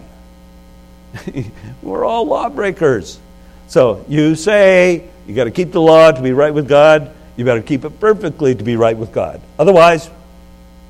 We're 1.81 2.03
all 2.03 2.25
lawbreakers. 2.25 3.19
So 3.67 4.05
you 4.09 4.35
say 4.35 5.07
you 5.25 5.33
got 5.33 5.45
to 5.45 5.51
keep 5.51 5.71
the 5.71 5.81
law 5.81 6.11
to 6.11 6.21
be 6.21 6.33
right 6.33 6.53
with 6.53 6.67
God. 6.67 7.15
You 7.35 7.45
better 7.45 7.61
keep 7.61 7.83
it 7.85 7.99
perfectly 7.99 8.55
to 8.55 8.63
be 8.63 8.75
right 8.75 8.97
with 8.97 9.11
God. 9.11 9.41
Otherwise, 9.57 10.09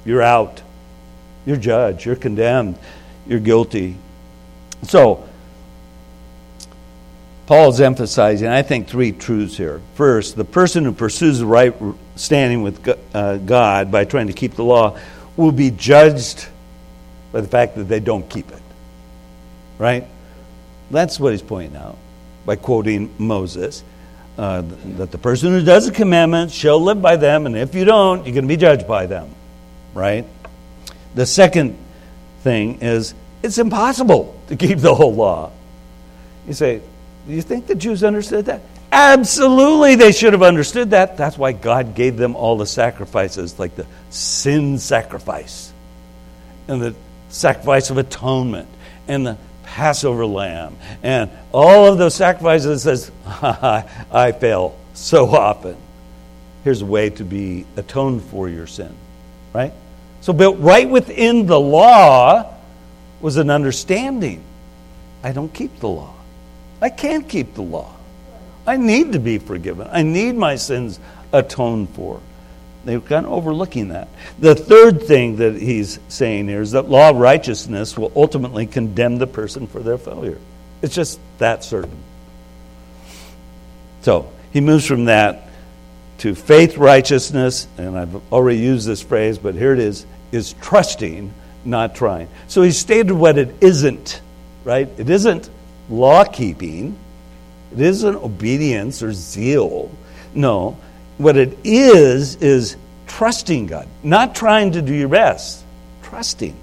you're 0.06 0.22
out. 0.22 0.62
You're 1.46 1.58
judged, 1.58 2.06
you're 2.06 2.16
condemned, 2.16 2.78
you're 3.28 3.40
guilty. 3.40 3.98
So, 4.84 5.28
Paul's 7.46 7.82
emphasizing, 7.82 8.48
I 8.48 8.62
think, 8.62 8.88
three 8.88 9.12
truths 9.12 9.58
here. 9.58 9.82
First, 9.96 10.38
the 10.38 10.46
person 10.46 10.86
who 10.86 10.94
pursues 10.94 11.40
the 11.40 11.46
right 11.46 11.76
standing 12.16 12.64
with 12.64 12.88
uh, 13.14 13.38
God 13.38 13.92
by 13.92 14.06
trying 14.06 14.28
to 14.28 14.34
keep 14.34 14.54
the 14.56 14.64
law 14.64 14.98
will 15.36 15.52
be 15.52 15.70
judged 15.72 16.48
by 17.34 17.42
the 17.42 17.48
fact 17.48 17.76
that 17.76 17.86
they 17.86 18.00
don't 18.00 18.30
keep 18.30 18.50
it. 18.52 18.62
Right? 19.78 20.08
That's 20.92 21.20
what 21.20 21.34
he's 21.34 21.42
pointing 21.42 21.76
out 21.76 21.98
by 22.46 22.56
quoting 22.56 23.14
Moses. 23.18 23.84
Uh, 24.36 24.64
that 24.98 25.12
the 25.12 25.18
person 25.18 25.50
who 25.50 25.64
does 25.64 25.86
the 25.86 25.92
commandments 25.92 26.56
shall 26.56 26.82
live 26.82 27.02
by 27.02 27.16
them, 27.16 27.46
and 27.46 27.56
if 27.56 27.76
you 27.76 27.86
don't, 27.86 28.26
you're 28.26 28.34
going 28.34 28.46
to 28.46 28.48
be 28.48 28.58
judged 28.58 28.88
by 28.88 29.06
them. 29.06 29.30
Right? 29.94 30.26
The 31.14 31.28
second 31.28 31.78
thing 32.42 32.82
is 32.82 33.14
it's 33.44 33.60
impossible 33.60 34.40
to 34.48 34.56
keep 34.56 34.80
the 34.80 34.96
whole 34.96 35.14
law. 35.14 35.52
You 36.48 36.54
say, 36.54 36.82
do 37.28 37.34
you 37.34 37.42
think 37.42 37.68
the 37.68 37.76
Jews 37.76 38.04
understood 38.04 38.46
that? 38.46 38.62
Absolutely, 38.92 39.96
they 39.96 40.12
should 40.12 40.34
have 40.34 40.44
understood 40.44 40.92
that. 40.92 41.18
That's 41.18 41.38
why 41.38 41.52
God 41.52 41.96
gave 41.96 42.18
them 42.18 42.36
all 42.36 42.58
the 42.58 42.66
sacrifices, 42.66 43.58
like 43.58 43.76
the 43.76 43.88
sin 44.10 44.78
sacrifice, 44.78 45.74
and 46.68 46.82
the 46.82 46.96
sacrifice 47.30 47.90
of 47.90 47.98
atonement, 47.98 48.70
and 49.08 49.26
the 49.26 49.38
Passover 49.74 50.24
lamb, 50.24 50.78
and 51.02 51.32
all 51.52 51.88
of 51.92 51.98
those 51.98 52.14
sacrifices 52.14 52.84
says, 52.84 53.12
I 53.26 54.32
fail 54.40 54.78
so 54.94 55.26
often. 55.32 55.76
Here's 56.64 56.84
a 56.84 56.86
way 56.86 57.10
to 57.10 57.24
be 57.24 57.66
atoned 57.76 58.22
for 58.22 58.48
your 58.48 58.68
sin, 58.68 58.96
right? 59.52 59.74
So, 60.22 60.32
built 60.32 60.60
right 60.60 60.88
within 60.88 61.48
the 61.48 61.60
law 61.60 62.54
was 63.20 63.38
an 63.38 63.50
understanding. 63.50 64.44
I 65.24 65.32
don't 65.32 65.52
keep 65.52 65.80
the 65.80 65.90
law. 65.90 66.14
I 66.80 66.90
can't 66.90 67.28
keep 67.28 67.56
the 67.56 67.64
law. 67.64 67.96
I 68.68 68.78
need 68.78 69.14
to 69.14 69.20
be 69.20 69.40
forgiven. 69.40 69.88
I 69.92 70.04
need 70.04 70.36
my 70.36 70.56
sins 70.56 71.00
atoned 71.32 71.90
for. 71.96 72.22
They're 72.84 73.00
kind 73.00 73.26
of 73.26 73.32
overlooking 73.32 73.90
that. 73.90 74.10
The 74.40 74.56
third 74.56 75.04
thing 75.04 75.38
that 75.38 75.56
he's 75.56 76.00
saying 76.10 76.48
here 76.48 76.62
is 76.62 76.72
that 76.72 76.90
law 76.90 77.12
of 77.12 77.16
righteousness 77.16 77.98
will 77.98 78.12
ultimately 78.16 78.68
condemn 78.68 79.18
the 79.18 79.28
person 79.28 79.68
for 79.68 79.80
their 79.80 79.98
failure. 79.98 80.38
It's 80.82 80.94
just 80.94 81.20
that 81.38 81.64
certain. 81.64 81.98
So 84.02 84.30
he 84.52 84.60
moves 84.60 84.86
from 84.86 85.06
that 85.06 85.48
to 86.20 86.36
faith 86.36 86.78
righteousness, 86.78 87.68
and 87.78 87.98
I've 87.98 88.34
already 88.34 88.60
used 88.60 88.86
this 88.86 89.02
phrase, 89.02 89.38
but 89.38 89.56
here 89.56 89.74
it 89.74 89.80
is, 89.80 90.06
is 90.34 90.54
trusting, 90.62 91.34
not 91.64 91.96
trying. 91.96 92.28
So 92.48 92.62
he 92.62 92.72
stated 92.72 93.14
what 93.14 93.38
it 93.38 93.56
isn't, 93.62 94.22
right? 94.66 94.90
It 94.98 95.10
isn't 95.10 95.50
law 95.90 96.26
keeping, 96.26 96.98
it 97.72 97.80
isn't 97.80 98.16
obedience 98.16 99.02
or 99.02 99.14
zeal. 99.14 99.90
No, 100.36 100.78
what 101.24 101.38
it 101.38 101.58
is, 101.64 102.36
is 102.36 102.78
trusting 103.08 103.68
God, 103.68 103.88
not 104.04 104.36
trying 104.36 104.74
to 104.74 104.82
do 104.82 104.94
your 104.94 105.10
best. 105.10 105.64
Trusting, 106.04 106.56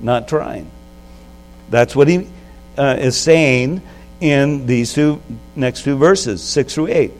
not 0.00 0.28
trying. 0.28 0.70
That's 1.70 1.94
what 1.94 2.08
he 2.08 2.28
uh, 2.76 2.96
is 2.98 3.16
saying 3.16 3.82
in 4.20 4.66
these 4.66 4.92
two 4.92 5.22
next 5.56 5.84
two 5.84 5.96
verses, 5.96 6.42
6 6.42 6.74
through 6.74 6.88
8. 6.88 7.12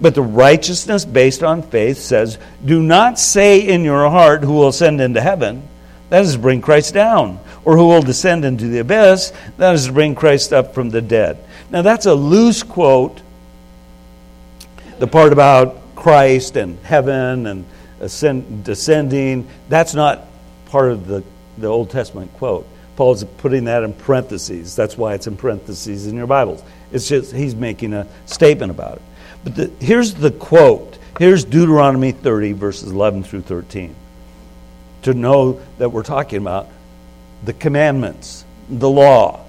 But 0.00 0.14
the 0.14 0.22
righteousness 0.22 1.04
based 1.04 1.42
on 1.42 1.62
faith 1.62 1.98
says, 1.98 2.38
Do 2.64 2.82
not 2.82 3.18
say 3.18 3.60
in 3.60 3.82
your 3.82 4.08
heart, 4.08 4.42
Who 4.42 4.54
will 4.54 4.68
ascend 4.68 5.00
into 5.00 5.20
heaven? 5.20 5.68
That 6.10 6.24
is 6.24 6.34
to 6.34 6.38
bring 6.38 6.60
Christ 6.60 6.94
down. 6.94 7.40
Or 7.64 7.76
who 7.76 7.88
will 7.88 8.00
descend 8.00 8.44
into 8.44 8.68
the 8.68 8.78
abyss? 8.78 9.32
That 9.58 9.74
is 9.74 9.86
to 9.86 9.92
bring 9.92 10.14
Christ 10.14 10.52
up 10.52 10.72
from 10.72 10.90
the 10.90 11.02
dead. 11.02 11.38
Now, 11.70 11.82
that's 11.82 12.06
a 12.06 12.14
loose 12.14 12.62
quote. 12.62 13.20
The 14.98 15.06
part 15.06 15.32
about 15.32 15.76
Christ 16.08 16.56
and 16.56 16.78
heaven 16.84 17.46
and 17.46 17.66
ascend, 18.00 18.64
descending, 18.64 19.46
that's 19.68 19.92
not 19.92 20.24
part 20.64 20.90
of 20.90 21.06
the, 21.06 21.22
the 21.58 21.66
Old 21.66 21.90
Testament 21.90 22.32
quote. 22.38 22.66
Paul's 22.96 23.24
putting 23.24 23.64
that 23.64 23.82
in 23.82 23.92
parentheses. 23.92 24.74
That's 24.74 24.96
why 24.96 25.12
it's 25.12 25.26
in 25.26 25.36
parentheses 25.36 26.06
in 26.06 26.16
your 26.16 26.26
Bibles. 26.26 26.62
It's 26.92 27.06
just 27.06 27.34
he's 27.34 27.54
making 27.54 27.92
a 27.92 28.06
statement 28.24 28.70
about 28.70 28.96
it. 28.96 29.02
But 29.44 29.54
the, 29.54 29.70
here's 29.84 30.14
the 30.14 30.30
quote. 30.30 30.96
Here's 31.18 31.44
Deuteronomy 31.44 32.12
30, 32.12 32.52
verses 32.52 32.90
11 32.90 33.24
through 33.24 33.42
13 33.42 33.94
to 35.02 35.12
know 35.12 35.60
that 35.76 35.90
we're 35.90 36.02
talking 36.02 36.38
about 36.38 36.70
the 37.44 37.52
commandments, 37.52 38.46
the 38.70 38.88
law. 38.88 39.44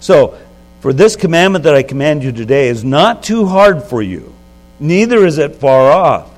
So, 0.00 0.38
for 0.80 0.94
this 0.94 1.16
commandment 1.16 1.64
that 1.64 1.74
I 1.74 1.82
command 1.82 2.24
you 2.24 2.32
today 2.32 2.68
is 2.68 2.82
not 2.82 3.22
too 3.22 3.44
hard 3.44 3.82
for 3.82 4.00
you, 4.00 4.32
neither 4.80 5.24
is 5.24 5.38
it 5.38 5.56
far 5.56 5.90
off. 5.90 6.30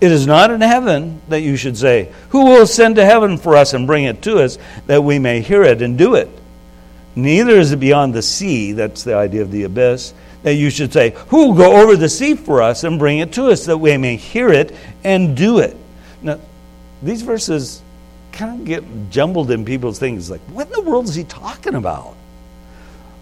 It 0.00 0.10
is 0.10 0.26
not 0.26 0.50
in 0.50 0.62
heaven 0.62 1.20
that 1.28 1.40
you 1.40 1.56
should 1.56 1.76
say, 1.76 2.12
Who 2.30 2.46
will 2.46 2.62
ascend 2.62 2.96
to 2.96 3.04
heaven 3.04 3.36
for 3.36 3.56
us 3.56 3.74
and 3.74 3.86
bring 3.86 4.04
it 4.04 4.22
to 4.22 4.38
us 4.38 4.58
that 4.86 5.04
we 5.04 5.18
may 5.18 5.40
hear 5.40 5.62
it 5.62 5.82
and 5.82 5.98
do 5.98 6.14
it? 6.14 6.30
Neither 7.14 7.58
is 7.58 7.72
it 7.72 7.80
beyond 7.80 8.14
the 8.14 8.22
sea, 8.22 8.72
that's 8.72 9.04
the 9.04 9.14
idea 9.14 9.42
of 9.42 9.50
the 9.50 9.64
abyss, 9.64 10.14
that 10.42 10.54
you 10.54 10.70
should 10.70 10.92
say, 10.92 11.14
Who 11.28 11.48
will 11.48 11.54
go 11.54 11.82
over 11.82 11.96
the 11.96 12.08
sea 12.08 12.34
for 12.34 12.62
us 12.62 12.84
and 12.84 12.98
bring 12.98 13.18
it 13.18 13.32
to 13.34 13.46
us 13.46 13.66
that 13.66 13.76
we 13.76 13.96
may 13.98 14.16
hear 14.16 14.48
it 14.48 14.74
and 15.04 15.36
do 15.36 15.58
it? 15.58 15.76
Now, 16.22 16.38
these 17.02 17.22
verses 17.22 17.82
kind 18.32 18.60
of 18.60 18.66
get 18.66 19.10
jumbled 19.10 19.50
in 19.50 19.64
people's 19.64 19.98
things. 19.98 20.30
Like, 20.30 20.40
what 20.42 20.68
in 20.68 20.72
the 20.72 20.82
world 20.82 21.06
is 21.06 21.14
he 21.14 21.24
talking 21.24 21.74
about? 21.74 22.16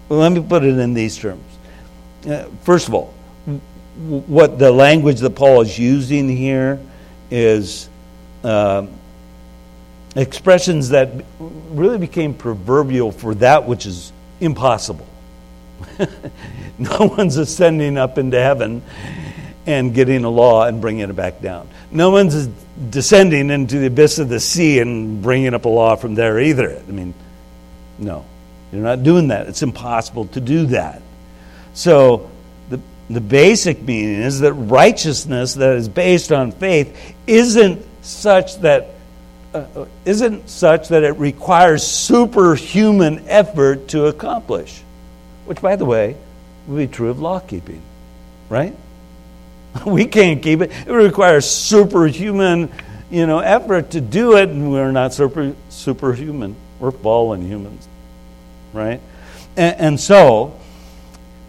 Well, 0.09 0.21
let 0.21 0.33
me 0.33 0.41
put 0.41 0.65
it 0.65 0.79
in 0.79 0.95
these 0.95 1.17
terms. 1.17 1.45
Uh, 2.27 2.45
first 2.63 2.89
of 2.89 2.95
all, 2.95 3.15
what 3.99 4.59
the 4.59 4.71
language 4.71 5.19
that 5.21 5.31
Paul 5.31 5.63
is 5.63 5.77
using 5.79 6.29
here 6.29 6.79
is 7.31 7.89
uh, 8.45 8.87
expressions 10.15 10.91
that 10.91 11.11
really 11.39 11.99
became 11.99 12.35
proverbial 12.35 13.11
for 13.11 13.35
that 13.37 13.67
which 13.67 13.87
is 13.87 14.13
impossible. 14.41 15.07
no 16.79 17.13
one's 17.17 17.37
ascending 17.37 17.99
up 17.99 18.19
into 18.19 18.39
heaven 18.39 18.83
and 19.67 19.95
getting 19.95 20.25
a 20.25 20.31
law 20.31 20.65
and 20.65 20.81
bringing 20.81 21.09
it 21.09 21.17
back 21.17 21.41
down. 21.41 21.69
No 21.91 22.11
one's 22.11 22.49
descending 22.91 23.51
into 23.51 23.79
the 23.79 23.87
abyss 23.87 24.19
of 24.19 24.29
the 24.29 24.41
sea 24.41 24.79
and 24.79 25.23
bringing 25.23 25.55
up 25.55 25.65
a 25.65 25.69
law 25.69 25.97
from 25.97 26.15
there 26.15 26.39
either. 26.41 26.83
I 26.87 26.91
mean, 26.91 27.15
no, 27.99 28.25
you're 28.73 28.83
not 28.83 29.03
doing 29.03 29.29
that. 29.29 29.49
It's 29.49 29.63
impossible 29.63 30.27
to 30.29 30.41
do 30.41 30.67
that. 30.67 31.03
So, 31.75 32.31
the, 33.09 33.21
basic 33.21 33.83
meaning 33.83 34.23
is 34.23 34.41
that 34.41 34.53
righteousness 34.53 35.55
that 35.55 35.77
is 35.77 35.89
based 35.89 36.33
on 36.33 36.53
faith 36.53 37.15
isn't 37.27 37.85
such 38.03 38.61
that 38.61 38.91
uh, 39.55 39.65
uh 39.75 39.87
isn't 40.05 40.49
such 40.49 40.89
that 40.89 41.03
it 41.03 41.13
requires 41.13 41.83
superhuman 41.83 43.27
effort 43.29 43.89
to 43.89 44.07
accomplish. 44.07 44.83
Which, 45.47 45.63
by 45.63 45.77
the 45.77 45.87
way, 45.87 46.17
would 46.67 46.77
be 46.77 46.87
true 46.87 47.09
of 47.09 47.21
law 47.21 47.41
keeping, 47.41 47.83
right? 48.49 48.77
We 49.87 50.07
can't 50.07 50.43
keep 50.43 50.61
it. 50.61 50.73
It 50.87 50.93
requires 50.93 51.49
superhuman, 51.49 52.71
you 53.11 53.27
know, 53.27 53.39
effort 53.39 53.93
to 53.93 54.01
do 54.01 54.37
it, 54.37 54.49
and 54.49 54.71
we're 54.71 54.93
not 54.93 55.15
super 55.15 55.55
superhuman. 55.69 56.57
We're 56.79 56.91
fallen 56.91 57.47
humans, 57.47 57.89
right? 58.73 59.01
And, 59.57 59.81
and 59.81 60.01
so, 60.01 60.59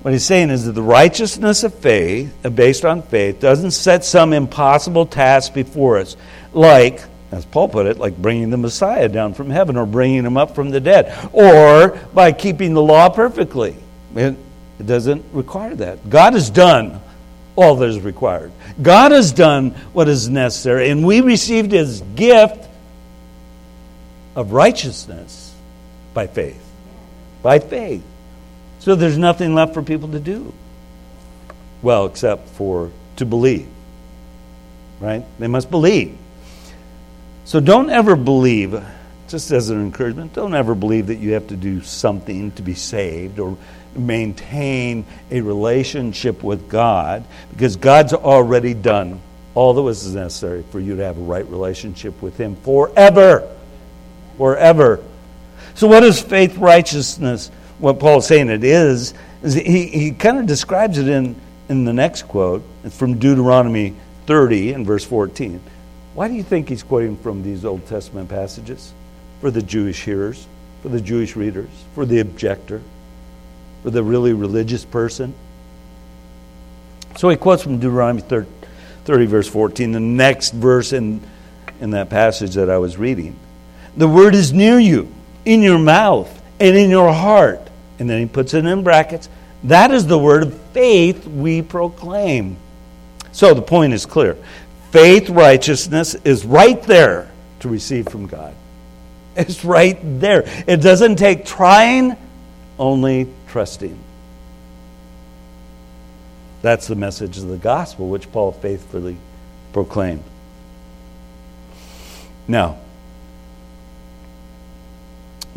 what 0.01 0.13
he's 0.13 0.25
saying 0.25 0.49
is 0.49 0.65
that 0.65 0.71
the 0.71 0.81
righteousness 0.81 1.63
of 1.63 1.73
faith, 1.73 2.33
uh, 2.45 2.49
based 2.49 2.85
on 2.85 3.01
faith, 3.01 3.39
doesn't 3.39 3.71
set 3.71 4.05
some 4.05 4.31
impossible 4.31 5.05
task 5.05 5.53
before 5.53 5.97
us, 5.97 6.15
like, 6.53 7.01
as 7.31 7.45
Paul 7.45 7.67
put 7.67 7.85
it, 7.85 7.97
like 7.97 8.17
bringing 8.17 8.49
the 8.49 8.57
Messiah 8.57 9.09
down 9.09 9.33
from 9.33 9.49
heaven 9.49 9.75
or 9.75 9.85
bringing 9.85 10.25
him 10.25 10.37
up 10.37 10.55
from 10.55 10.69
the 10.69 10.79
dead, 10.79 11.29
or 11.33 11.99
by 12.13 12.31
keeping 12.31 12.73
the 12.73 12.81
law 12.81 13.09
perfectly. 13.09 13.75
It, 14.15 14.35
it 14.79 14.85
doesn't 14.85 15.25
require 15.33 15.75
that. 15.75 16.09
God 16.09 16.33
has 16.33 16.49
done 16.49 17.01
all 17.55 17.75
that 17.75 17.89
is 17.89 17.99
required. 17.99 18.51
God 18.81 19.11
has 19.11 19.33
done 19.33 19.71
what 19.91 20.07
is 20.07 20.29
necessary, 20.29 20.89
and 20.89 21.05
we 21.05 21.19
received 21.19 21.73
his 21.73 22.01
gift 22.15 22.67
of 24.35 24.53
righteousness 24.53 25.53
by 26.13 26.27
faith. 26.27 26.63
By 27.43 27.59
faith. 27.59 28.03
So 28.79 28.95
there's 28.95 29.17
nothing 29.17 29.53
left 29.53 29.73
for 29.73 29.83
people 29.83 30.09
to 30.09 30.19
do. 30.19 30.53
Well, 31.81 32.05
except 32.05 32.47
for 32.49 32.91
to 33.17 33.25
believe. 33.25 33.67
Right? 34.99 35.23
They 35.37 35.47
must 35.47 35.69
believe. 35.69 36.17
So 37.45 37.59
don't 37.59 37.89
ever 37.89 38.15
believe, 38.15 38.81
just 39.27 39.51
as 39.51 39.69
an 39.69 39.79
encouragement, 39.79 40.33
don't 40.33 40.53
ever 40.53 40.75
believe 40.75 41.07
that 41.07 41.15
you 41.15 41.33
have 41.33 41.47
to 41.47 41.55
do 41.55 41.81
something 41.81 42.51
to 42.53 42.61
be 42.61 42.73
saved 42.73 43.39
or 43.39 43.57
maintain 43.95 45.05
a 45.31 45.41
relationship 45.41 46.43
with 46.43 46.69
God 46.69 47.23
because 47.51 47.75
God's 47.75 48.13
already 48.13 48.73
done 48.73 49.19
all 49.55 49.73
that 49.73 49.81
was 49.81 50.13
necessary 50.13 50.63
for 50.71 50.79
you 50.79 50.95
to 50.95 51.03
have 51.03 51.17
a 51.17 51.21
right 51.21 51.47
relationship 51.47 52.21
with 52.21 52.37
Him 52.37 52.55
forever. 52.57 53.55
Forever. 54.37 55.03
So, 55.73 55.87
what 55.87 56.03
is 56.03 56.21
faith 56.21 56.57
righteousness? 56.57 57.51
What 57.79 57.99
Paul's 57.99 58.27
saying 58.27 58.49
it 58.49 58.63
is, 58.63 59.13
He, 59.43 59.87
he 59.87 60.11
kind 60.11 60.37
of 60.37 60.45
describes 60.45 60.97
it 60.97 61.07
in, 61.07 61.35
in 61.69 61.85
the 61.85 61.93
next 61.93 62.23
quote 62.23 62.61
from 62.91 63.19
Deuteronomy 63.19 63.95
30 64.27 64.73
and 64.73 64.85
verse 64.85 65.05
14. 65.05 65.61
Why 66.13 66.27
do 66.27 66.33
you 66.33 66.43
think 66.43 66.69
he's 66.69 66.83
quoting 66.83 67.15
from 67.17 67.43
these 67.43 67.63
Old 67.63 67.85
Testament 67.87 68.29
passages? 68.29 68.93
For 69.39 69.49
the 69.51 69.61
Jewish 69.61 70.03
hearers, 70.03 70.45
for 70.81 70.89
the 70.89 70.99
Jewish 70.99 71.35
readers, 71.35 71.69
for 71.95 72.05
the 72.05 72.19
objector, 72.19 72.81
for 73.83 73.89
the 73.89 74.03
really 74.03 74.33
religious 74.33 74.83
person. 74.83 75.33
So 77.17 77.29
he 77.29 77.37
quotes 77.37 77.63
from 77.63 77.79
Deuteronomy 77.79 78.21
30, 78.21 78.49
30 79.05 79.25
verse 79.25 79.47
14, 79.47 79.93
the 79.93 79.99
next 79.99 80.53
verse 80.53 80.91
in, 80.91 81.21
in 81.79 81.91
that 81.91 82.09
passage 82.09 82.55
that 82.55 82.69
I 82.69 82.77
was 82.77 82.97
reading. 82.97 83.37
The 83.95 84.07
word 84.07 84.35
is 84.35 84.51
near 84.51 84.79
you, 84.79 85.13
in 85.45 85.61
your 85.61 85.79
mouth 85.79 86.29
and 86.59 86.77
in 86.77 86.89
your 86.89 87.13
heart. 87.13 87.68
And 87.99 88.09
then 88.09 88.19
he 88.19 88.25
puts 88.25 88.53
it 88.53 88.65
in 88.65 88.83
brackets. 88.83 89.29
That 89.63 89.91
is 89.91 90.07
the 90.07 90.17
word 90.17 90.43
of 90.43 90.59
faith 90.71 91.27
we 91.27 91.61
proclaim. 91.61 92.57
So 93.31 93.53
the 93.53 93.61
point 93.61 93.93
is 93.93 94.05
clear. 94.05 94.37
Faith, 94.91 95.29
righteousness 95.29 96.15
is 96.15 96.45
right 96.45 96.81
there 96.83 97.29
to 97.59 97.69
receive 97.69 98.07
from 98.07 98.25
God. 98.25 98.55
It's 99.35 99.63
right 99.63 99.97
there. 100.19 100.43
It 100.67 100.77
doesn't 100.77 101.17
take 101.17 101.45
trying, 101.45 102.17
only 102.77 103.27
trusting. 103.47 103.97
That's 106.61 106.87
the 106.87 106.95
message 106.95 107.37
of 107.37 107.47
the 107.47 107.57
gospel, 107.57 108.09
which 108.09 108.31
Paul 108.31 108.51
faithfully 108.51 109.17
proclaimed. 109.71 110.23
Now, 112.47 112.79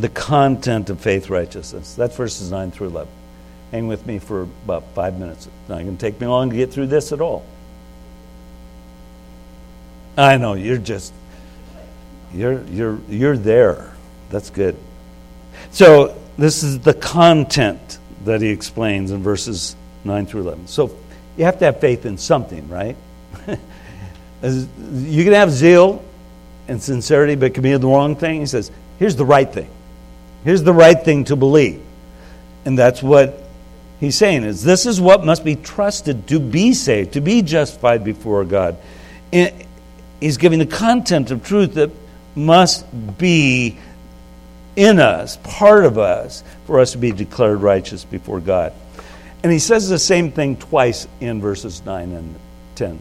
the 0.02 0.08
content 0.08 0.90
of 0.90 1.00
faith 1.00 1.30
righteousness. 1.30 1.94
That's 1.94 2.16
verses 2.16 2.50
9 2.50 2.72
through 2.72 2.88
11. 2.88 3.12
Hang 3.70 3.86
with 3.86 4.04
me 4.04 4.18
for 4.18 4.42
about 4.42 4.82
five 4.94 5.18
minutes. 5.18 5.46
It's 5.46 5.68
not 5.68 5.76
going 5.76 5.96
to 5.96 6.00
take 6.00 6.20
me 6.20 6.26
long 6.26 6.50
to 6.50 6.56
get 6.56 6.72
through 6.72 6.88
this 6.88 7.12
at 7.12 7.20
all. 7.20 7.46
I 10.18 10.36
know, 10.36 10.54
you're 10.54 10.76
just, 10.76 11.14
you're, 12.34 12.62
you're, 12.64 12.98
you're 13.08 13.36
there. 13.36 13.92
That's 14.28 14.50
good. 14.50 14.76
So, 15.70 16.18
this 16.36 16.64
is 16.64 16.80
the 16.80 16.94
content 16.94 17.98
that 18.24 18.42
he 18.42 18.48
explains 18.48 19.12
in 19.12 19.22
verses 19.22 19.76
9 20.04 20.26
through 20.26 20.42
11. 20.42 20.66
So, 20.66 20.98
you 21.36 21.44
have 21.44 21.60
to 21.60 21.66
have 21.66 21.80
faith 21.80 22.06
in 22.06 22.18
something, 22.18 22.68
right? 22.68 22.96
you 23.46 25.24
can 25.24 25.32
have 25.32 25.52
zeal 25.52 26.04
and 26.66 26.82
sincerity, 26.82 27.36
but 27.36 27.46
it 27.46 27.54
can 27.54 27.62
be 27.62 27.74
the 27.76 27.86
wrong 27.86 28.16
thing. 28.16 28.40
He 28.40 28.46
says, 28.46 28.70
here's 28.98 29.16
the 29.16 29.24
right 29.24 29.50
thing. 29.50 29.70
Here's 30.44 30.62
the 30.62 30.72
right 30.72 31.00
thing 31.00 31.24
to 31.24 31.36
believe. 31.36 31.82
And 32.64 32.78
that's 32.78 33.02
what 33.02 33.42
he's 34.00 34.16
saying 34.16 34.44
is 34.44 34.62
this 34.62 34.86
is 34.86 35.00
what 35.00 35.24
must 35.24 35.44
be 35.44 35.56
trusted 35.56 36.26
to 36.28 36.40
be 36.40 36.74
saved, 36.74 37.12
to 37.14 37.20
be 37.20 37.42
justified 37.42 38.04
before 38.04 38.44
God. 38.44 38.76
And 39.32 39.52
he's 40.20 40.36
giving 40.36 40.58
the 40.58 40.66
content 40.66 41.30
of 41.30 41.44
truth 41.44 41.74
that 41.74 41.90
must 42.34 42.86
be 43.18 43.78
in 44.74 44.98
us, 44.98 45.36
part 45.38 45.84
of 45.84 45.98
us, 45.98 46.42
for 46.66 46.80
us 46.80 46.92
to 46.92 46.98
be 46.98 47.12
declared 47.12 47.60
righteous 47.60 48.04
before 48.04 48.40
God. 48.40 48.72
And 49.42 49.52
he 49.52 49.58
says 49.58 49.88
the 49.88 49.98
same 49.98 50.32
thing 50.32 50.56
twice 50.56 51.06
in 51.20 51.40
verses 51.40 51.84
9 51.84 52.12
and 52.12 52.34
10. 52.76 53.00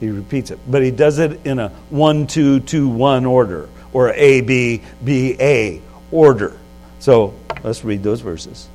He 0.00 0.10
repeats 0.10 0.50
it, 0.50 0.58
but 0.68 0.82
he 0.82 0.90
does 0.90 1.20
it 1.20 1.46
in 1.46 1.60
a 1.60 1.68
1 1.90 2.26
2 2.26 2.60
2 2.60 2.88
1 2.88 3.24
order 3.24 3.68
or 3.92 4.12
A 4.12 4.40
B 4.40 4.82
B 5.04 5.36
A 5.38 5.80
order. 6.12 6.56
So 7.00 7.34
let's 7.64 7.84
read 7.84 8.02
those 8.02 8.20
verses. 8.20 8.68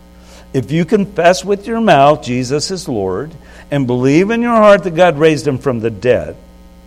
If 0.53 0.71
you 0.71 0.85
confess 0.85 1.45
with 1.45 1.67
your 1.67 1.81
mouth 1.81 2.23
Jesus 2.23 2.71
is 2.71 2.87
Lord 2.87 3.31
and 3.69 3.85
believe 3.85 4.31
in 4.31 4.41
your 4.41 4.55
heart 4.55 4.83
that 4.83 4.95
God 4.95 5.17
raised 5.17 5.47
him 5.47 5.57
from 5.57 5.79
the 5.79 5.89
dead, 5.89 6.35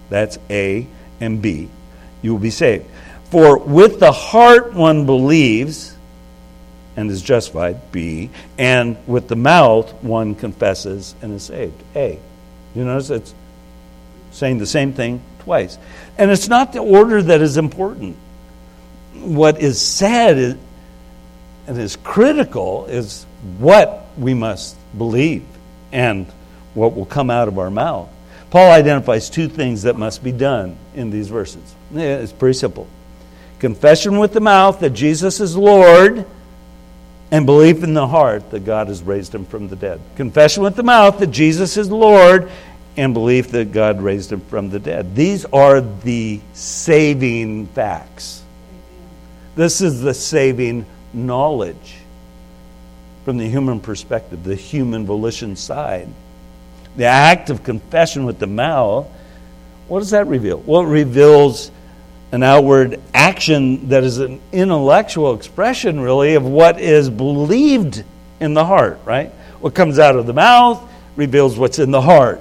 that's 0.09 0.39
A 0.49 0.87
and 1.21 1.41
B, 1.41 1.69
you 2.23 2.33
will 2.33 2.41
be 2.41 2.51
saved. 2.51 2.87
For 3.31 3.59
with 3.59 4.01
the 4.01 4.13
heart 4.13 4.75
one 4.75 5.07
believes 5.07 5.97
and 6.97 7.11
is 7.11 7.23
justified, 7.23 7.93
B, 7.93 8.31
and 8.59 8.97
with 9.07 9.29
the 9.29 9.37
mouth 9.37 9.93
one 10.03 10.35
confesses 10.35 11.15
and 11.23 11.33
is 11.33 11.45
saved, 11.45 11.81
A. 11.95 12.19
You 12.75 12.85
notice 12.85 13.11
it's 13.11 13.35
saying 14.33 14.59
the 14.59 14.67
same 14.67 14.93
thing 14.93 15.23
twice. 15.41 15.79
And 16.19 16.31
it's 16.31 16.49
not 16.49 16.73
the 16.73 16.81
order 16.81 17.23
that 17.23 17.41
is 17.41 17.57
important 17.57 18.17
what 19.15 19.61
is 19.61 19.81
said 19.81 20.59
and 21.67 21.79
is 21.79 21.97
critical 21.97 22.87
is 22.87 23.25
what 23.59 24.07
we 24.19 24.35
must 24.35 24.77
believe 24.97 25.45
and 25.93 26.27
what 26.75 26.95
will 26.95 27.07
come 27.07 27.31
out 27.31 27.49
of 27.49 27.59
our 27.59 27.71
mouth. 27.71 28.09
Paul 28.51 28.71
identifies 28.73 29.31
two 29.31 29.49
things 29.49 29.83
that 29.83 29.97
must 29.97 30.25
be 30.25 30.33
done 30.33 30.77
in 30.95 31.11
these 31.11 31.29
verses. 31.29 31.75
It's 31.95 32.33
pretty 32.33 32.59
simple 32.59 32.89
confession 33.61 34.19
with 34.19 34.33
the 34.33 34.41
mouth 34.41 34.81
that 34.81 34.91
Jesus 34.91 35.39
is 35.39 35.57
Lord, 35.57 36.25
and 37.31 37.47
belief 37.47 37.85
in 37.85 37.95
the 37.95 38.09
heart 38.09 38.51
that 38.51 38.65
God 38.65 38.89
has 38.89 39.03
raised 39.03 39.35
him 39.35 39.45
from 39.45 39.69
the 39.69 39.77
dead. 39.77 40.01
Confession 40.17 40.63
with 40.63 40.75
the 40.75 40.83
mouth 40.83 41.19
that 41.19 41.29
Jesus 41.29 41.77
is 41.77 41.91
Lord, 41.91 42.51
and 42.97 43.15
belief 43.15 43.51
that 43.53 43.71
God 43.71 44.03
raised 44.03 44.33
him 44.33 44.41
from 44.41 44.71
the 44.71 44.81
dead. 44.81 45.15
These 45.15 45.45
are 45.47 45.81
the 45.81 46.41
saving 46.55 47.69
facts. 47.69 48.40
This 49.61 49.83
is 49.83 50.01
the 50.01 50.15
saving 50.15 50.87
knowledge 51.13 51.99
from 53.27 53.37
the 53.37 53.47
human 53.47 53.79
perspective, 53.79 54.43
the 54.43 54.55
human 54.55 55.05
volition 55.05 55.55
side. 55.55 56.09
The 56.97 57.05
act 57.05 57.51
of 57.51 57.63
confession 57.63 58.25
with 58.25 58.39
the 58.39 58.47
mouth, 58.47 59.07
what 59.87 59.99
does 59.99 60.13
that 60.13 60.29
reveal? 60.29 60.61
Well, 60.61 60.81
it 60.81 60.87
reveals 60.87 61.71
an 62.33 62.43
outward 62.43 63.03
action 63.13 63.91
that 63.91 64.03
is 64.03 64.17
an 64.17 64.41
intellectual 64.51 65.35
expression, 65.35 66.01
really, 66.01 66.37
of 66.37 66.45
what 66.47 66.81
is 66.81 67.11
believed 67.11 68.03
in 68.41 68.55
the 68.55 68.65
heart, 68.65 68.99
right? 69.05 69.29
What 69.61 69.75
comes 69.75 69.99
out 69.99 70.17
of 70.17 70.25
the 70.25 70.33
mouth 70.33 70.83
reveals 71.17 71.59
what's 71.59 71.79
in 71.79 71.91
the 71.91 72.01
heart. 72.01 72.41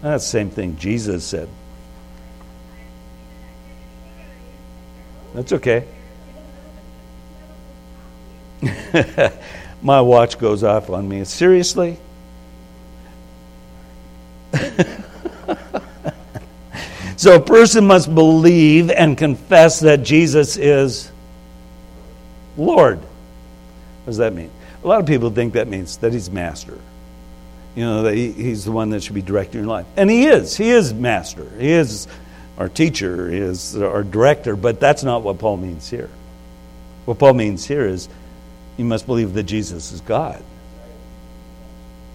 That's 0.00 0.24
the 0.24 0.30
same 0.30 0.50
thing 0.50 0.76
Jesus 0.76 1.24
said. 1.24 1.48
That's 5.34 5.52
okay. 5.52 5.86
My 9.82 10.00
watch 10.00 10.38
goes 10.38 10.62
off 10.62 10.90
on 10.90 11.08
me. 11.08 11.24
Seriously? 11.24 11.98
so 17.16 17.36
a 17.36 17.40
person 17.40 17.86
must 17.86 18.14
believe 18.14 18.90
and 18.90 19.16
confess 19.18 19.80
that 19.80 20.02
Jesus 20.02 20.56
is 20.56 21.10
Lord. 22.56 22.98
What 22.98 23.06
does 24.06 24.18
that 24.18 24.34
mean? 24.34 24.50
A 24.84 24.86
lot 24.86 25.00
of 25.00 25.06
people 25.06 25.30
think 25.30 25.54
that 25.54 25.68
means 25.68 25.96
that 25.98 26.12
he's 26.12 26.30
master. 26.30 26.78
You 27.74 27.84
know, 27.84 28.02
that 28.02 28.14
he, 28.14 28.32
he's 28.32 28.64
the 28.64 28.72
one 28.72 28.90
that 28.90 29.02
should 29.02 29.14
be 29.14 29.22
directing 29.22 29.60
your 29.60 29.68
life. 29.68 29.86
And 29.96 30.10
he 30.10 30.26
is. 30.26 30.56
He 30.56 30.70
is 30.70 30.92
master. 30.92 31.48
He 31.58 31.70
is 31.70 32.06
our 32.58 32.68
teacher. 32.68 33.30
He 33.30 33.38
is 33.38 33.76
our 33.76 34.02
director. 34.02 34.56
But 34.56 34.78
that's 34.78 35.02
not 35.02 35.22
what 35.22 35.38
Paul 35.38 35.56
means 35.56 35.88
here. 35.88 36.10
What 37.06 37.18
Paul 37.18 37.34
means 37.34 37.64
here 37.64 37.86
is 37.86 38.08
you 38.76 38.84
must 38.84 39.06
believe 39.06 39.34
that 39.34 39.44
Jesus 39.44 39.92
is 39.92 40.00
God. 40.00 40.42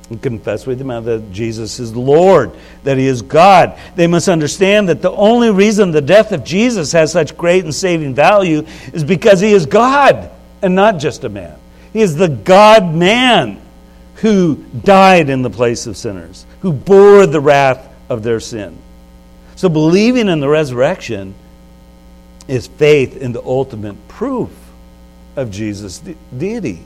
And 0.09 0.21
confess 0.21 0.65
with 0.65 0.79
them 0.79 0.87
that 1.03 1.31
Jesus 1.31 1.79
is 1.79 1.95
Lord, 1.95 2.51
that 2.83 2.97
He 2.97 3.07
is 3.07 3.21
God. 3.21 3.77
They 3.95 4.07
must 4.07 4.29
understand 4.29 4.87
that 4.89 5.01
the 5.01 5.11
only 5.11 5.51
reason 5.51 5.91
the 5.91 6.01
death 6.01 6.31
of 6.31 6.45
Jesus 6.45 6.93
has 6.93 7.11
such 7.11 7.35
great 7.35 7.65
and 7.65 7.75
saving 7.75 8.15
value 8.15 8.65
is 8.93 9.03
because 9.03 9.41
He 9.41 9.51
is 9.51 9.65
God 9.65 10.31
and 10.61 10.75
not 10.75 10.97
just 10.97 11.23
a 11.25 11.29
man. 11.29 11.57
He 11.91 12.01
is 12.01 12.15
the 12.15 12.29
God 12.29 12.93
man 12.93 13.59
who 14.15 14.63
died 14.83 15.29
in 15.29 15.41
the 15.41 15.49
place 15.49 15.87
of 15.87 15.97
sinners, 15.97 16.45
who 16.61 16.71
bore 16.71 17.25
the 17.25 17.41
wrath 17.41 17.93
of 18.09 18.23
their 18.23 18.39
sin. 18.39 18.77
So 19.55 19.67
believing 19.67 20.29
in 20.29 20.39
the 20.39 20.47
resurrection 20.47 21.35
is 22.47 22.67
faith 22.67 23.17
in 23.17 23.33
the 23.33 23.43
ultimate 23.43 24.07
proof 24.07 24.51
of 25.37 25.51
Jesus' 25.51 25.99
de- 25.99 26.15
deity. 26.37 26.81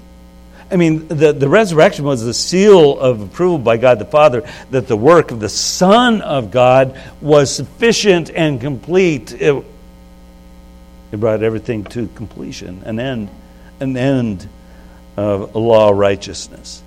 I 0.69 0.77
mean, 0.77 1.07
the, 1.07 1.33
the 1.33 1.49
resurrection 1.49 2.05
was 2.05 2.23
the 2.23 2.33
seal 2.33 2.97
of 2.97 3.21
approval 3.21 3.57
by 3.57 3.77
God 3.77 3.99
the 3.99 4.05
Father 4.05 4.47
that 4.69 4.87
the 4.87 4.95
work 4.95 5.31
of 5.31 5.39
the 5.39 5.49
Son 5.49 6.21
of 6.21 6.51
God 6.51 6.97
was 7.19 7.53
sufficient 7.53 8.29
and 8.29 8.61
complete. 8.61 9.33
It, 9.33 9.65
it 11.11 11.19
brought 11.19 11.43
everything 11.43 11.83
to 11.85 12.07
completion, 12.09 12.83
an 12.85 12.99
end, 12.99 13.29
an 13.81 13.97
end 13.97 14.47
of 15.17 15.55
law 15.55 15.89
righteousness. 15.89 16.83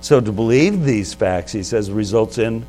So 0.00 0.20
to 0.20 0.30
believe 0.30 0.84
these 0.84 1.12
facts, 1.12 1.50
he 1.50 1.64
says, 1.64 1.90
results 1.90 2.38
in 2.38 2.64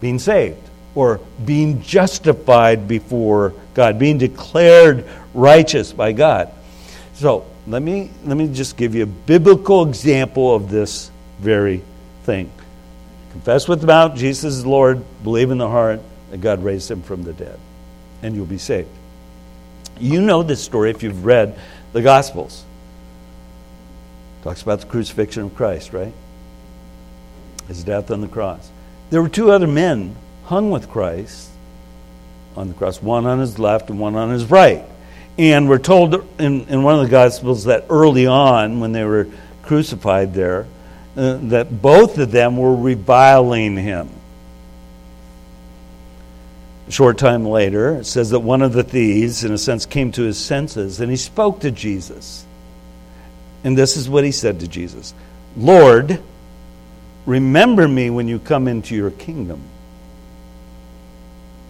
being 0.00 0.18
saved 0.18 0.58
or 0.96 1.20
being 1.44 1.82
justified 1.82 2.88
before 2.88 3.54
God, 3.74 4.00
being 4.00 4.18
declared 4.18 5.04
righteous 5.34 5.92
by 5.92 6.12
God. 6.12 6.52
So 7.14 7.46
let 7.66 7.82
me, 7.82 8.10
let 8.24 8.36
me 8.36 8.48
just 8.48 8.76
give 8.76 8.94
you 8.94 9.04
a 9.04 9.06
biblical 9.06 9.86
example 9.86 10.54
of 10.54 10.70
this 10.70 11.10
very 11.38 11.82
thing. 12.24 12.50
Confess 13.32 13.66
with 13.66 13.80
the 13.80 13.86
mouth 13.86 14.16
Jesus 14.16 14.54
is 14.54 14.66
Lord, 14.66 15.02
believe 15.22 15.50
in 15.50 15.58
the 15.58 15.68
heart 15.68 16.00
that 16.30 16.40
God 16.40 16.62
raised 16.62 16.90
him 16.90 17.02
from 17.02 17.22
the 17.22 17.32
dead, 17.32 17.58
and 18.22 18.34
you'll 18.34 18.46
be 18.46 18.58
saved. 18.58 18.88
You 19.98 20.20
know 20.20 20.42
this 20.42 20.62
story 20.62 20.90
if 20.90 21.02
you've 21.02 21.24
read 21.24 21.58
the 21.92 22.02
Gospels. 22.02 22.64
Talks 24.42 24.62
about 24.62 24.80
the 24.80 24.86
crucifixion 24.86 25.44
of 25.44 25.54
Christ, 25.54 25.92
right? 25.92 26.12
His 27.66 27.82
death 27.82 28.10
on 28.10 28.20
the 28.20 28.28
cross. 28.28 28.70
There 29.10 29.22
were 29.22 29.28
two 29.28 29.50
other 29.50 29.66
men 29.66 30.16
hung 30.44 30.70
with 30.70 30.90
Christ 30.90 31.48
on 32.56 32.68
the 32.68 32.74
cross, 32.74 33.00
one 33.00 33.26
on 33.26 33.38
his 33.38 33.58
left 33.58 33.88
and 33.90 33.98
one 33.98 34.16
on 34.16 34.30
his 34.30 34.44
right. 34.44 34.84
And 35.36 35.68
we're 35.68 35.78
told 35.78 36.14
in, 36.38 36.66
in 36.66 36.82
one 36.82 36.94
of 36.94 37.02
the 37.02 37.10
Gospels 37.10 37.64
that 37.64 37.86
early 37.90 38.26
on, 38.26 38.80
when 38.80 38.92
they 38.92 39.04
were 39.04 39.28
crucified 39.62 40.32
there, 40.32 40.66
uh, 41.16 41.38
that 41.42 41.82
both 41.82 42.18
of 42.18 42.30
them 42.30 42.56
were 42.56 42.74
reviling 42.74 43.76
him. 43.76 44.10
A 46.86 46.90
short 46.92 47.18
time 47.18 47.46
later, 47.46 47.96
it 47.96 48.04
says 48.04 48.30
that 48.30 48.40
one 48.40 48.62
of 48.62 48.72
the 48.72 48.84
thieves, 48.84 49.42
in 49.42 49.52
a 49.52 49.58
sense, 49.58 49.86
came 49.86 50.12
to 50.12 50.22
his 50.22 50.38
senses 50.38 51.00
and 51.00 51.10
he 51.10 51.16
spoke 51.16 51.60
to 51.60 51.70
Jesus. 51.70 52.44
And 53.64 53.76
this 53.76 53.96
is 53.96 54.08
what 54.08 54.24
he 54.24 54.32
said 54.32 54.60
to 54.60 54.68
Jesus 54.68 55.14
Lord, 55.56 56.20
remember 57.26 57.88
me 57.88 58.10
when 58.10 58.28
you 58.28 58.38
come 58.38 58.68
into 58.68 58.94
your 58.94 59.10
kingdom. 59.10 59.62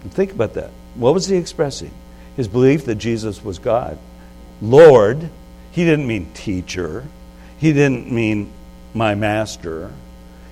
And 0.03 0.13
think 0.13 0.31
about 0.31 0.53
that. 0.55 0.71
What 0.95 1.13
was 1.13 1.27
he 1.27 1.37
expressing? 1.37 1.91
His 2.35 2.47
belief 2.47 2.85
that 2.85 2.95
Jesus 2.95 3.43
was 3.43 3.59
God. 3.59 3.97
Lord, 4.61 5.29
he 5.71 5.85
didn't 5.85 6.07
mean 6.07 6.31
teacher, 6.33 7.05
he 7.57 7.73
didn't 7.73 8.11
mean 8.11 8.51
my 8.93 9.15
master, 9.15 9.91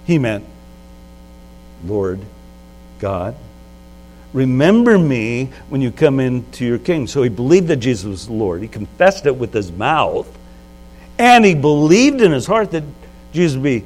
he 0.06 0.20
meant 0.20 0.46
Lord 1.86 2.20
God. 3.00 3.36
Remember 4.34 4.98
me 4.98 5.52
when 5.70 5.82
you 5.82 5.92
come 5.92 6.20
into 6.20 6.66
your 6.66 6.80
kingdom. 6.80 7.08
So 7.08 7.22
he 7.22 7.30
believed 7.30 7.68
that 7.68 7.78
Jesus 7.78 8.06
was 8.06 8.30
Lord. 8.30 8.62
He 8.62 8.68
confessed 8.68 9.28
it 9.28 9.36
with 9.36 9.54
his 9.54 9.72
mouth. 9.72 10.28
And 11.20 11.46
he 11.46 11.54
believed 11.54 12.20
in 12.20 12.32
his 12.32 12.48
heart 12.48 12.72
that 12.72 12.84
Jesus 13.32 13.56
would 13.58 13.64
be 13.64 13.86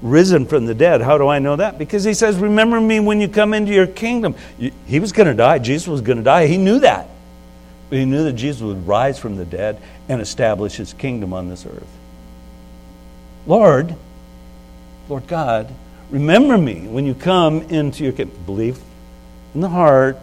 risen 0.00 0.46
from 0.46 0.64
the 0.64 0.74
dead. 0.74 1.02
How 1.02 1.18
do 1.18 1.28
I 1.28 1.38
know 1.38 1.56
that? 1.56 1.78
Because 1.78 2.04
he 2.04 2.14
says, 2.14 2.38
Remember 2.38 2.80
me 2.80 3.00
when 3.00 3.20
you 3.20 3.28
come 3.28 3.52
into 3.52 3.72
your 3.72 3.86
kingdom. 3.86 4.34
He 4.86 4.98
was 4.98 5.12
going 5.12 5.28
to 5.28 5.34
die. 5.34 5.58
Jesus 5.58 5.88
was 5.88 6.00
going 6.00 6.18
to 6.18 6.24
die. 6.24 6.46
He 6.46 6.56
knew 6.56 6.80
that. 6.80 7.08
But 7.92 7.98
he 7.98 8.06
knew 8.06 8.24
that 8.24 8.32
Jesus 8.32 8.62
would 8.62 8.86
rise 8.86 9.18
from 9.18 9.36
the 9.36 9.44
dead 9.44 9.78
and 10.08 10.22
establish 10.22 10.76
his 10.76 10.94
kingdom 10.94 11.34
on 11.34 11.50
this 11.50 11.66
earth. 11.66 11.98
Lord, 13.46 13.94
Lord 15.10 15.26
God, 15.26 15.70
remember 16.08 16.56
me 16.56 16.88
when 16.88 17.04
you 17.04 17.14
come 17.14 17.60
into 17.64 18.02
your 18.02 18.14
kingdom. 18.14 18.44
belief 18.46 18.80
in 19.54 19.60
the 19.60 19.68
heart, 19.68 20.16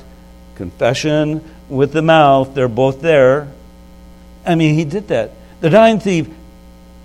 confession 0.55 1.47
with 1.69 1.93
the 1.93 2.01
mouth. 2.01 2.55
They're 2.55 2.67
both 2.67 3.01
there. 3.01 3.53
I 4.47 4.55
mean, 4.55 4.73
he 4.73 4.83
did 4.83 5.09
that. 5.09 5.33
The 5.61 5.69
dying 5.69 5.99
thief 5.99 6.27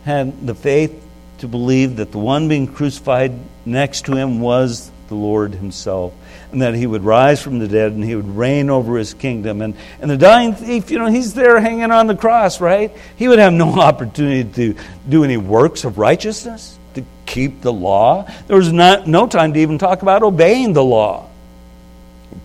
had 0.06 0.46
the 0.46 0.54
faith 0.54 0.98
to 1.40 1.46
believe 1.46 1.96
that 1.96 2.10
the 2.10 2.18
one 2.18 2.48
being 2.48 2.68
crucified 2.68 3.38
next 3.66 4.06
to 4.06 4.16
him 4.16 4.40
was 4.40 4.90
the 5.08 5.14
Lord 5.14 5.54
himself 5.54 6.12
and 6.52 6.62
that 6.62 6.74
he 6.74 6.86
would 6.86 7.02
rise 7.02 7.42
from 7.42 7.58
the 7.58 7.66
dead 7.66 7.92
and 7.92 8.04
he 8.04 8.14
would 8.14 8.36
reign 8.36 8.70
over 8.70 8.96
his 8.96 9.12
kingdom. 9.12 9.60
And, 9.60 9.74
and 10.00 10.10
the 10.10 10.16
dying 10.16 10.54
thief, 10.54 10.90
you 10.90 10.98
know, 10.98 11.06
he's 11.06 11.34
there 11.34 11.58
hanging 11.60 11.90
on 11.90 12.06
the 12.06 12.14
cross, 12.14 12.60
right? 12.60 12.92
He 13.16 13.26
would 13.26 13.40
have 13.40 13.52
no 13.52 13.72
opportunity 13.80 14.74
to 14.74 14.80
do 15.08 15.24
any 15.24 15.36
works 15.36 15.84
of 15.84 15.98
righteousness, 15.98 16.78
to 16.94 17.04
keep 17.26 17.60
the 17.60 17.72
law. 17.72 18.30
There 18.46 18.56
was 18.56 18.72
not, 18.72 19.06
no 19.06 19.26
time 19.26 19.52
to 19.54 19.60
even 19.60 19.78
talk 19.78 20.02
about 20.02 20.22
obeying 20.22 20.72
the 20.72 20.84
law. 20.84 21.28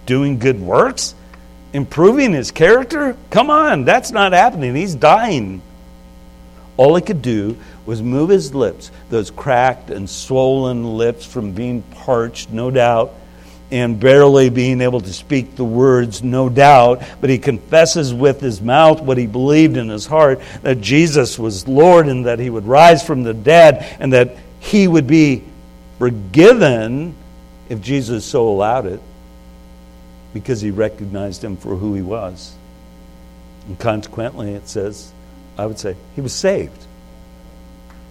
Doing 0.05 0.39
good 0.39 0.59
works, 0.59 1.13
improving 1.71 2.33
his 2.33 2.49
character? 2.49 3.15
Come 3.29 3.51
on, 3.51 3.85
that's 3.85 4.11
not 4.11 4.33
happening. 4.33 4.75
He's 4.75 4.95
dying. 4.95 5.61
All 6.77 6.95
he 6.95 7.01
could 7.01 7.21
do 7.21 7.57
was 7.89 8.03
move 8.03 8.29
his 8.29 8.53
lips, 8.53 8.91
those 9.09 9.31
cracked 9.31 9.89
and 9.89 10.07
swollen 10.07 10.95
lips 10.95 11.25
from 11.25 11.53
being 11.53 11.81
parched, 11.81 12.51
no 12.51 12.69
doubt, 12.69 13.11
and 13.71 13.99
barely 13.99 14.51
being 14.51 14.79
able 14.79 15.01
to 15.01 15.11
speak 15.11 15.55
the 15.55 15.65
words, 15.65 16.21
no 16.21 16.49
doubt, 16.49 17.01
but 17.19 17.31
he 17.31 17.39
confesses 17.39 18.13
with 18.13 18.39
his 18.41 18.61
mouth 18.61 19.01
what 19.01 19.17
he 19.17 19.25
believed 19.25 19.75
in 19.75 19.89
his 19.89 20.05
heart 20.05 20.39
that 20.61 20.81
Jesus 20.81 21.39
was 21.39 21.67
Lord 21.67 22.07
and 22.07 22.27
that 22.27 22.37
he 22.37 22.51
would 22.51 22.67
rise 22.67 23.03
from 23.03 23.23
the 23.23 23.33
dead 23.33 23.97
and 23.99 24.13
that 24.13 24.37
he 24.59 24.87
would 24.87 25.07
be 25.07 25.43
forgiven 25.97 27.15
if 27.69 27.81
Jesus 27.81 28.23
so 28.23 28.49
allowed 28.49 28.85
it 28.85 29.01
because 30.31 30.61
he 30.61 30.69
recognized 30.69 31.43
him 31.43 31.57
for 31.57 31.75
who 31.75 31.95
he 31.95 32.03
was. 32.03 32.53
And 33.67 33.79
consequently, 33.79 34.53
it 34.53 34.67
says, 34.67 35.11
I 35.57 35.65
would 35.65 35.79
say, 35.79 35.95
he 36.15 36.21
was 36.21 36.33
saved. 36.33 36.85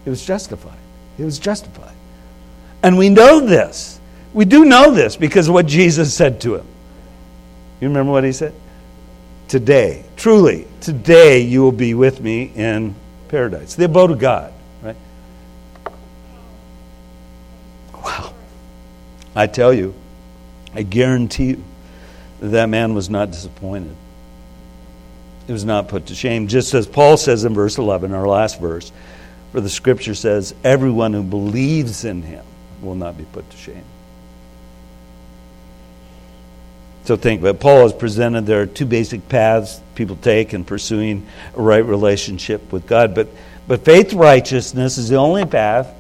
He 0.09 0.11
was 0.11 0.25
justified. 0.25 0.79
He 1.19 1.23
was 1.23 1.39
justified. 1.39 1.95
And 2.83 2.97
we 2.97 3.11
know 3.11 3.41
this 3.41 4.01
we 4.33 4.47
do 4.47 4.65
know 4.65 4.91
this 4.91 5.17
because 5.17 5.49
of 5.49 5.53
what 5.53 5.67
Jesus 5.67 6.15
said 6.15 6.41
to 6.41 6.55
him. 6.55 6.67
You 7.79 7.89
remember 7.89 8.13
what 8.13 8.25
he 8.25 8.33
said? 8.33 8.55
Today, 9.49 10.07
truly, 10.17 10.67
today 10.81 11.41
you 11.41 11.61
will 11.61 11.73
be 11.73 11.93
with 11.93 12.23
me 12.23 12.51
in 12.55 12.95
paradise. 13.29 13.75
The 13.75 13.85
abode 13.85 14.13
of 14.13 14.19
God, 14.19 14.55
right? 14.83 14.97
Wow. 17.93 18.33
I 19.37 19.47
tell 19.47 19.75
you, 19.75 19.93
I 20.73 20.85
guarantee 20.85 21.49
you 21.49 21.65
that, 22.41 22.49
that 22.49 22.71
man 22.71 22.95
was 22.95 23.11
not 23.11 23.31
disappointed. 23.31 23.95
He 25.47 25.53
was 25.53 25.67
not 25.67 25.89
put 25.89 26.07
to 26.07 26.15
shame. 26.15 26.49
Just 26.49 26.73
as 26.73 26.87
Paul 26.87 27.19
says 27.19 27.45
in 27.45 27.53
verse 27.53 27.77
11, 27.77 28.15
our 28.15 28.27
last 28.27 28.59
verse, 28.59 28.91
for 29.53 29.61
the 29.61 29.69
scripture 29.69 30.15
says, 30.15 30.55
everyone 30.63 31.13
who 31.13 31.23
believes 31.23 32.05
in 32.05 32.23
him 32.23 32.45
will 32.83 32.95
not 32.95 33.17
be 33.17 33.25
put 33.25 33.49
to 33.51 33.57
shame. 33.57 33.85
So 37.05 37.17
think, 37.17 37.41
but 37.41 37.59
Paul 37.59 37.85
has 37.85 37.95
presented 37.95 38.45
there 38.45 38.61
are 38.61 38.67
two 38.67 38.85
basic 38.85 39.31
paths 39.31 39.81
people 39.95 40.17
take 40.17 40.53
in 40.53 40.65
pursuing 40.65 41.27
a 41.57 41.63
right 41.63 41.85
relationship 41.85 42.71
with 42.71 42.87
God. 42.87 43.15
But, 43.15 43.29
but 43.67 43.83
faith 43.83 44.13
righteousness 44.13 44.99
is 44.99 45.09
the 45.09 45.17
only 45.17 45.47
path 45.47 45.95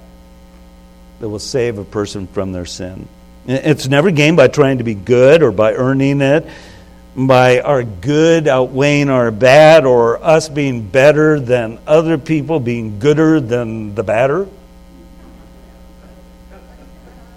that 1.21 1.29
will 1.29 1.39
save 1.39 1.79
a 1.79 1.85
person 1.85 2.27
from 2.27 2.53
their 2.53 2.67
sin. 2.67 3.09
It's 3.47 3.89
never 3.89 4.11
gained 4.11 4.37
by 4.37 4.49
trying 4.49 4.79
to 4.79 4.85
be 4.85 4.93
good 4.95 5.43
or 5.43 5.51
by 5.51 5.73
earning 5.73 6.21
it, 6.21 6.47
by 7.27 7.61
our 7.61 7.83
good 7.83 8.47
outweighing 8.47 9.09
our 9.09 9.31
bad, 9.31 9.85
or 9.85 10.23
us 10.23 10.49
being 10.49 10.89
better 10.89 11.41
than 11.41 11.79
other 11.87 12.17
people, 12.17 12.61
being 12.61 12.99
gooder 12.99 13.41
than 13.41 13.95
the 13.95 14.03
badder. 14.05 14.47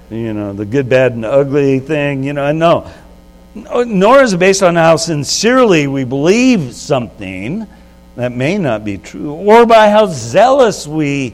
You 0.09 0.33
know, 0.33 0.53
the 0.53 0.65
good, 0.65 0.89
bad, 0.89 1.13
and 1.13 1.25
ugly 1.25 1.79
thing, 1.79 2.23
you 2.23 2.33
know, 2.33 2.45
and 2.45 2.59
no. 2.59 2.91
Nor 3.55 4.21
is 4.21 4.33
it 4.33 4.39
based 4.39 4.61
on 4.61 4.75
how 4.75 4.97
sincerely 4.97 5.87
we 5.87 6.03
believe 6.03 6.73
something. 6.73 7.65
That 8.15 8.33
may 8.33 8.57
not 8.57 8.83
be 8.83 8.97
true, 8.97 9.31
or 9.31 9.65
by 9.65 9.89
how 9.89 10.05
zealous 10.07 10.85
we 10.85 11.33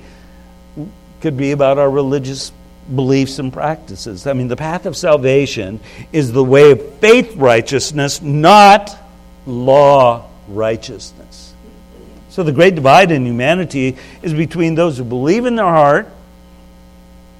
could 1.22 1.36
be 1.36 1.52
about 1.52 1.80
our 1.80 1.90
religious 1.90 2.52
beliefs 2.96 3.40
and 3.40 3.52
practices. 3.52 4.28
I 4.28 4.34
mean, 4.34 4.48
the 4.48 4.56
path 4.56 4.86
of 4.86 4.96
salvation 4.96 5.80
is 6.12 6.32
the 6.32 6.44
way 6.44 6.72
of 6.72 7.00
faith 7.00 7.36
righteousness, 7.36 8.22
not 8.22 8.98
law 9.46 10.30
righteousness. 10.48 11.54
So 12.30 12.44
the 12.44 12.52
great 12.52 12.76
divide 12.76 13.12
in 13.12 13.26
humanity 13.26 13.98
is 14.22 14.34
between 14.34 14.76
those 14.76 14.98
who 14.98 15.04
believe 15.04 15.46
in 15.46 15.56
their 15.56 15.66
heart 15.66 16.08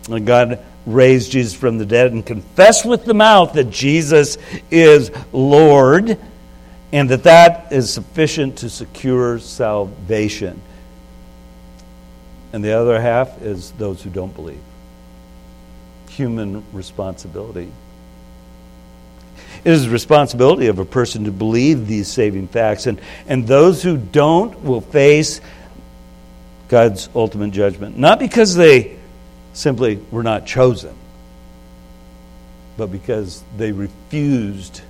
that 0.10 0.22
God 0.22 0.60
raised 0.86 1.32
Jesus 1.32 1.54
from 1.54 1.78
the 1.78 1.86
dead 1.86 2.14
and 2.14 2.26
confess 2.26 2.86
with 2.86 3.06
the 3.06 3.14
mouth 3.14 3.54
that 3.54 3.70
Jesus 3.70 4.38
is 4.72 5.12
Lord 5.32 6.18
and 6.94 7.10
that 7.10 7.24
that 7.24 7.72
is 7.72 7.94
sufficient 7.94 8.60
to 8.60 8.70
secure 8.70 9.40
salvation. 9.40 10.62
And 12.54 12.64
the 12.64 12.72
other 12.72 13.00
half 13.00 13.42
is 13.42 13.72
those 13.74 14.02
who 14.02 14.10
don't 14.10 14.34
believe. 14.34 14.62
Human 16.18 16.64
responsibility. 16.74 17.72
It 19.64 19.72
is 19.72 19.86
the 19.86 19.92
responsibility 19.92 20.66
of 20.66 20.80
a 20.80 20.86
person 20.86 21.26
to 21.26 21.32
believe 21.32 21.86
these 21.86 22.08
saving 22.08 22.48
facts, 22.48 22.88
and, 22.88 23.00
and 23.28 23.46
those 23.46 23.84
who 23.84 23.98
don't 23.98 24.64
will 24.64 24.82
face 24.82 25.42
God's 26.70 27.08
ultimate 27.14 27.52
judgment. 27.52 28.00
Not 28.00 28.18
because 28.18 28.56
they 28.56 28.98
simply 29.54 30.00
were 30.10 30.24
not 30.24 30.48
chosen, 30.48 30.96
but 32.78 32.88
because 32.88 33.44
they 33.56 33.72
refused 33.72 34.82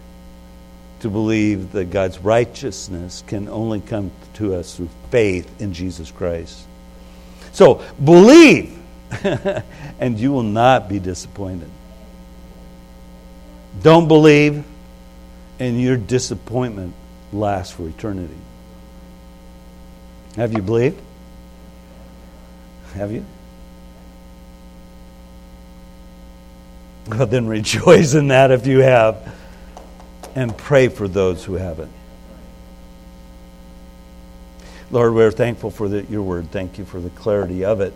to 1.02 1.10
believe 1.10 1.74
that 1.74 1.92
God's 1.92 2.20
righteousness 2.20 3.22
can 3.28 3.50
only 3.50 3.82
come 3.82 4.12
to 4.36 4.56
us 4.56 4.78
through 4.78 4.90
faith 5.12 5.62
in 5.62 5.74
Jesus 5.74 6.10
Christ. 6.10 6.66
So, 7.52 7.84
believe 8.02 8.77
and 10.00 10.20
you 10.20 10.32
will 10.32 10.44
not 10.44 10.90
be 10.90 11.00
disappointed. 11.00 11.70
Don't 13.82 14.08
believe, 14.08 14.64
and 15.60 15.82
your 15.82 15.98
disappointment 15.98 16.94
lasts 17.32 17.74
for 17.74 17.88
eternity. 17.88 18.38
Have 20.36 20.54
you 20.54 20.62
believed? 20.62 21.00
Have 22.94 23.12
you? 23.12 23.26
Well, 27.08 27.26
then 27.26 27.48
rejoice 27.48 28.14
in 28.14 28.28
that 28.30 28.52
if 28.52 28.68
you 28.68 28.80
have, 28.80 29.34
and 30.36 30.56
pray 30.56 30.90
for 30.90 31.08
those 31.08 31.44
who 31.44 31.54
haven't. 31.54 31.92
Lord, 34.90 35.14
we're 35.14 35.32
thankful 35.32 35.70
for 35.70 35.90
the, 35.90 36.04
your 36.04 36.22
word. 36.22 36.52
Thank 36.52 36.78
you 36.78 36.86
for 36.86 37.02
the 37.02 37.10
clarity 37.10 37.66
of 37.66 37.82
it. 37.82 37.94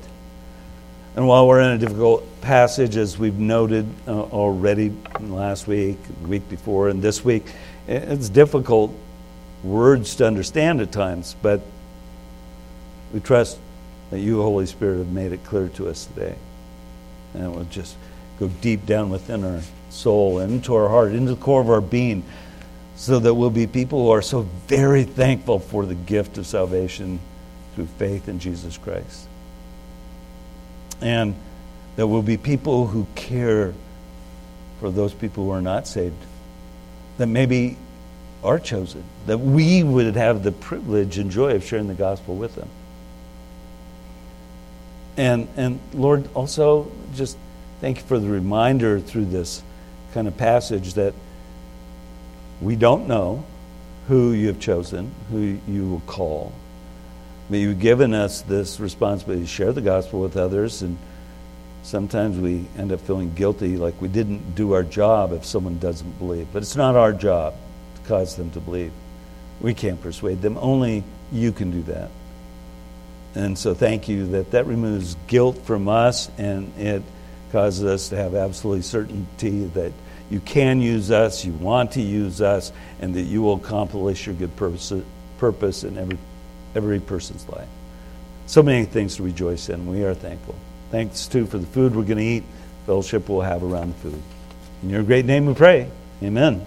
And 1.16 1.28
while 1.28 1.46
we're 1.46 1.62
in 1.62 1.72
a 1.72 1.78
difficult 1.78 2.24
passage, 2.40 2.96
as 2.96 3.18
we've 3.18 3.38
noted 3.38 3.86
uh, 4.08 4.12
already 4.12 4.96
last 5.20 5.68
week, 5.68 5.98
the 6.22 6.28
week 6.28 6.48
before, 6.48 6.88
and 6.88 7.02
this 7.02 7.24
week, 7.24 7.46
it's 7.88 8.30
difficult 8.30 8.94
words 9.64 10.16
to 10.16 10.26
understand 10.26 10.80
at 10.80 10.92
times, 10.92 11.36
but 11.42 11.62
we 13.14 13.20
trust 13.20 13.60
that 14.10 14.20
you, 14.20 14.42
Holy 14.42 14.66
Spirit, 14.66 15.00
have 15.00 15.12
made 15.12 15.34
it 15.34 15.44
clear 15.44 15.68
to 15.70 15.90
us 15.90 16.06
today. 16.06 16.36
And 17.34 17.44
it 17.44 17.50
will 17.50 17.66
just 17.66 17.96
go 18.40 18.48
deep 18.62 18.86
down 18.86 19.10
within 19.10 19.44
our 19.44 19.62
soul 19.90 20.40
and 20.40 20.54
into 20.54 20.74
our 20.76 20.88
heart, 20.88 21.12
into 21.12 21.36
the 21.36 21.42
core 21.42 21.62
of 21.62 21.70
our 21.70 21.82
being, 21.82 22.24
so 22.96 23.20
that 23.20 23.34
we'll 23.34 23.50
be 23.50 23.68
people 23.68 24.06
who 24.06 24.12
are 24.12 24.22
so 24.22 24.44
very 24.68 25.04
thankful 25.04 25.60
for 25.60 25.86
the 25.86 25.96
gift 25.96 26.38
of 26.38 26.48
salvation 26.48 27.20
through 27.76 27.88
faith 27.98 28.30
in 28.30 28.40
Jesus 28.40 28.78
Christ. 28.78 29.28
And 31.02 31.36
that 31.96 32.08
we'll 32.08 32.22
be 32.22 32.38
people 32.38 32.88
who 32.88 33.08
care 33.16 33.74
for 34.80 34.92
those 34.92 35.14
people 35.14 35.46
who 35.46 35.52
are 35.52 35.62
not 35.62 35.88
saved, 35.88 36.16
that 37.18 37.28
maybe 37.28 37.78
are 38.44 38.60
chosen, 38.60 39.04
that 39.28 39.38
we 39.38 39.84
would 39.84 40.16
have 40.16 40.44
the 40.44 40.52
privilege 40.52 41.18
and 41.18 41.30
joy 41.30 41.56
of 41.56 41.64
sharing 41.64 41.88
the 41.88 41.94
gospel 41.94 42.36
with 42.36 42.56
them. 42.56 42.70
And, 45.18 45.48
and 45.56 45.80
Lord, 45.94 46.28
also 46.34 46.92
just 47.14 47.38
thank 47.80 47.98
you 47.98 48.04
for 48.04 48.18
the 48.18 48.30
reminder 48.30 49.00
through 49.00 49.26
this 49.26 49.62
kind 50.14 50.28
of 50.28 50.38
passage 50.38 50.96
that 50.96 51.14
we 52.62 52.76
don't 52.76 53.08
know 53.08 53.44
who 54.08 54.32
you 54.32 54.48
have 54.48 54.60
chosen, 54.60 55.12
who 55.30 55.60
you 55.68 55.90
will 55.90 56.02
call. 56.02 56.54
But 57.52 57.60
you've 57.60 57.82
given 57.82 58.14
us 58.14 58.44
this 58.44 58.80
responsibility 58.80 59.44
to 59.44 59.48
share 59.48 59.74
the 59.74 59.82
gospel 59.82 60.22
with 60.22 60.38
others, 60.38 60.84
and 60.84 60.98
sometimes 61.84 62.40
we 62.40 62.66
end 62.78 62.94
up 62.94 63.02
feeling 63.02 63.34
guilty 63.34 63.76
like 63.76 64.02
we 64.02 64.08
didn't 64.08 64.56
do 64.56 64.72
our 64.72 64.84
job 64.84 65.34
if 65.34 65.44
someone 65.44 65.78
doesn't 65.78 66.18
believe. 66.18 66.48
But 66.54 66.62
it's 66.62 66.78
not 66.78 66.96
our 66.96 67.12
job 67.12 67.54
to 67.96 68.08
cause 68.08 68.38
them 68.38 68.52
to 68.52 68.62
believe. 68.62 68.94
We 69.60 69.74
can't 69.74 70.02
persuade 70.02 70.42
them, 70.42 70.58
only 70.60 71.04
you 71.30 71.52
can 71.52 71.72
do 71.72 71.82
that. 71.94 72.10
And 73.36 73.58
so 73.58 73.74
thank 73.74 74.08
you 74.08 74.28
that 74.28 74.52
that 74.52 74.66
removes 74.66 75.18
guilt 75.28 75.58
from 75.58 75.90
us 75.90 76.32
and 76.38 76.72
it 76.78 77.04
causes 77.52 77.84
us 77.84 78.10
to 78.10 78.16
have 78.16 78.34
absolute 78.34 78.86
certainty 78.86 79.66
that 79.66 79.92
you 80.30 80.40
can 80.40 80.80
use 80.80 81.12
us, 81.12 81.44
you 81.44 81.52
want 81.52 81.92
to 81.92 82.02
use 82.02 82.40
us, 82.40 82.72
and 83.02 83.14
that 83.16 83.24
you 83.24 83.42
will 83.42 83.56
accomplish 83.56 84.26
your 84.26 84.36
good 84.36 84.56
purpose, 84.56 84.94
purpose 85.38 85.84
in 85.84 85.98
every, 85.98 86.18
every 86.76 87.00
person's 87.00 87.48
life. 87.50 87.68
So 88.48 88.62
many 88.64 88.86
things 88.86 89.16
to 89.18 89.24
rejoice 89.24 89.70
in. 89.70 89.88
We 89.88 90.04
are 90.04 90.14
thankful. 90.14 90.56
Thanks, 90.90 91.28
too, 91.28 91.46
for 91.46 91.58
the 91.58 91.68
food 91.68 91.96
we're 91.96 92.04
going 92.04 92.18
to 92.18 92.24
eat, 92.24 92.44
fellowship 92.86 93.30
we'll 93.30 93.42
have 93.42 93.64
around 93.64 93.94
the 93.94 94.00
food. 94.10 94.22
In 94.84 94.90
your 94.90 95.04
great 95.04 95.26
name 95.26 95.46
we 95.46 95.54
pray. 95.54 95.90
Amen. 96.22 96.66